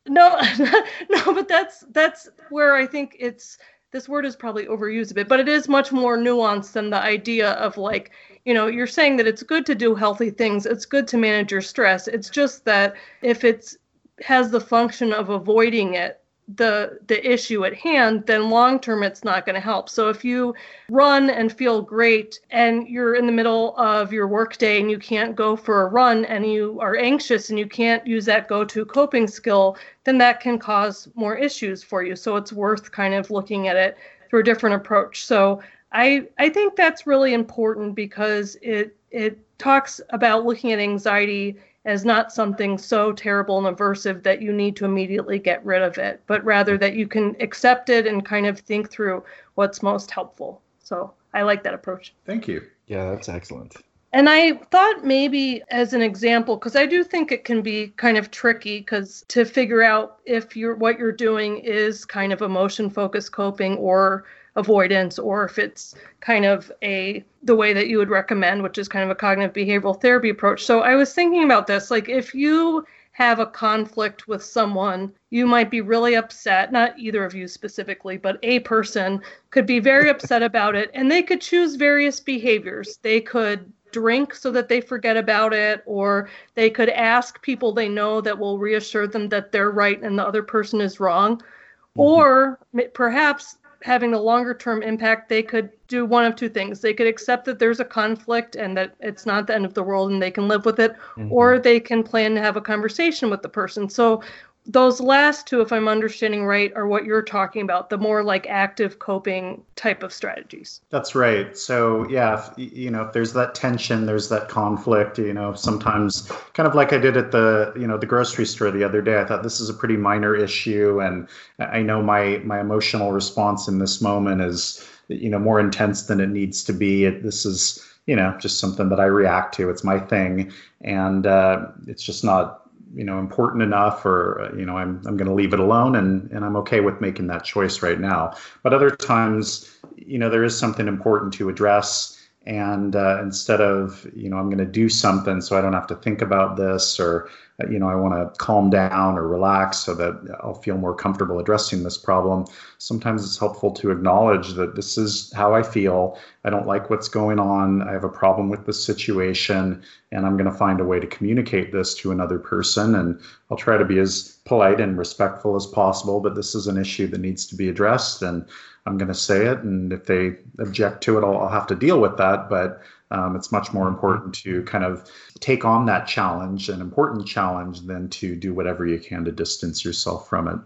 No, 0.08 0.40
no, 1.10 1.34
but 1.34 1.48
that's 1.48 1.86
that's 1.92 2.30
where 2.50 2.76
I 2.76 2.86
think 2.86 3.16
it's 3.20 3.58
this 3.94 4.10
word 4.10 4.26
is 4.26 4.36
probably 4.36 4.66
overused 4.66 5.12
a 5.12 5.14
bit, 5.14 5.30
but 5.30 5.40
it 5.40 5.48
is 5.48 5.70
much 5.70 5.92
more 5.92 6.18
nuanced 6.18 6.74
than 6.74 6.90
the 6.90 7.02
idea 7.02 7.52
of 7.52 7.78
like, 7.78 8.10
you 8.44 8.54
know, 8.54 8.66
you're 8.66 8.88
saying 8.88 9.16
that 9.18 9.28
it's 9.28 9.44
good 9.44 9.68
to 9.68 9.76
do 9.76 9.94
healthy 9.94 10.32
things, 10.32 10.66
it's 10.66 10.86
good 10.86 11.08
to 11.08 11.18
manage 11.18 11.52
your 11.52 11.62
stress. 11.62 12.08
It's 12.08 12.32
just 12.32 12.66
that 12.66 12.96
if 13.22 13.44
it's 13.44 13.78
has 14.22 14.50
the 14.50 14.60
function 14.60 15.14
of 15.14 15.30
avoiding 15.30 15.94
it, 15.94 16.23
the 16.56 17.00
the 17.08 17.32
issue 17.32 17.64
at 17.64 17.74
hand 17.74 18.26
then 18.26 18.50
long 18.50 18.80
term 18.80 19.02
it's 19.02 19.24
not 19.24 19.46
going 19.46 19.56
to 19.56 19.62
help. 19.62 19.90
So 19.90 20.10
if 20.10 20.26
you 20.26 20.54
run 20.90 21.30
and 21.30 21.52
feel 21.52 21.82
great 21.82 22.40
and 22.52 22.88
you're 22.88 23.16
in 23.16 23.26
the 23.26 23.32
middle 23.32 23.78
of 23.78 24.12
your 24.12 24.28
workday 24.28 24.82
and 24.82 24.92
you 24.92 25.00
can't 25.00 25.36
go 25.36 25.56
for 25.56 25.84
a 25.84 25.88
run 25.88 26.26
and 26.26 26.46
you 26.46 26.78
are 26.82 26.98
anxious 26.98 27.50
and 27.50 27.58
you 27.58 27.68
can't 27.68 28.06
use 28.06 28.26
that 28.26 28.50
go 28.50 28.66
to 28.66 28.86
coping 28.86 29.28
skill 29.28 29.78
then 30.04 30.18
that 30.18 30.42
can 30.42 30.60
cause 30.60 31.08
more 31.16 31.36
issues 31.38 31.82
for 31.82 32.04
you. 32.04 32.16
So 32.16 32.36
it's 32.36 32.52
worth 32.52 32.92
kind 32.92 33.14
of 33.14 33.32
looking 33.32 33.70
at 33.70 33.78
it 33.78 33.98
through 34.30 34.42
a 34.42 34.44
different 34.44 34.76
approach. 34.76 35.26
So 35.26 35.62
i 35.94 36.28
i 36.40 36.50
think 36.50 36.76
that's 36.76 37.08
really 37.08 37.34
important 37.34 37.96
because 37.96 38.58
it 38.62 38.96
it 39.12 39.40
talks 39.60 40.02
about 40.10 40.46
looking 40.46 40.72
at 40.74 40.80
anxiety 40.80 41.56
as 41.86 42.06
not 42.06 42.32
something 42.32 42.78
so 42.78 43.12
terrible 43.12 43.66
and 43.66 43.78
aversive 43.78 44.24
that 44.24 44.42
you 44.42 44.54
need 44.54 44.76
to 44.78 44.86
immediately 44.86 45.38
get 45.38 45.66
rid 45.66 45.82
of 45.82 45.98
it, 45.98 46.22
but 46.28 46.44
rather 46.46 46.78
that 46.78 46.96
you 46.96 47.08
can 47.08 47.36
accept 47.40 47.90
it 47.90 48.08
and 48.08 48.26
kind 48.26 48.46
of 48.46 48.60
think 48.60 48.90
through 48.90 49.24
what's 49.56 49.84
most 49.84 50.10
helpful. 50.10 50.62
So 50.82 51.14
I 51.34 51.42
like 51.42 51.64
that 51.64 51.74
approach. 51.74 52.14
Thank 52.26 52.48
you. 52.48 52.62
Yeah, 52.88 53.10
that's 53.10 53.30
excellent. 53.30 53.76
And 54.14 54.30
I 54.30 54.54
thought 54.54 55.04
maybe 55.04 55.64
as 55.70 55.94
an 55.94 56.04
example, 56.04 56.56
because 56.56 56.76
I 56.76 56.86
do 56.86 57.04
think 57.04 57.32
it 57.32 57.44
can 57.46 57.64
be 57.64 57.88
kind 57.98 58.16
of 58.16 58.30
tricky, 58.30 58.80
because 58.80 59.26
to 59.30 59.44
figure 59.44 59.82
out 59.82 60.20
if 60.26 60.56
you're 60.56 60.76
what 60.76 61.00
you're 61.00 61.12
doing 61.12 61.58
is 61.58 62.06
kind 62.06 62.32
of 62.32 62.44
emotion 62.44 62.92
focused 62.92 63.32
coping 63.32 63.76
or 63.78 64.26
avoidance 64.56 65.18
or 65.18 65.46
if 65.46 65.58
it's 65.58 65.96
kind 66.20 66.46
of 66.46 66.72
a 66.84 67.24
the 67.42 67.56
way 67.56 67.74
that 67.74 67.88
you 67.88 67.98
would 67.98 68.10
recommend 68.10 68.62
which 68.62 68.78
is 68.78 68.88
kind 68.88 69.04
of 69.04 69.10
a 69.10 69.16
cognitive 69.16 69.54
behavioral 69.54 70.00
therapy 70.00 70.30
approach 70.30 70.64
so 70.64 70.82
i 70.82 70.96
was 70.96 71.14
thinking 71.14 71.44
about 71.44 71.68
this 71.68 71.90
like 71.90 72.08
if 72.08 72.36
you 72.36 72.86
have 73.14 73.40
a 73.40 73.46
conflict 73.46 74.28
with 74.28 74.44
someone, 74.44 75.14
you 75.30 75.46
might 75.46 75.70
be 75.70 75.82
really 75.82 76.16
upset, 76.16 76.72
not 76.72 76.98
either 76.98 77.24
of 77.24 77.36
you 77.36 77.48
specifically, 77.48 78.18
but 78.18 78.40
a 78.42 78.60
person 78.62 79.22
could 79.52 79.68
be 79.68 79.80
very 79.80 80.10
upset 80.14 80.44
about 80.44 80.76
it 80.76 80.90
and 80.94 81.10
they 81.10 81.22
could 81.22 81.40
choose 81.40 81.76
various 81.76 82.20
behaviors. 82.20 82.98
They 83.04 83.22
could 83.22 83.72
drink 83.92 84.34
so 84.34 84.52
that 84.52 84.68
they 84.68 84.82
forget 84.82 85.16
about 85.16 85.54
it, 85.54 85.84
or 85.86 86.28
they 86.56 86.72
could 86.72 86.90
ask 86.90 87.40
people 87.44 87.72
they 87.72 87.88
know 87.88 88.20
that 88.22 88.38
will 88.38 88.58
reassure 88.58 89.08
them 89.08 89.30
that 89.30 89.52
they're 89.52 89.70
right 89.70 90.02
and 90.02 90.18
the 90.18 90.26
other 90.26 90.42
person 90.42 90.82
is 90.82 91.00
wrong. 91.00 91.38
Mm-hmm. 91.38 92.02
Or 92.02 92.60
perhaps 92.96 93.58
having 93.84 94.14
a 94.14 94.20
longer 94.20 94.54
term 94.54 94.82
impact, 94.82 95.28
they 95.28 95.44
could 95.44 95.70
do 95.90 96.06
one 96.06 96.24
of 96.24 96.36
two 96.36 96.48
things. 96.48 96.80
They 96.80 96.94
could 96.94 97.06
accept 97.06 97.44
that 97.46 97.60
there's 97.60 97.82
a 97.82 97.86
conflict 97.86 98.56
and 98.56 98.78
that 98.78 98.96
it's 99.02 99.26
not 99.26 99.46
the 99.46 99.56
end 99.56 99.66
of 99.66 99.74
the 99.74 99.84
world 99.84 100.10
and 100.10 100.22
they 100.22 100.32
can 100.32 100.48
live 100.48 100.66
with 100.66 100.80
it, 100.80 100.94
mm-hmm. 100.94 101.32
or 101.32 101.60
they 101.60 101.82
can 101.82 102.02
plan 102.02 102.34
to 102.36 102.42
have 102.42 102.56
a 102.56 102.62
conversation 102.62 103.30
with 103.30 103.42
the 103.42 103.50
person. 103.50 103.90
So 103.90 104.24
those 104.66 105.02
last 105.02 105.46
two, 105.46 105.60
if 105.60 105.74
I'm 105.74 105.90
understanding 105.90 106.46
right, 106.46 106.72
are 106.76 106.88
what 106.88 107.04
you're 107.04 107.22
talking 107.22 107.62
about, 107.62 107.90
the 107.90 107.98
more 107.98 108.24
like 108.24 108.48
active 108.48 109.00
coping 109.00 109.62
type 109.76 110.04
of 110.04 110.14
strategies. 110.14 110.80
That's 110.90 111.16
right. 111.16 111.58
So, 111.58 112.08
yeah, 112.10 112.50
if, 112.58 112.74
you 112.74 112.90
know, 112.90 113.04
if 113.04 113.12
there's 113.12 113.34
that 113.34 113.56
tension, 113.56 114.06
there's 114.06 114.30
that 114.30 114.48
conflict, 114.48 115.18
you 115.18 115.34
know, 115.34 115.54
sometimes 115.54 116.32
kind 116.54 116.68
of 116.68 116.76
like 116.76 116.94
I 116.94 116.98
did 116.98 117.18
at 117.18 117.32
the, 117.32 117.74
you 117.76 117.86
know, 117.86 117.98
the 117.98 118.06
grocery 118.06 118.46
store 118.46 118.72
the 118.72 118.86
other 118.86 119.02
day, 119.02 119.20
I 119.20 119.26
thought 119.26 119.44
this 119.44 119.60
is 119.60 119.70
a 119.70 119.74
pretty 119.74 119.98
minor 119.98 120.34
issue. 120.34 121.02
And 121.02 121.28
I 121.60 121.82
know 121.82 122.02
my, 122.02 122.38
my 122.46 122.62
emotional 122.62 123.12
response 123.12 123.68
in 123.68 123.80
this 123.80 124.02
moment 124.02 124.42
is, 124.42 124.88
you 125.10 125.30
know, 125.30 125.40
more 125.40 125.60
intense 125.60 126.04
than 126.04 126.22
it 126.22 126.30
needs 126.30 126.64
to 126.64 126.74
be. 126.74 127.04
It, 127.04 127.22
this 127.22 127.46
is, 127.46 127.86
you 128.06 128.16
know, 128.16 128.38
just 128.40 128.60
something 128.60 128.88
that 128.90 129.00
I 129.00 129.06
react 129.06 129.56
to. 129.56 129.70
It's 129.70 129.84
my 129.84 130.00
thing. 130.00 130.54
And 130.82 131.28
uh, 131.28 131.68
it's 131.86 132.04
just 132.04 132.24
not 132.24 132.62
you 132.94 133.04
know 133.04 133.20
important 133.20 133.64
enough 133.64 134.06
or 134.06 134.42
uh, 134.42 134.56
you 134.58 134.66
know 134.66 134.78
i'm, 134.78 135.02
I'm 135.06 135.18
going 135.18 135.28
to 135.28 135.34
leave 135.34 135.54
it 135.54 135.60
alone 135.60 135.96
and, 135.96 136.30
and 136.32 136.46
i'm 136.46 136.56
okay 136.58 136.80
with 136.80 137.02
making 137.02 137.28
that 137.28 137.44
choice 137.44 137.82
right 137.82 138.00
now. 138.00 138.36
But 138.62 138.74
other 138.74 138.92
times 138.92 139.70
you 139.96 140.18
know 140.18 140.30
there 140.30 140.44
is 140.44 140.58
something 140.58 140.88
important 140.88 141.34
to 141.36 141.50
address 141.50 142.13
and 142.46 142.96
uh, 142.96 143.20
instead 143.22 143.62
of 143.62 144.06
you 144.16 144.30
know 144.30 144.38
i'm 144.38 144.50
going 144.50 144.58
to 144.58 144.66
do 144.66 144.90
something 144.90 145.40
so 145.40 145.58
i 145.58 145.62
don't 145.62 145.74
have 145.74 145.88
to 145.88 145.96
think 145.96 146.22
about 146.22 146.58
this 146.58 147.00
or 147.00 147.30
uh, 147.62 147.70
you 147.70 147.80
know 147.80 147.88
i 147.88 147.96
want 147.96 148.14
to 148.14 148.38
calm 148.38 148.70
down 148.70 149.18
or 149.18 149.28
relax 149.28 149.78
so 149.78 149.94
that 149.94 150.14
i'll 150.42 150.62
feel 150.62 150.78
more 150.78 150.94
comfortable 150.94 151.40
addressing 151.40 151.84
this 151.84 151.98
problem 151.98 152.46
sometimes 152.80 153.24
it's 153.24 153.38
helpful 153.38 153.72
to 153.72 153.92
acknowledge 153.92 154.54
that 154.54 154.76
this 154.76 154.98
is 154.98 155.32
how 155.34 155.54
i 155.54 155.64
feel. 155.64 156.18
I 156.44 156.50
don't 156.50 156.68
like 156.68 156.90
what's 156.90 157.08
going 157.08 157.40
on. 157.40 157.82
I 157.82 157.94
have 157.94 158.04
a 158.04 158.10
problem 158.10 158.50
with 158.50 158.66
the 158.66 158.74
situation 158.74 159.82
and 160.12 160.26
i'm 160.26 160.38
going 160.38 160.52
to 160.52 160.58
find 160.58 160.80
a 160.80 160.86
way 160.86 161.00
to 161.00 161.08
communicate 161.08 161.72
this 161.72 161.94
to 161.96 162.12
another 162.12 162.38
person 162.38 162.96
and 162.96 163.20
i'll 163.50 163.58
try 163.58 163.78
to 163.78 163.86
be 163.86 164.00
as 164.00 164.40
polite 164.46 164.80
and 164.80 164.98
respectful 164.98 165.56
as 165.56 165.66
possible 165.66 166.20
but 166.20 166.36
this 166.36 166.56
is 166.56 166.68
an 166.68 166.78
issue 166.78 167.08
that 167.08 167.22
needs 167.22 167.46
to 167.48 167.56
be 167.56 167.70
addressed 167.70 168.22
and 168.22 168.46
I'm 168.86 168.98
going 168.98 169.08
to 169.08 169.16
say 169.16 169.46
it, 169.46 169.60
and 169.60 169.94
if 169.94 170.06
they 170.06 170.36
object 170.60 171.04
to 171.04 171.18
it, 171.18 171.24
I'll, 171.24 171.38
I'll 171.38 171.50
have 171.50 171.68
to 171.68 171.76
deal 171.76 172.02
with 172.02 172.18
that. 172.18 172.50
But 172.50 172.82
um, 173.12 173.36
it's 173.36 173.52
much 173.52 173.72
more 173.74 173.88
important 173.88 174.34
to 174.36 174.64
kind 174.64 174.84
of 174.84 175.10
take 175.40 175.64
on 175.64 175.86
that 175.86 176.08
challenge, 176.08 176.70
an 176.70 176.82
important 176.82 177.28
challenge, 177.28 177.82
than 177.82 178.10
to 178.10 178.36
do 178.36 178.54
whatever 178.54 178.86
you 178.86 179.00
can 179.00 179.24
to 179.26 179.32
distance 179.32 179.86
yourself 179.86 180.28
from 180.28 180.48
it. 180.48 180.60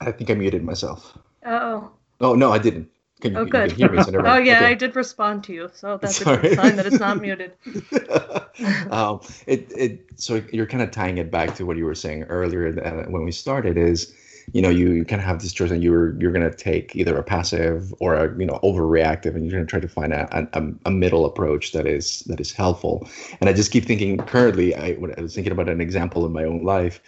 I 0.00 0.12
think 0.12 0.30
I 0.30 0.34
muted 0.34 0.64
myself. 0.64 1.18
Oh. 1.44 1.90
Oh 2.20 2.34
no, 2.34 2.52
I 2.52 2.58
didn't. 2.58 2.88
Can 3.20 3.32
you, 3.32 3.38
oh, 3.38 3.44
good. 3.44 3.76
You 3.76 3.88
me, 3.88 4.02
so 4.02 4.12
oh, 4.24 4.38
yeah, 4.38 4.58
okay. 4.58 4.66
I 4.66 4.74
did 4.74 4.94
respond 4.94 5.42
to 5.44 5.52
you, 5.52 5.68
so 5.74 5.98
that's 5.98 6.16
Sorry. 6.16 6.38
a 6.38 6.40
good 6.40 6.56
sign 6.56 6.76
that 6.76 6.86
it's 6.86 7.00
not 7.00 7.20
muted. 7.20 7.52
um, 8.92 9.20
it, 9.46 9.72
it, 9.76 10.06
so 10.16 10.40
you're 10.52 10.66
kind 10.66 10.82
of 10.82 10.92
tying 10.92 11.18
it 11.18 11.30
back 11.30 11.56
to 11.56 11.66
what 11.66 11.76
you 11.76 11.84
were 11.84 11.96
saying 11.96 12.24
earlier 12.24 12.78
uh, 12.80 13.10
when 13.10 13.24
we 13.24 13.32
started. 13.32 13.76
Is 13.76 14.14
you 14.52 14.62
know 14.62 14.68
you, 14.68 14.92
you 14.92 15.04
kind 15.04 15.20
of 15.20 15.26
have 15.26 15.40
this 15.40 15.52
choice 15.52 15.70
and 15.70 15.82
you're 15.82 16.18
you're 16.20 16.32
going 16.32 16.48
to 16.48 16.56
take 16.56 16.94
either 16.96 17.16
a 17.16 17.22
passive 17.22 17.94
or 18.00 18.14
a 18.14 18.38
you 18.38 18.46
know 18.46 18.58
overreactive 18.62 19.34
and 19.34 19.44
you're 19.44 19.52
going 19.52 19.66
to 19.66 19.70
try 19.70 19.80
to 19.80 19.88
find 19.88 20.12
a, 20.12 20.48
a, 20.52 20.72
a, 20.86 20.90
middle 20.90 21.24
approach 21.24 21.72
that 21.72 21.86
is 21.86 22.20
that 22.20 22.40
is 22.40 22.52
helpful. 22.52 23.08
And 23.40 23.48
i 23.48 23.52
just 23.52 23.70
keep 23.70 23.84
thinking 23.84 24.18
currently 24.18 24.74
i, 24.74 24.96
I 25.16 25.20
was 25.20 25.34
thinking 25.34 25.52
about 25.52 25.68
an 25.68 25.80
example 25.80 26.26
in 26.26 26.32
my 26.32 26.44
own 26.44 26.64
life 26.64 27.00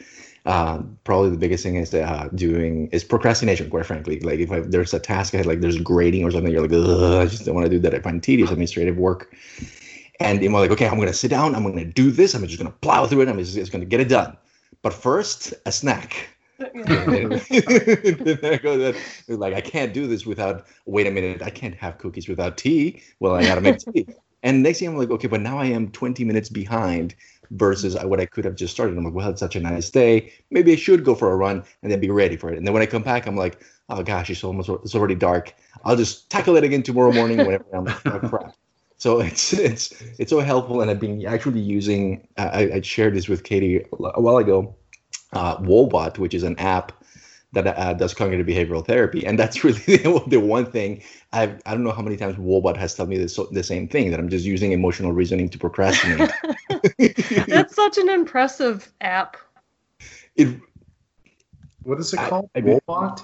uh, 0.47 0.83
probably 1.05 1.31
the 1.31 1.37
biggest 1.37 1.63
thing 1.63 1.77
is 1.77 1.93
uh, 1.93 2.29
doing 2.35 2.89
is 2.93 3.05
procrastination 3.05 3.69
quite 3.69 3.85
frankly. 3.85 4.21
Like 4.21 4.41
if 4.41 4.51
I, 4.51 4.61
there's 4.61 4.95
a 4.95 4.99
task 4.99 5.35
ahead 5.35 5.47
like 5.47 5.61
there's 5.61 5.79
grading 5.79 6.25
or 6.25 6.31
something 6.31 6.51
you're 6.51 6.67
like 6.67 6.73
i 6.73 7.27
just 7.27 7.45
don't 7.45 7.55
want 7.55 7.67
to 7.67 7.71
do 7.71 7.79
that. 7.81 7.95
I 7.95 8.01
find 8.01 8.23
tedious 8.23 8.51
administrative 8.51 8.97
work. 8.97 9.35
And 10.19 10.43
you're 10.43 10.53
like 10.53 10.71
okay 10.71 10.89
i'm 10.89 10.99
to 11.01 11.13
sit 11.13 11.29
down. 11.29 11.55
I'm 11.55 11.71
to 11.77 11.85
do 11.85 12.11
this. 12.11 12.35
I'm 12.35 12.47
just 12.47 12.63
to 12.63 12.71
plow 12.71 13.07
through 13.07 13.23
it. 13.23 13.29
I'm 13.29 13.39
just, 13.39 13.55
just 13.55 13.73
to 13.73 13.85
get 13.85 14.01
it 14.01 14.09
done. 14.09 14.37
But 14.83 14.95
first 14.95 15.53
a 15.67 15.73
snack 15.73 16.29
Like 19.29 19.55
I 19.55 19.61
can't 19.61 19.95
do 19.95 20.07
this 20.07 20.27
without. 20.27 20.67
Wait 20.87 21.07
a 21.07 21.11
minute, 21.11 21.43
I 21.43 21.51
can't 21.51 21.75
have 21.77 21.99
cookies 21.99 22.29
without 22.29 22.59
tea. 22.59 23.03
Well, 23.19 23.35
I 23.35 23.45
gotta 23.45 23.61
make 23.61 23.79
tea. 23.79 24.07
And 24.43 24.63
next 24.63 24.79
thing 24.79 24.89
I'm 24.89 24.97
like, 24.97 25.11
okay, 25.11 25.29
but 25.29 25.41
now 25.41 25.59
I 25.59 25.67
am 25.67 25.91
20 25.91 26.25
minutes 26.25 26.49
behind 26.49 27.15
versus 27.51 27.97
what 28.05 28.21
I 28.21 28.27
could 28.27 28.45
have 28.45 28.55
just 28.55 28.73
started. 28.73 28.97
I'm 28.97 29.05
like, 29.05 29.13
well, 29.13 29.31
it's 29.31 29.41
such 29.41 29.57
a 29.57 29.61
nice 29.61 29.91
day. 29.91 30.33
Maybe 30.51 30.73
I 30.73 30.77
should 30.77 31.05
go 31.05 31.15
for 31.15 31.33
a 31.33 31.37
run 31.37 31.63
and 31.83 31.93
then 31.93 32.01
be 32.01 32.11
ready 32.11 32.37
for 32.37 32.51
it. 32.51 32.57
And 32.57 32.67
then 32.67 32.73
when 32.73 32.83
I 32.83 32.87
come 32.87 33.03
back, 33.03 33.27
I'm 33.27 33.37
like, 33.37 33.61
oh 33.89 34.03
gosh, 34.03 34.31
it's 34.31 34.45
almost 34.45 34.69
it's 34.69 34.95
already 34.95 35.15
dark. 35.15 35.55
I'll 35.85 35.97
just 35.97 36.31
tackle 36.31 36.57
it 36.57 36.65
again 36.65 36.83
tomorrow 36.83 37.13
morning. 37.13 37.39
Whatever. 37.39 37.65
I'm 37.73 37.85
like, 37.85 38.07
oh, 38.07 38.21
crap. 38.21 38.55
So 38.97 39.21
it's 39.21 39.55
it's 39.55 39.93
it's 40.19 40.31
so 40.31 40.41
helpful, 40.41 40.83
and 40.83 40.91
I've 40.91 41.01
been 41.01 41.25
actually 41.25 41.61
using. 41.61 42.29
I, 42.37 42.71
I 42.75 42.81
shared 42.83 43.15
this 43.15 43.29
with 43.29 43.45
Katie 43.45 43.83
a 43.93 44.21
while 44.21 44.37
ago 44.37 44.77
uh, 45.33 45.57
Woebot, 45.59 46.19
which 46.19 46.35
is 46.35 46.43
an 46.43 46.59
app 46.59 46.93
that 47.53 47.67
uh, 47.67 47.95
does 47.95 48.15
cognitive 48.15 48.47
behavioral 48.47 48.85
therapy, 48.87 49.27
and 49.27 49.39
that's 49.39 49.65
really 49.65 49.79
the, 49.79 50.23
the 50.29 50.41
one 50.41 50.67
thing 50.67 51.03
I've 51.33 51.61
I 51.67 51.73
don't 51.73 51.85
know 51.85 51.93
how 51.93 52.03
many 52.03 52.17
times 52.17 52.37
Woebot 52.37 52.77
has 52.77 52.95
told 52.95 53.09
me 53.09 53.19
this, 53.19 53.39
the 53.51 53.63
same 53.63 53.89
thing 53.89 54.11
that 54.11 54.21
I'm 54.21 54.29
just 54.29 54.45
using 54.45 54.73
emotional 54.73 55.13
reasoning 55.13 55.49
to 55.51 55.59
procrastinate. 55.59 56.31
that's 57.49 57.75
such 57.75 57.99
an 57.99 58.09
impressive 58.09 58.93
app. 59.01 59.37
It. 60.37 60.61
What 61.83 61.99
is 61.99 62.13
it 62.13 62.19
called? 62.19 62.51
I, 62.55 62.61
Woebot. 62.61 63.23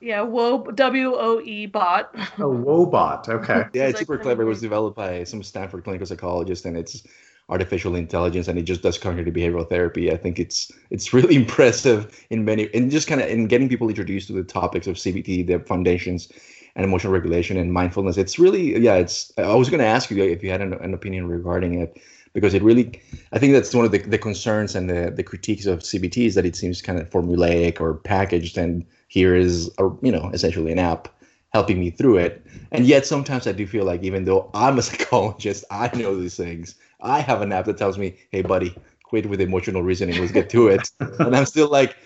Yeah, 0.00 0.22
Woe 0.22 0.62
W 0.62 1.14
O 1.14 1.40
E 1.40 1.66
bot. 1.66 2.14
Oh, 2.38 2.50
Woebot. 2.50 3.28
Okay. 3.28 3.64
yeah, 3.72 3.88
it's 3.88 3.98
super 3.98 4.16
clever. 4.16 4.42
It 4.42 4.46
was 4.46 4.60
developed 4.60 4.96
by 4.96 5.24
some 5.24 5.42
Stanford 5.42 5.82
clinical 5.84 6.06
psychologist, 6.06 6.64
and 6.64 6.76
it's 6.76 7.02
artificial 7.48 7.94
intelligence 7.94 8.46
and 8.48 8.58
it 8.58 8.62
just 8.62 8.82
does 8.82 8.98
cognitive 8.98 9.32
behavioral 9.32 9.68
therapy. 9.68 10.12
I 10.12 10.16
think 10.16 10.38
it's 10.38 10.70
it's 10.90 11.12
really 11.12 11.34
impressive 11.42 12.24
in 12.30 12.44
many 12.44 12.68
and 12.74 12.90
just 12.90 13.08
kind 13.08 13.20
of 13.20 13.28
in 13.28 13.46
getting 13.46 13.68
people 13.68 13.88
introduced 13.88 14.28
to 14.28 14.34
the 14.34 14.44
topics 14.44 14.86
of 14.86 14.96
CBT, 14.96 15.46
the 15.46 15.58
foundations, 15.60 16.30
and 16.76 16.84
emotional 16.84 17.12
regulation 17.12 17.56
and 17.56 17.72
mindfulness. 17.72 18.16
It's 18.16 18.38
really 18.38 18.78
yeah. 18.82 18.94
It's 18.94 19.32
I 19.38 19.54
was 19.54 19.70
going 19.70 19.80
to 19.80 19.86
ask 19.86 20.10
you 20.10 20.22
if 20.22 20.42
you 20.42 20.50
had 20.50 20.60
an, 20.60 20.74
an, 20.74 20.94
opinion 20.94 21.28
regarding 21.28 21.80
it 21.80 22.00
because 22.34 22.54
it 22.54 22.62
really 22.62 23.00
I 23.32 23.38
think 23.38 23.52
that's 23.52 23.74
one 23.74 23.84
of 23.84 23.92
the, 23.92 23.98
the 23.98 24.18
concerns 24.18 24.74
and 24.74 24.88
the 24.90 25.10
the 25.14 25.22
critiques 25.22 25.66
of 25.66 25.80
CBT 25.80 26.26
is 26.26 26.34
that 26.34 26.44
it 26.44 26.56
seems 26.56 26.82
kind 26.82 26.98
of 26.98 27.08
formulaic 27.08 27.80
or 27.80 27.94
packaged 27.94 28.58
and 28.58 28.84
here 29.08 29.34
is 29.34 29.70
a 29.78 29.90
you 30.02 30.12
know 30.12 30.30
essentially 30.34 30.70
an 30.70 30.78
app 30.78 31.08
helping 31.54 31.80
me 31.80 31.90
through 31.90 32.18
it. 32.18 32.44
And 32.72 32.86
yet 32.86 33.06
sometimes 33.06 33.46
I 33.46 33.52
do 33.52 33.66
feel 33.66 33.84
like 33.84 34.02
even 34.02 34.24
though 34.24 34.50
I'm 34.52 34.78
a 34.78 34.82
psychologist, 34.88 35.64
I 35.70 35.90
know 35.96 36.14
these 36.14 36.36
things 36.36 36.74
I 37.00 37.20
have 37.20 37.42
an 37.42 37.52
app 37.52 37.66
that 37.66 37.78
tells 37.78 37.98
me, 37.98 38.16
"Hey, 38.30 38.42
buddy, 38.42 38.74
quit 39.02 39.26
with 39.26 39.40
emotional 39.40 39.82
reasoning. 39.82 40.20
Let's 40.20 40.32
get 40.32 40.50
to 40.50 40.68
it." 40.68 40.90
and 41.00 41.36
I'm 41.36 41.46
still 41.46 41.68
like, 41.68 41.96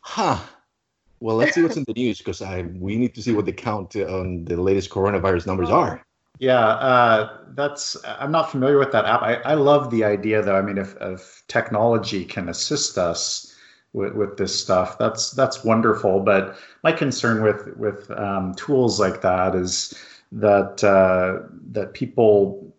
"Huh." 0.00 0.38
Well, 1.20 1.36
let's 1.36 1.54
see 1.54 1.62
what's 1.62 1.76
in 1.76 1.84
the 1.86 1.94
news 1.94 2.18
because 2.18 2.40
I 2.42 2.62
we 2.62 2.96
need 2.96 3.14
to 3.16 3.22
see 3.22 3.32
what 3.32 3.44
the 3.44 3.52
count 3.52 3.96
on 3.96 4.44
the 4.44 4.56
latest 4.56 4.90
coronavirus 4.90 5.46
numbers 5.46 5.70
are. 5.70 6.04
Yeah, 6.38 6.60
uh, 6.60 7.38
that's. 7.54 7.96
I'm 8.04 8.30
not 8.30 8.50
familiar 8.50 8.78
with 8.78 8.92
that 8.92 9.04
app. 9.04 9.22
I, 9.22 9.34
I 9.36 9.54
love 9.54 9.90
the 9.90 10.04
idea, 10.04 10.40
though. 10.42 10.56
I 10.56 10.62
mean, 10.62 10.78
if, 10.78 10.94
if 11.00 11.42
technology 11.48 12.24
can 12.24 12.48
assist 12.48 12.96
us 12.96 13.56
with, 13.92 14.14
with 14.14 14.36
this 14.36 14.58
stuff, 14.58 14.98
that's 14.98 15.32
that's 15.32 15.64
wonderful. 15.64 16.20
But 16.20 16.56
my 16.84 16.92
concern 16.92 17.42
with 17.42 17.76
with 17.76 18.10
um, 18.12 18.54
tools 18.54 19.00
like 19.00 19.20
that 19.22 19.56
is 19.56 19.92
that 20.30 20.84
uh, 20.84 21.48
that 21.72 21.94
people 21.94 22.72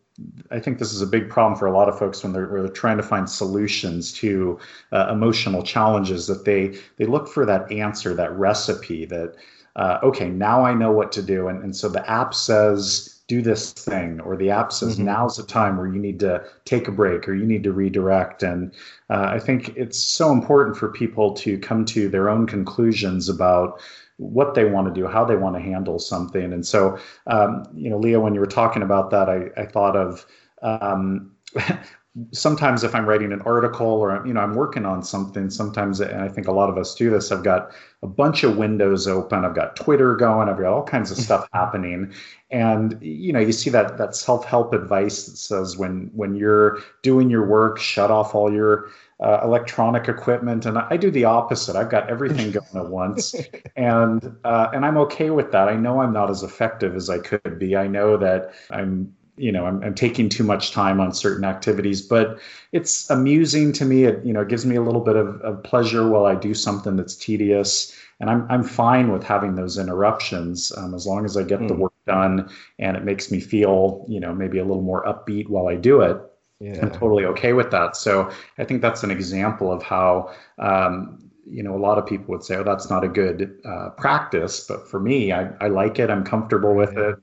I 0.51 0.59
think 0.59 0.79
this 0.79 0.93
is 0.93 1.01
a 1.01 1.07
big 1.07 1.29
problem 1.29 1.57
for 1.57 1.67
a 1.67 1.71
lot 1.71 1.89
of 1.89 1.97
folks 1.97 2.23
when 2.23 2.33
they're, 2.33 2.47
they're 2.47 2.67
trying 2.67 2.97
to 2.97 3.03
find 3.03 3.29
solutions 3.29 4.11
to 4.13 4.59
uh, 4.91 5.07
emotional 5.11 5.63
challenges 5.63 6.27
that 6.27 6.45
they 6.45 6.77
they 6.97 7.05
look 7.05 7.27
for 7.27 7.45
that 7.45 7.71
answer, 7.71 8.13
that 8.13 8.31
recipe 8.37 9.05
that 9.05 9.35
uh, 9.75 9.99
okay, 10.03 10.29
now 10.29 10.65
I 10.65 10.73
know 10.73 10.91
what 10.91 11.11
to 11.13 11.21
do, 11.21 11.47
and, 11.47 11.63
and 11.63 11.75
so 11.75 11.87
the 11.87 12.07
app 12.09 12.33
says 12.33 13.21
do 13.27 13.41
this 13.41 13.71
thing, 13.71 14.19
or 14.21 14.35
the 14.35 14.49
app 14.49 14.73
says 14.73 14.95
mm-hmm. 14.95 15.05
now's 15.05 15.37
the 15.37 15.43
time 15.43 15.77
where 15.77 15.87
you 15.87 15.99
need 15.99 16.19
to 16.19 16.43
take 16.65 16.87
a 16.87 16.91
break 16.91 17.29
or 17.29 17.35
you 17.35 17.45
need 17.45 17.63
to 17.63 17.71
redirect, 17.71 18.43
and 18.43 18.73
uh, 19.09 19.27
I 19.29 19.39
think 19.39 19.73
it's 19.77 19.99
so 19.99 20.31
important 20.31 20.75
for 20.75 20.89
people 20.89 21.33
to 21.35 21.57
come 21.59 21.85
to 21.85 22.09
their 22.09 22.29
own 22.29 22.47
conclusions 22.47 23.29
about 23.29 23.79
what 24.19 24.53
they 24.53 24.65
want 24.65 24.93
to 24.93 24.93
do, 24.93 25.07
how 25.07 25.23
they 25.23 25.35
want 25.35 25.55
to 25.55 25.61
handle 25.61 25.97
something. 25.97 26.51
And 26.53 26.65
so, 26.65 26.99
um, 27.27 27.63
you 27.73 27.89
know, 27.89 27.97
Leah, 27.97 28.19
when 28.19 28.33
you 28.33 28.41
were 28.41 28.45
talking 28.47 28.83
about 28.83 29.09
that, 29.11 29.29
I, 29.29 29.49
I 29.59 29.65
thought 29.65 29.95
of 29.95 30.25
um, 30.61 31.31
sometimes 32.31 32.83
if 32.83 32.93
I'm 32.93 33.05
writing 33.05 33.31
an 33.31 33.41
article 33.41 33.87
or 33.87 34.25
you 34.25 34.33
know 34.33 34.41
I'm 34.41 34.55
working 34.55 34.85
on 34.85 35.03
something, 35.03 35.49
sometimes 35.49 36.01
and 36.01 36.21
I 36.21 36.27
think 36.27 36.47
a 36.47 36.51
lot 36.51 36.69
of 36.69 36.77
us 36.77 36.95
do 36.95 37.09
this. 37.09 37.31
I've 37.31 37.43
got 37.43 37.71
a 38.01 38.07
bunch 38.07 38.43
of 38.43 38.57
windows 38.57 39.07
open. 39.07 39.45
I've 39.45 39.55
got 39.55 39.75
Twitter 39.75 40.15
going. 40.15 40.49
I've 40.49 40.57
got 40.57 40.73
all 40.73 40.83
kinds 40.83 41.11
of 41.11 41.17
mm-hmm. 41.17 41.25
stuff 41.25 41.47
happening, 41.53 42.11
and 42.51 42.97
you 43.01 43.31
know 43.31 43.39
you 43.39 43.51
see 43.51 43.69
that 43.69 43.97
that 43.97 44.15
self 44.15 44.43
help 44.45 44.73
advice 44.73 45.25
that 45.25 45.37
says 45.37 45.77
when 45.77 46.09
when 46.13 46.35
you're 46.35 46.79
doing 47.03 47.29
your 47.29 47.47
work, 47.47 47.79
shut 47.79 48.11
off 48.11 48.35
all 48.35 48.51
your 48.51 48.89
uh, 49.19 49.41
electronic 49.43 50.07
equipment, 50.07 50.65
and 50.65 50.77
I 50.77 50.95
do 50.95 51.11
the 51.11 51.25
opposite. 51.25 51.75
I've 51.75 51.89
got 51.89 52.09
everything 52.09 52.51
going 52.51 52.85
at 52.85 52.89
once, 52.89 53.35
and 53.75 54.37
uh, 54.43 54.69
and 54.73 54.85
I'm 54.85 54.97
okay 54.97 55.29
with 55.29 55.51
that. 55.51 55.67
I 55.67 55.75
know 55.75 56.01
I'm 56.01 56.13
not 56.13 56.29
as 56.29 56.43
effective 56.43 56.95
as 56.95 57.09
I 57.09 57.19
could 57.19 57.59
be. 57.59 57.75
I 57.75 57.87
know 57.87 58.17
that 58.17 58.53
I'm 58.69 59.13
you 59.39 59.51
know 59.51 59.65
I'm, 59.65 59.81
I'm, 59.83 59.95
taking 59.95 60.29
too 60.29 60.43
much 60.43 60.71
time 60.71 60.99
on 60.99 61.13
certain 61.13 61.45
activities 61.45 62.01
but 62.01 62.39
it's 62.73 63.09
amusing 63.09 63.71
to 63.73 63.85
me 63.85 64.03
it 64.03 64.23
you 64.25 64.33
know 64.33 64.41
it 64.41 64.49
gives 64.49 64.65
me 64.65 64.75
a 64.75 64.81
little 64.81 65.01
bit 65.01 65.15
of, 65.15 65.39
of 65.41 65.63
pleasure 65.63 66.07
while 66.09 66.25
i 66.25 66.35
do 66.35 66.53
something 66.53 66.97
that's 66.97 67.15
tedious 67.15 67.95
and 68.19 68.29
i'm, 68.29 68.45
I'm 68.49 68.63
fine 68.63 69.11
with 69.11 69.23
having 69.23 69.55
those 69.55 69.77
interruptions 69.77 70.73
um, 70.77 70.93
as 70.93 71.07
long 71.07 71.25
as 71.25 71.37
i 71.37 71.43
get 71.43 71.61
mm. 71.61 71.69
the 71.69 71.73
hmm. 71.73 71.81
work 71.81 71.93
done 72.05 72.49
and 72.77 72.97
it 72.97 73.05
makes 73.05 73.31
me 73.31 73.39
feel 73.39 74.05
you 74.09 74.19
know 74.19 74.33
maybe 74.35 74.59
a 74.59 74.65
little 74.65 74.83
more 74.83 75.05
upbeat 75.05 75.47
while 75.47 75.67
i 75.67 75.75
do 75.75 76.01
it 76.01 76.17
yeah. 76.59 76.79
i'm 76.81 76.91
totally 76.91 77.25
okay 77.25 77.53
with 77.53 77.71
that 77.71 77.95
so 77.95 78.31
i 78.57 78.63
think 78.63 78.81
that's 78.81 79.03
an 79.03 79.11
example 79.11 79.71
of 79.71 79.81
how 79.83 80.31
um, 80.57 81.29
you 81.49 81.63
know, 81.63 81.75
a 81.75 81.79
lot 81.79 81.97
of 81.97 82.05
people 82.05 82.27
would 82.29 82.43
say, 82.43 82.55
"Oh, 82.55 82.63
that's 82.63 82.89
not 82.89 83.03
a 83.03 83.07
good 83.07 83.59
uh, 83.65 83.89
practice," 83.97 84.65
but 84.67 84.87
for 84.87 84.99
me, 84.99 85.31
I, 85.31 85.49
I 85.59 85.67
like 85.67 85.99
it. 85.99 86.09
I'm 86.09 86.23
comfortable 86.23 86.75
with 86.75 86.97
it. 86.97 87.15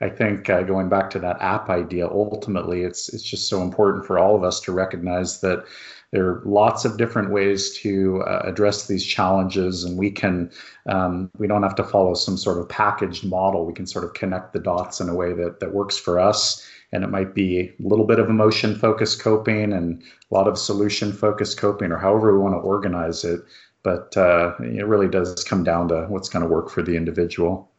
I 0.00 0.08
think 0.10 0.50
uh, 0.50 0.62
going 0.62 0.88
back 0.88 1.10
to 1.10 1.18
that 1.20 1.40
app 1.40 1.70
idea, 1.70 2.06
ultimately, 2.08 2.82
it's 2.82 3.08
it's 3.08 3.22
just 3.22 3.48
so 3.48 3.62
important 3.62 4.06
for 4.06 4.18
all 4.18 4.36
of 4.36 4.44
us 4.44 4.60
to 4.62 4.72
recognize 4.72 5.40
that 5.40 5.64
there 6.12 6.26
are 6.26 6.42
lots 6.44 6.84
of 6.84 6.98
different 6.98 7.30
ways 7.30 7.78
to 7.78 8.22
uh, 8.22 8.42
address 8.44 8.86
these 8.86 9.04
challenges, 9.04 9.84
and 9.84 9.96
we 9.96 10.10
can 10.10 10.50
um, 10.86 11.30
we 11.38 11.46
don't 11.46 11.62
have 11.62 11.76
to 11.76 11.84
follow 11.84 12.14
some 12.14 12.36
sort 12.36 12.58
of 12.58 12.68
packaged 12.68 13.24
model. 13.24 13.64
We 13.64 13.72
can 13.72 13.86
sort 13.86 14.04
of 14.04 14.12
connect 14.12 14.52
the 14.52 14.60
dots 14.60 15.00
in 15.00 15.08
a 15.08 15.14
way 15.14 15.32
that 15.32 15.60
that 15.60 15.72
works 15.72 15.96
for 15.96 16.20
us 16.20 16.66
and 16.92 17.04
it 17.04 17.08
might 17.08 17.34
be 17.34 17.60
a 17.60 17.74
little 17.80 18.06
bit 18.06 18.18
of 18.18 18.28
emotion 18.28 18.74
focused 18.74 19.20
coping 19.20 19.72
and 19.72 20.02
a 20.30 20.34
lot 20.34 20.48
of 20.48 20.58
solution 20.58 21.12
focused 21.12 21.58
coping 21.58 21.92
or 21.92 21.98
however 21.98 22.32
we 22.32 22.42
want 22.42 22.54
to 22.54 22.58
organize 22.58 23.24
it 23.24 23.40
but 23.82 24.16
uh, 24.16 24.54
it 24.60 24.86
really 24.86 25.08
does 25.08 25.42
come 25.44 25.64
down 25.64 25.88
to 25.88 26.06
what's 26.08 26.28
going 26.28 26.42
to 26.42 26.48
work 26.48 26.70
for 26.70 26.82
the 26.82 26.96
individual. 26.96 27.70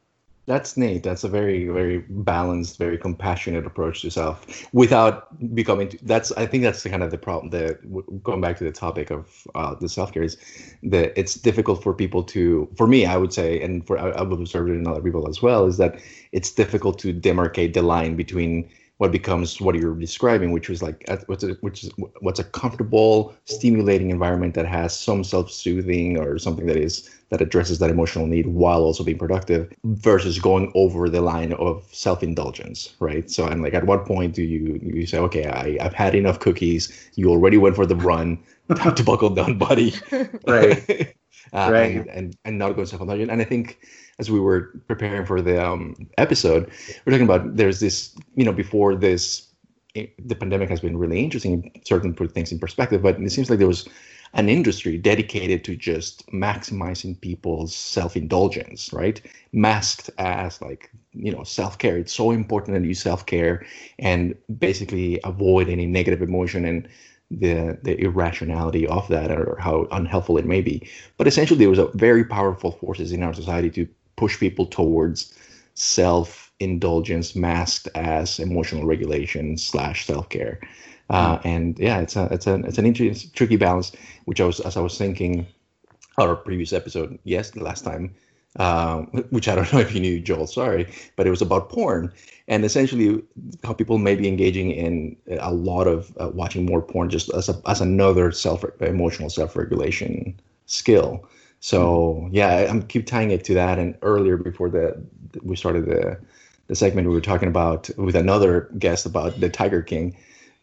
That's 0.48 0.76
neat. 0.76 1.04
That's 1.04 1.24
a 1.24 1.30
very, 1.30 1.68
very 1.68 2.00
balanced, 2.10 2.80
very 2.80 2.98
compassionate 2.98 3.66
approach 3.66 4.02
to 4.02 4.10
self, 4.10 4.68
without 4.74 5.28
becoming. 5.54 5.98
That's 6.02 6.32
I 6.32 6.48
think 6.48 6.64
that's 6.64 6.82
the 6.82 6.90
kind 6.90 7.04
of 7.04 7.12
the 7.12 7.18
problem. 7.20 7.52
The 7.52 7.78
going 8.24 8.42
back 8.42 8.58
to 8.58 8.64
the 8.64 8.72
topic 8.72 9.12
of 9.12 9.48
uh, 9.54 9.76
the 9.76 9.88
self 9.88 10.12
care 10.12 10.24
is 10.24 10.38
that 10.82 11.14
it's 11.18 11.36
difficult 11.36 11.84
for 11.84 11.94
people 11.94 12.24
to. 12.24 12.68
For 12.76 12.88
me, 12.88 13.06
I 13.06 13.18
would 13.18 13.32
say, 13.32 13.62
and 13.62 13.86
for 13.86 14.00
I've 14.00 14.32
observed 14.32 14.72
it 14.72 14.74
in 14.74 14.88
other 14.88 15.02
people 15.02 15.30
as 15.30 15.44
well, 15.44 15.68
is 15.68 15.78
that 15.78 16.02
it's 16.32 16.52
difficult 16.52 16.98
to 17.00 17.14
demarcate 17.14 17.74
the 17.74 17.84
line 17.84 18.16
between 18.16 18.68
what 19.02 19.12
becomes 19.12 19.60
what 19.60 19.74
you're 19.74 19.96
describing, 19.96 20.52
which 20.52 20.70
was 20.70 20.84
like 20.84 21.04
what's 21.26 21.44
a, 21.44 21.54
which 21.62 21.84
is 21.84 21.90
what's 22.20 22.40
a 22.40 22.44
comfortable, 22.44 23.34
stimulating 23.46 24.12
environment 24.12 24.54
that 24.54 24.68
has 24.68 24.98
some 24.98 25.24
self-soothing 25.24 26.20
or 26.20 26.38
something 26.38 26.68
that 26.68 26.78
is 26.78 27.10
that 27.30 27.42
addresses 27.42 27.80
that 27.80 27.90
emotional 27.90 28.28
need 28.28 28.46
while 28.46 28.84
also 28.84 29.04
being 29.04 29.18
productive, 29.18 29.74
versus 29.86 30.38
going 30.38 30.72
over 30.76 31.10
the 31.10 31.20
line 31.20 31.54
of 31.54 31.84
self-indulgence, 31.92 32.96
right? 33.00 33.32
So, 33.32 33.48
and 33.48 33.64
like, 33.64 33.74
at 33.74 33.88
what 33.88 34.06
point 34.06 34.36
do 34.36 34.44
you 34.44 34.80
you 34.84 35.08
say, 35.08 35.18
okay, 35.18 35.48
I, 35.48 35.84
I've 35.84 35.96
had 35.96 36.14
enough 36.14 36.40
cookies. 36.40 37.10
You 37.16 37.32
already 37.32 37.58
went 37.58 37.76
for 37.76 37.88
the 37.88 37.96
run. 37.96 38.38
Time 38.76 38.94
to 38.94 39.04
buckle 39.04 39.32
down, 39.32 39.58
buddy. 39.58 39.96
Right. 40.48 41.16
uh, 41.54 41.70
right. 41.72 41.98
And, 41.98 42.10
and 42.10 42.38
and 42.46 42.58
not 42.58 42.76
go 42.76 42.86
self-indulgent. 42.86 43.32
And 43.32 43.42
I 43.42 43.46
think 43.46 43.80
as 44.20 44.30
we 44.30 44.40
were 44.40 44.80
preparing 44.88 45.26
for 45.26 45.42
the 45.42 45.66
um, 45.66 45.96
episode, 46.18 46.70
we're 47.06 47.12
talking 47.12 47.26
about 47.26 47.56
there's 47.58 47.80
this, 47.80 48.16
you 48.36 48.46
know, 48.46 48.54
before 48.54 48.96
this, 48.96 49.48
eh, 49.96 50.08
the 50.26 50.36
pandemic 50.36 50.70
has 50.70 50.80
been 50.80 50.98
really 50.98 51.24
interesting, 51.24 51.82
certain 51.86 52.14
put 52.14 52.32
things 52.32 52.52
in 52.52 52.60
perspective, 52.60 53.02
but 53.02 53.20
it 53.20 53.32
seems 53.32 53.50
like 53.50 53.60
there 53.60 53.68
was 53.68 53.88
an 54.34 54.48
industry 54.48 54.98
dedicated 54.98 55.64
to 55.66 55.76
just 55.76 56.26
maximizing 56.28 57.20
people's 57.20 57.76
self-indulgence, 57.76 58.94
right? 58.94 59.22
Masked 59.52 60.10
as 60.18 60.62
like, 60.62 60.90
you 61.14 61.32
know, 61.32 61.44
self-care. 61.44 61.98
It's 61.98 62.14
so 62.14 62.32
important 62.32 62.80
that 62.80 62.88
you 62.88 62.94
self-care 62.94 63.66
and 64.00 64.36
basically 64.60 65.20
avoid 65.26 65.68
any 65.68 65.86
negative 65.86 66.22
emotion 66.22 66.64
and 66.64 66.88
the 67.40 67.78
the 67.84 68.00
irrationality 68.00 68.86
of 68.88 69.08
that 69.08 69.32
or 69.32 69.58
how 69.60 69.88
unhelpful 69.92 70.38
it 70.38 70.46
may 70.46 70.62
be. 70.62 70.88
But 71.18 71.28
essentially 71.28 71.60
there 71.60 71.70
was 71.70 71.80
a 71.80 71.88
very 71.94 72.24
powerful 72.24 72.72
forces 72.72 73.12
in 73.12 73.24
our 73.24 73.34
society 73.34 73.70
to 73.72 73.88
push 74.16 74.40
people 74.40 74.66
towards 74.66 75.34
self 75.74 76.52
indulgence 76.60 77.36
masked 77.36 77.88
as 77.96 78.40
emotional 78.40 78.86
regulation 78.86 79.58
slash 79.58 80.06
self 80.06 80.30
care. 80.30 80.60
Uh, 81.10 81.38
hmm. 81.38 81.48
and 81.48 81.80
yeah, 81.80 82.00
it's 82.00 82.16
a 82.16 82.28
it's 82.32 82.48
a 82.48 82.56
it's 82.66 82.78
an 82.78 82.86
interesting 82.86 83.32
tricky 83.34 83.58
balance. 83.58 83.92
Which 84.26 84.42
I 84.42 84.46
was 84.46 84.60
as 84.60 84.78
I 84.78 84.82
was 84.82 84.98
thinking, 84.98 85.48
our 86.18 86.36
previous 86.36 86.74
episode, 86.74 87.18
yes, 87.24 87.52
the 87.52 87.64
last 87.64 87.84
time, 87.84 88.14
uh, 88.58 89.02
which 89.30 89.48
I 89.48 89.56
don't 89.56 89.72
know 89.74 89.80
if 89.88 89.94
you 89.94 90.00
knew, 90.00 90.20
Joel. 90.20 90.48
Sorry, 90.48 90.88
but 91.16 91.28
it 91.28 91.30
was 91.30 91.42
about 91.42 91.70
porn 91.70 92.12
and 92.48 92.66
essentially 92.66 93.22
how 93.64 93.74
people 93.74 93.98
may 93.98 94.16
be 94.16 94.28
engaging 94.28 94.72
in 94.72 95.16
a 95.40 95.54
lot 95.54 95.88
of 95.88 96.16
uh, 96.20 96.30
watching 96.34 96.66
more 96.66 96.82
porn 96.82 97.10
just 97.10 97.34
as 97.34 97.50
a, 97.50 97.62
as 97.66 97.82
another 97.82 98.32
self 98.32 98.64
emotional 98.82 99.30
self 99.30 99.56
regulation 99.56 100.40
skill. 100.66 101.26
So 101.60 102.28
yeah, 102.32 102.68
I'm 102.70 102.82
keep 102.84 103.06
tying 103.06 103.32
it 103.32 103.44
to 103.46 103.54
that. 103.54 103.80
And 103.80 103.96
earlier, 104.02 104.38
before 104.38 104.70
the 104.70 105.02
we 105.44 105.56
started 105.56 105.86
the 105.86 106.20
the 106.68 106.76
segment, 106.76 107.08
we 107.08 107.14
were 107.14 107.22
talking 107.22 107.48
about 107.50 107.90
with 107.98 108.16
another 108.16 108.70
guest 108.80 109.06
about 109.06 109.40
the 109.40 109.50
Tiger 109.50 109.82
King, 109.82 110.16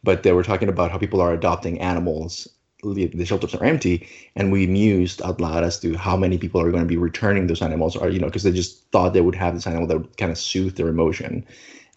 but 0.02 0.22
they 0.22 0.32
were 0.32 0.42
talking 0.44 0.68
about 0.68 0.90
how 0.90 0.98
people 0.98 1.20
are 1.20 1.32
adopting 1.32 1.80
animals. 1.80 2.48
The 2.82 3.24
shelters 3.24 3.54
are 3.56 3.64
empty, 3.64 4.06
and 4.36 4.52
we 4.52 4.66
mused 4.68 5.20
out 5.22 5.40
loud 5.40 5.64
as 5.64 5.80
to 5.80 5.96
how 5.96 6.16
many 6.16 6.38
people 6.38 6.60
are 6.60 6.70
going 6.70 6.84
to 6.84 6.88
be 6.88 6.96
returning 6.96 7.48
those 7.48 7.60
animals, 7.60 7.96
or 7.96 8.08
you 8.08 8.20
know, 8.20 8.26
because 8.26 8.44
they 8.44 8.52
just 8.52 8.88
thought 8.92 9.14
they 9.14 9.20
would 9.20 9.34
have 9.34 9.54
this 9.54 9.66
animal 9.66 9.88
that 9.88 9.98
would 9.98 10.16
kind 10.16 10.30
of 10.30 10.38
soothe 10.38 10.76
their 10.76 10.88
emotion. 10.88 11.44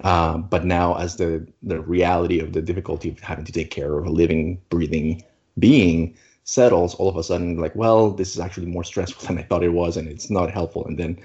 Uh, 0.04 0.38
but 0.38 0.66
now, 0.66 0.96
as 0.98 1.18
the 1.18 1.46
the 1.62 1.82
reality 1.82 2.40
of 2.40 2.54
the 2.54 2.62
difficulty 2.62 3.10
of 3.10 3.20
having 3.20 3.46
to 3.46 3.52
take 3.52 3.70
care 3.70 3.98
of 4.00 4.08
a 4.08 4.10
living, 4.10 4.60
breathing 4.70 5.24
being 5.60 6.16
settles, 6.46 6.96
all 6.96 7.10
of 7.10 7.18
a 7.18 7.24
sudden, 7.24 7.58
like, 7.58 7.76
well, 7.76 8.10
this 8.10 8.34
is 8.34 8.40
actually 8.40 8.66
more 8.66 8.84
stressful 8.84 9.28
than 9.28 9.38
I 9.38 9.44
thought 9.44 9.64
it 9.64 9.70
was, 9.70 9.98
and 9.98 10.08
it's 10.08 10.32
not 10.32 10.50
helpful. 10.50 10.86
And 10.88 10.98
then 10.98 11.18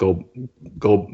go 0.00 0.24
go 0.78 1.06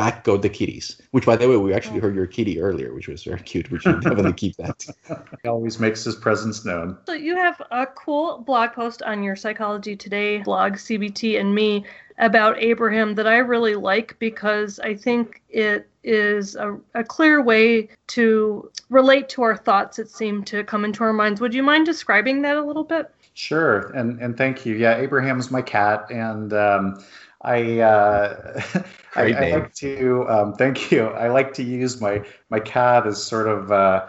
back 0.00 0.24
go 0.24 0.38
the 0.38 0.48
kitties 0.48 0.98
which 1.10 1.26
by 1.26 1.36
the 1.36 1.46
way 1.46 1.58
we 1.58 1.74
actually 1.74 2.00
heard 2.00 2.14
your 2.14 2.26
kitty 2.26 2.58
earlier 2.58 2.94
which 2.94 3.06
was 3.06 3.22
very 3.22 3.38
cute 3.40 3.70
which 3.70 3.84
we 3.84 3.92
should 3.92 4.00
definitely 4.00 4.32
keep 4.32 4.56
that. 4.56 4.84
He 5.42 5.48
always 5.48 5.78
makes 5.78 6.04
his 6.04 6.16
presence 6.16 6.64
known. 6.64 6.96
So 7.06 7.12
you 7.12 7.36
have 7.36 7.60
a 7.70 7.86
cool 7.86 8.38
blog 8.38 8.72
post 8.72 9.02
on 9.02 9.22
your 9.22 9.36
psychology 9.36 9.94
today 9.94 10.38
blog 10.38 10.72
cbt 10.74 11.38
and 11.38 11.54
me 11.54 11.84
about 12.18 12.58
abraham 12.58 13.14
that 13.14 13.26
i 13.26 13.36
really 13.36 13.74
like 13.74 14.18
because 14.18 14.80
i 14.80 14.94
think 14.94 15.42
it 15.50 15.86
is 16.02 16.56
a, 16.56 16.78
a 16.94 17.04
clear 17.04 17.42
way 17.42 17.88
to 18.06 18.70
relate 18.88 19.28
to 19.30 19.42
our 19.42 19.56
thoughts 19.56 19.98
that 19.98 20.08
seem 20.08 20.42
to 20.44 20.64
come 20.64 20.86
into 20.86 21.04
our 21.04 21.12
minds. 21.12 21.42
Would 21.42 21.52
you 21.52 21.62
mind 21.62 21.84
describing 21.84 22.40
that 22.42 22.56
a 22.56 22.64
little 22.64 22.84
bit? 22.84 23.10
Sure, 23.34 23.92
and 23.92 24.18
and 24.20 24.36
thank 24.36 24.64
you. 24.66 24.76
Yeah, 24.76 24.96
Abraham's 24.96 25.50
my 25.50 25.62
cat, 25.62 26.10
and 26.10 26.52
um, 26.52 27.04
I, 27.42 27.80
uh, 27.80 28.62
I, 29.16 29.32
I, 29.32 29.50
like 29.52 29.74
to 29.74 30.26
um, 30.28 30.54
thank 30.54 30.90
you. 30.90 31.06
I 31.06 31.28
like 31.28 31.54
to 31.54 31.62
use 31.62 32.00
my 32.00 32.22
my 32.50 32.60
cat 32.60 33.06
as 33.06 33.22
sort 33.22 33.48
of 33.48 33.72
uh, 33.72 34.06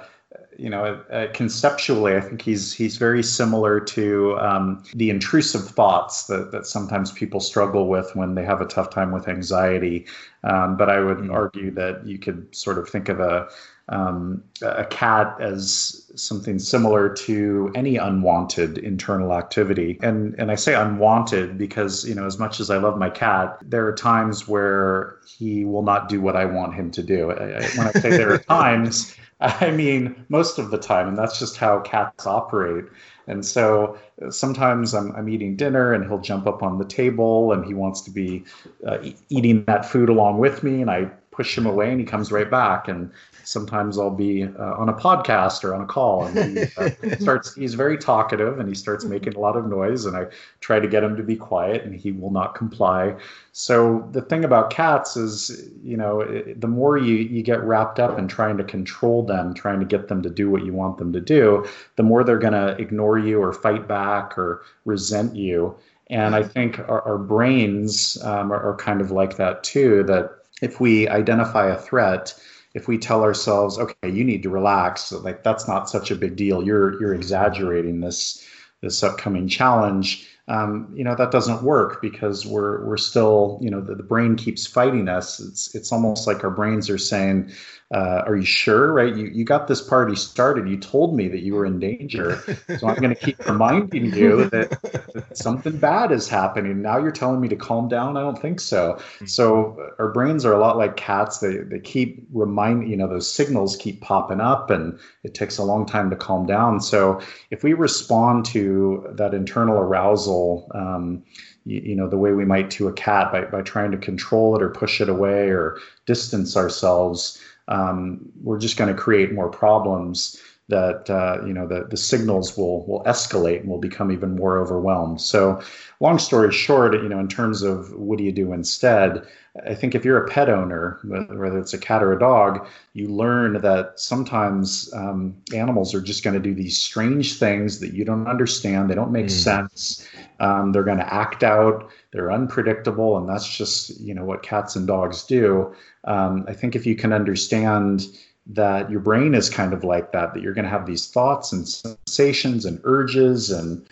you 0.57 0.69
know 0.69 1.01
uh, 1.11 1.27
conceptually. 1.34 2.15
I 2.15 2.21
think 2.21 2.41
he's 2.41 2.73
he's 2.73 2.97
very 2.97 3.23
similar 3.23 3.79
to 3.79 4.38
um, 4.38 4.84
the 4.93 5.09
intrusive 5.09 5.67
thoughts 5.69 6.25
that 6.27 6.51
that 6.51 6.65
sometimes 6.65 7.11
people 7.11 7.39
struggle 7.39 7.88
with 7.88 8.15
when 8.15 8.36
they 8.36 8.43
have 8.43 8.61
a 8.61 8.65
tough 8.65 8.89
time 8.89 9.11
with 9.11 9.27
anxiety. 9.27 10.05
Um, 10.43 10.75
but 10.75 10.89
I 10.89 10.99
would 10.99 11.17
mm-hmm. 11.17 11.32
argue 11.32 11.71
that 11.71 12.05
you 12.05 12.19
could 12.19 12.53
sort 12.53 12.77
of 12.77 12.89
think 12.89 13.09
of 13.09 13.19
a 13.19 13.47
um, 13.89 14.43
a 14.61 14.86
cat 14.86 15.36
as 15.39 16.09
something 16.15 16.59
similar 16.59 17.09
to 17.09 17.71
any 17.75 17.97
unwanted 17.97 18.77
internal 18.77 19.34
activity. 19.34 19.99
And 20.01 20.36
and 20.38 20.51
I 20.51 20.55
say 20.55 20.73
unwanted 20.73 21.57
because 21.57 22.07
you 22.07 22.15
know 22.15 22.25
as 22.25 22.39
much 22.39 22.59
as 22.59 22.69
I 22.69 22.77
love 22.77 22.97
my 22.97 23.09
cat, 23.09 23.57
there 23.61 23.86
are 23.88 23.95
times 23.95 24.47
where 24.47 25.17
he 25.38 25.65
will 25.65 25.84
not 25.84 26.09
do 26.09 26.21
what 26.21 26.36
I 26.36 26.45
want 26.45 26.73
him 26.73 26.91
to 26.91 27.03
do. 27.03 27.32
I, 27.32 27.59
I, 27.59 27.61
when 27.75 27.88
I 27.88 27.91
say 27.91 28.09
there 28.11 28.34
are 28.34 28.38
times, 28.59 29.15
I 29.39 29.71
mean 29.71 30.25
most 30.29 30.59
of 30.59 30.71
the 30.71 30.77
time, 30.77 31.07
and 31.07 31.17
that's 31.17 31.39
just 31.39 31.57
how 31.57 31.79
cats 31.82 32.25
operate. 32.25 32.86
And 33.27 33.45
so 33.45 33.97
sometimes 34.29 34.93
I'm, 34.93 35.15
I'm 35.15 35.29
eating 35.29 35.55
dinner 35.55 35.93
and 35.93 36.03
he'll 36.05 36.19
jump 36.19 36.47
up 36.47 36.63
on 36.63 36.77
the 36.77 36.86
table 36.86 37.53
and 37.53 37.65
he 37.65 37.73
wants 37.73 38.01
to 38.01 38.11
be 38.11 38.43
uh, 38.86 38.97
eating 39.29 39.63
that 39.65 39.86
food 39.86 40.09
along 40.09 40.39
with 40.39 40.63
me. 40.63 40.82
And 40.82 40.89
I 40.89 41.05
push 41.32 41.57
him 41.57 41.65
away 41.65 41.91
and 41.91 41.99
he 41.99 42.05
comes 42.05 42.32
right 42.32 42.49
back. 42.49 42.88
And 42.88 43.11
sometimes 43.43 43.97
I'll 43.97 44.09
be 44.09 44.43
uh, 44.43 44.75
on 44.77 44.89
a 44.89 44.93
podcast 44.93 45.63
or 45.63 45.73
on 45.73 45.81
a 45.81 45.85
call, 45.85 46.25
and 46.25 46.57
he 46.57 46.63
uh, 46.77 47.15
starts. 47.19 47.55
He's 47.55 47.73
very 47.73 47.97
talkative, 47.97 48.59
and 48.59 48.67
he 48.67 48.75
starts 48.75 49.05
making 49.05 49.35
a 49.35 49.39
lot 49.39 49.55
of 49.55 49.67
noise, 49.67 50.05
and 50.05 50.15
I 50.15 50.27
try 50.59 50.79
to 50.79 50.87
get 50.87 51.03
him 51.03 51.15
to 51.17 51.23
be 51.23 51.35
quiet, 51.35 51.83
and 51.83 51.95
he 51.95 52.11
will 52.11 52.31
not 52.31 52.55
comply. 52.55 53.15
So 53.51 54.07
the 54.11 54.21
thing 54.21 54.45
about 54.45 54.69
cats 54.69 55.17
is, 55.17 55.69
you 55.83 55.97
know, 55.97 56.23
the 56.55 56.67
more 56.67 56.97
you 56.97 57.15
you 57.15 57.43
get 57.43 57.61
wrapped 57.63 57.99
up 57.99 58.17
in 58.17 58.27
trying 58.27 58.57
to 58.57 58.63
control 58.63 59.23
them, 59.23 59.53
trying 59.53 59.79
to 59.79 59.85
get 59.85 60.07
them 60.07 60.21
to 60.21 60.29
do 60.29 60.49
what 60.49 60.65
you 60.65 60.73
want 60.73 60.97
them 60.97 61.11
to 61.13 61.21
do, 61.21 61.65
the 61.95 62.03
more 62.03 62.23
they're 62.23 62.37
going 62.37 62.53
to 62.53 62.75
ignore 62.81 63.17
you 63.17 63.41
or 63.41 63.53
fight 63.53 63.87
back 63.87 64.37
or 64.37 64.63
resent 64.85 65.35
you. 65.35 65.75
And 66.07 66.35
I 66.35 66.43
think 66.43 66.79
our, 66.79 67.01
our 67.03 67.17
brains 67.17 68.21
um, 68.23 68.51
are, 68.51 68.61
are 68.61 68.75
kind 68.75 68.99
of 68.99 69.11
like 69.11 69.37
that 69.37 69.63
too. 69.63 70.03
That 70.03 70.31
if 70.61 70.79
we 70.79 71.07
identify 71.07 71.67
a 71.67 71.77
threat 71.77 72.33
if 72.74 72.88
we 72.88 72.97
tell 72.97 73.24
ourselves, 73.24 73.78
okay, 73.78 74.09
you 74.09 74.24
need 74.24 74.43
to 74.43 74.49
relax, 74.49 75.11
like 75.11 75.43
that's 75.43 75.67
not 75.67 75.89
such 75.89 76.11
a 76.11 76.15
big 76.15 76.36
deal. 76.36 76.63
You're 76.63 76.99
you're 77.01 77.13
exaggerating 77.13 78.01
this 78.01 78.45
this 78.82 79.03
upcoming 79.03 79.47
challenge. 79.47 80.28
Um, 80.47 80.91
you 80.93 81.03
know 81.03 81.15
that 81.15 81.32
doesn't 81.32 81.63
work 81.63 82.01
because 82.01 82.45
we're 82.45 82.84
we're 82.86 82.97
still 82.97 83.59
you 83.61 83.69
know 83.69 83.82
the, 83.82 83.95
the 83.95 84.03
brain 84.03 84.36
keeps 84.36 84.65
fighting 84.65 85.07
us. 85.07 85.39
It's 85.39 85.76
it's 85.76 85.91
almost 85.91 86.28
like 86.28 86.43
our 86.43 86.49
brains 86.49 86.89
are 86.89 86.97
saying, 86.97 87.51
uh, 87.93 88.23
are 88.25 88.37
you 88.37 88.45
sure? 88.45 88.93
Right? 88.93 89.13
You 89.13 89.27
you 89.27 89.43
got 89.43 89.67
this 89.67 89.81
party 89.81 90.15
started. 90.15 90.69
You 90.69 90.77
told 90.77 91.13
me 91.15 91.27
that 91.27 91.41
you 91.41 91.55
were 91.55 91.65
in 91.65 91.79
danger, 91.79 92.41
so 92.77 92.87
I'm 92.87 92.95
going 92.95 93.13
to 93.13 93.15
keep 93.15 93.45
reminding 93.45 94.13
you 94.13 94.45
that, 94.49 94.69
that, 94.81 95.37
something 95.37 95.77
bad 95.77 96.11
is 96.11 96.29
happening. 96.29 96.81
Now 96.81 96.99
you're 96.99 97.11
telling 97.11 97.41
me 97.41 97.49
to 97.49 97.55
calm 97.57 97.89
down. 97.89 98.15
I 98.15 98.21
don't 98.21 98.41
think 98.41 98.61
so. 98.61 98.97
Hmm. 99.19 99.25
So 99.25 99.93
our 99.99 100.09
brains 100.09 100.45
are 100.45 100.53
a 100.53 100.59
lot 100.59 100.77
like 100.77 100.95
cats. 100.95 101.39
They 101.39 101.57
they 101.57 101.79
keep 101.79 102.25
remind 102.31 102.89
you 102.89 102.95
know 102.95 103.07
those 103.07 103.29
signals 103.29 103.75
keep 103.75 103.99
popping 103.99 104.39
up, 104.39 104.69
and 104.69 104.97
it 105.23 105.33
takes 105.33 105.57
a 105.57 105.63
long 105.63 105.85
time 105.85 106.09
to 106.11 106.15
calm 106.15 106.45
down. 106.45 106.79
So 106.79 107.19
if 107.49 107.61
we 107.63 107.73
respond 107.73 108.45
to 108.47 109.05
that 109.15 109.33
internal 109.33 109.77
arousal. 109.77 110.71
Um, 110.73 111.23
you, 111.63 111.79
you, 111.81 111.95
know 111.95 112.09
the 112.09 112.17
way 112.17 112.31
we 112.31 112.43
might 112.43 112.71
to 112.71 112.87
a 112.87 112.93
cat 112.93 113.31
by, 113.31 113.41
by 113.41 113.61
trying 113.61 113.91
to 113.91 113.97
control 113.97 114.55
it 114.55 114.63
or 114.63 114.69
push 114.69 114.99
it 114.99 115.09
away 115.09 115.49
or 115.49 115.77
distance 116.07 116.57
ourselves 116.57 117.39
um, 117.68 118.20
we're 118.41 118.59
just 118.59 118.78
going 118.78 118.93
to 118.93 118.99
create 118.99 119.34
more 119.34 119.49
problems 119.49 120.41
that 120.72 121.09
uh, 121.09 121.45
you 121.45 121.53
know 121.53 121.67
the, 121.67 121.86
the 121.89 121.97
signals 121.97 122.57
will 122.57 122.86
will 122.88 123.03
escalate 123.03 123.59
and 123.59 123.69
will 123.69 123.78
become 123.78 124.11
even 124.11 124.36
more 124.36 124.57
overwhelmed. 124.57 125.22
So, 125.22 125.61
long 125.99 126.17
story 126.17 126.51
short, 126.51 126.93
you 126.95 127.07
know, 127.07 127.19
in 127.19 127.28
terms 127.28 127.61
of 127.61 127.93
what 127.93 128.17
do 128.17 128.24
you 128.24 128.32
do 128.32 128.51
instead, 128.51 129.28
I 129.67 129.76
think 129.76 129.93
if 129.93 130.05
you're 130.05 130.26
a 130.26 130.30
pet 130.30 130.49
owner, 130.49 130.99
whether 131.03 131.59
it's 131.59 131.74
a 131.74 131.78
cat 131.78 132.01
or 132.01 132.13
a 132.13 132.19
dog, 132.19 132.65
you 132.93 133.09
learn 133.09 133.61
that 133.61 133.99
sometimes 133.99 134.91
um, 134.93 135.36
animals 135.53 135.93
are 135.93 136.01
just 136.01 136.24
going 136.24 136.34
to 136.34 136.39
do 136.39 136.55
these 136.55 136.78
strange 136.78 137.38
things 137.38 137.82
that 137.82 137.93
you 137.93 138.05
don't 138.05 138.28
understand. 138.28 138.89
They 138.89 138.95
don't 138.95 139.11
make 139.11 139.26
mm. 139.26 139.32
sense. 139.32 140.07
Um, 140.39 140.72
they're 140.72 140.84
going 140.84 140.99
to 140.99 141.13
act 141.13 141.43
out. 141.43 141.91
They're 142.11 142.32
unpredictable, 142.32 143.17
and 143.17 143.28
that's 143.28 143.47
just 143.47 143.99
you 143.99 144.13
know 144.13 144.24
what 144.24 144.41
cats 144.41 144.76
and 144.76 144.88
dogs 144.88 145.24
do. 145.24 145.76
Um, 146.05 146.45
I 146.47 146.53
think 146.53 146.76
if 146.76 146.86
you 146.86 146.95
can 146.95 147.11
understand 147.13 148.05
that 148.47 148.89
your 148.89 148.99
brain 148.99 149.33
is 149.33 149.49
kind 149.49 149.73
of 149.73 149.83
like 149.83 150.11
that, 150.11 150.33
that 150.33 150.41
you're 150.41 150.53
going 150.53 150.65
to 150.65 150.71
have 150.71 150.85
these 150.85 151.07
thoughts 151.07 151.51
and 151.51 151.67
sensations 151.67 152.65
and 152.65 152.79
urges 152.83 153.51
and 153.51 153.85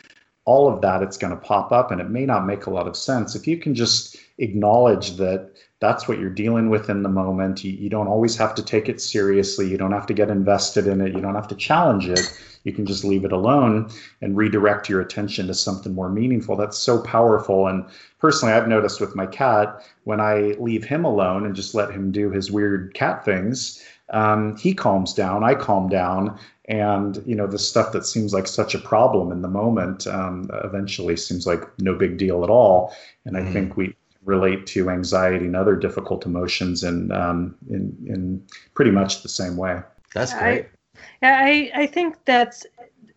all 0.46 0.74
of 0.74 0.82
that, 0.82 1.04
it's 1.04 1.18
going 1.18 1.30
to 1.30 1.40
pop 1.40 1.72
up, 1.72 1.92
and 1.92 2.02
it 2.02 2.10
may 2.10 2.26
not 2.26 2.48
make 2.48 2.66
a 2.66 2.72
lot 2.72 2.88
of 2.88 2.98
sense. 2.98 3.36
If 3.36 3.46
you 3.46 3.58
can 3.58 3.76
just 3.76 4.18
acknowledge 4.40 5.18
that 5.18 5.52
that's 5.80 6.08
what 6.08 6.20
you're 6.20 6.30
dealing 6.30 6.70
with 6.70 6.90
in 6.90 7.04
the 7.04 7.10
moment. 7.10 7.64
You, 7.64 7.72
you 7.72 7.90
don't 7.90 8.08
always 8.08 8.36
have 8.36 8.54
to 8.56 8.64
take 8.64 8.90
it 8.90 9.00
seriously. 9.00 9.70
You 9.70 9.78
don't 9.78 9.94
have 9.94 10.06
to 10.08 10.14
get 10.14 10.30
invested 10.30 10.88
in 10.88 11.00
it. 11.00 11.14
You 11.14 11.22
don't 11.22 11.36
have 11.36 11.48
to 11.50 11.56
challenge 11.56 12.08
it. 12.10 12.20
You 12.66 12.74
can 12.74 12.86
just 12.86 13.06
leave 13.06 13.24
it 13.24 13.32
alone 13.32 13.90
and 14.22 14.36
redirect 14.36 14.90
your 14.90 15.00
attention 15.00 15.48
to 15.48 15.54
something 15.54 15.94
more 15.94 16.10
meaningful. 16.10 16.58
That's 16.58 16.78
so 16.78 17.02
powerful. 17.02 17.68
And 17.68 17.86
personally, 18.20 18.54
I've 18.54 18.68
noticed 18.68 19.00
with 19.00 19.16
my 19.16 19.26
cat, 19.26 19.82
when 20.04 20.20
I 20.20 20.56
leave 20.60 20.84
him 20.84 21.06
alone 21.06 21.46
and 21.46 21.56
just 21.56 21.74
let 21.74 21.92
him 21.92 22.12
do 22.12 22.30
his 22.30 22.52
weird 22.52 22.94
cat 22.94 23.24
things, 23.24 23.82
um, 24.12 24.58
he 24.58 24.74
calms 24.74 25.14
down. 25.14 25.44
I 25.44 25.56
calm 25.56 25.90
down. 25.90 26.38
And 26.66 27.24
you 27.26 27.36
know 27.36 27.48
the 27.48 27.58
stuff 27.58 27.94
that 27.94 28.06
seems 28.06 28.32
like 28.32 28.46
such 28.46 28.76
a 28.76 28.80
problem 28.80 29.32
in 29.32 29.42
the 29.42 29.48
moment 29.48 30.06
um, 30.06 30.52
eventually 30.64 31.18
seems 31.18 31.48
like 31.48 31.64
no 31.80 31.96
big 31.96 32.18
deal 32.18 32.44
at 32.44 32.52
all. 32.52 32.94
And 33.26 33.36
I 33.36 33.42
mm-hmm. 33.42 33.54
think 33.54 33.78
we 33.78 33.96
relate 34.24 34.68
to 34.68 34.92
anxiety 34.92 35.46
and 35.46 35.56
other 35.56 35.76
difficult 35.76 36.28
emotions 36.28 36.84
in 36.84 37.12
um, 37.12 37.56
in, 37.72 37.98
in 38.06 38.46
pretty 38.76 38.92
much 38.92 39.24
the 39.24 39.30
same 39.30 39.58
way. 39.58 39.82
That's 40.14 40.32
great. 40.34 40.68
I, 41.24 41.72
I, 41.74 41.82
I 41.82 41.86
think 41.88 42.18
that's 42.26 42.68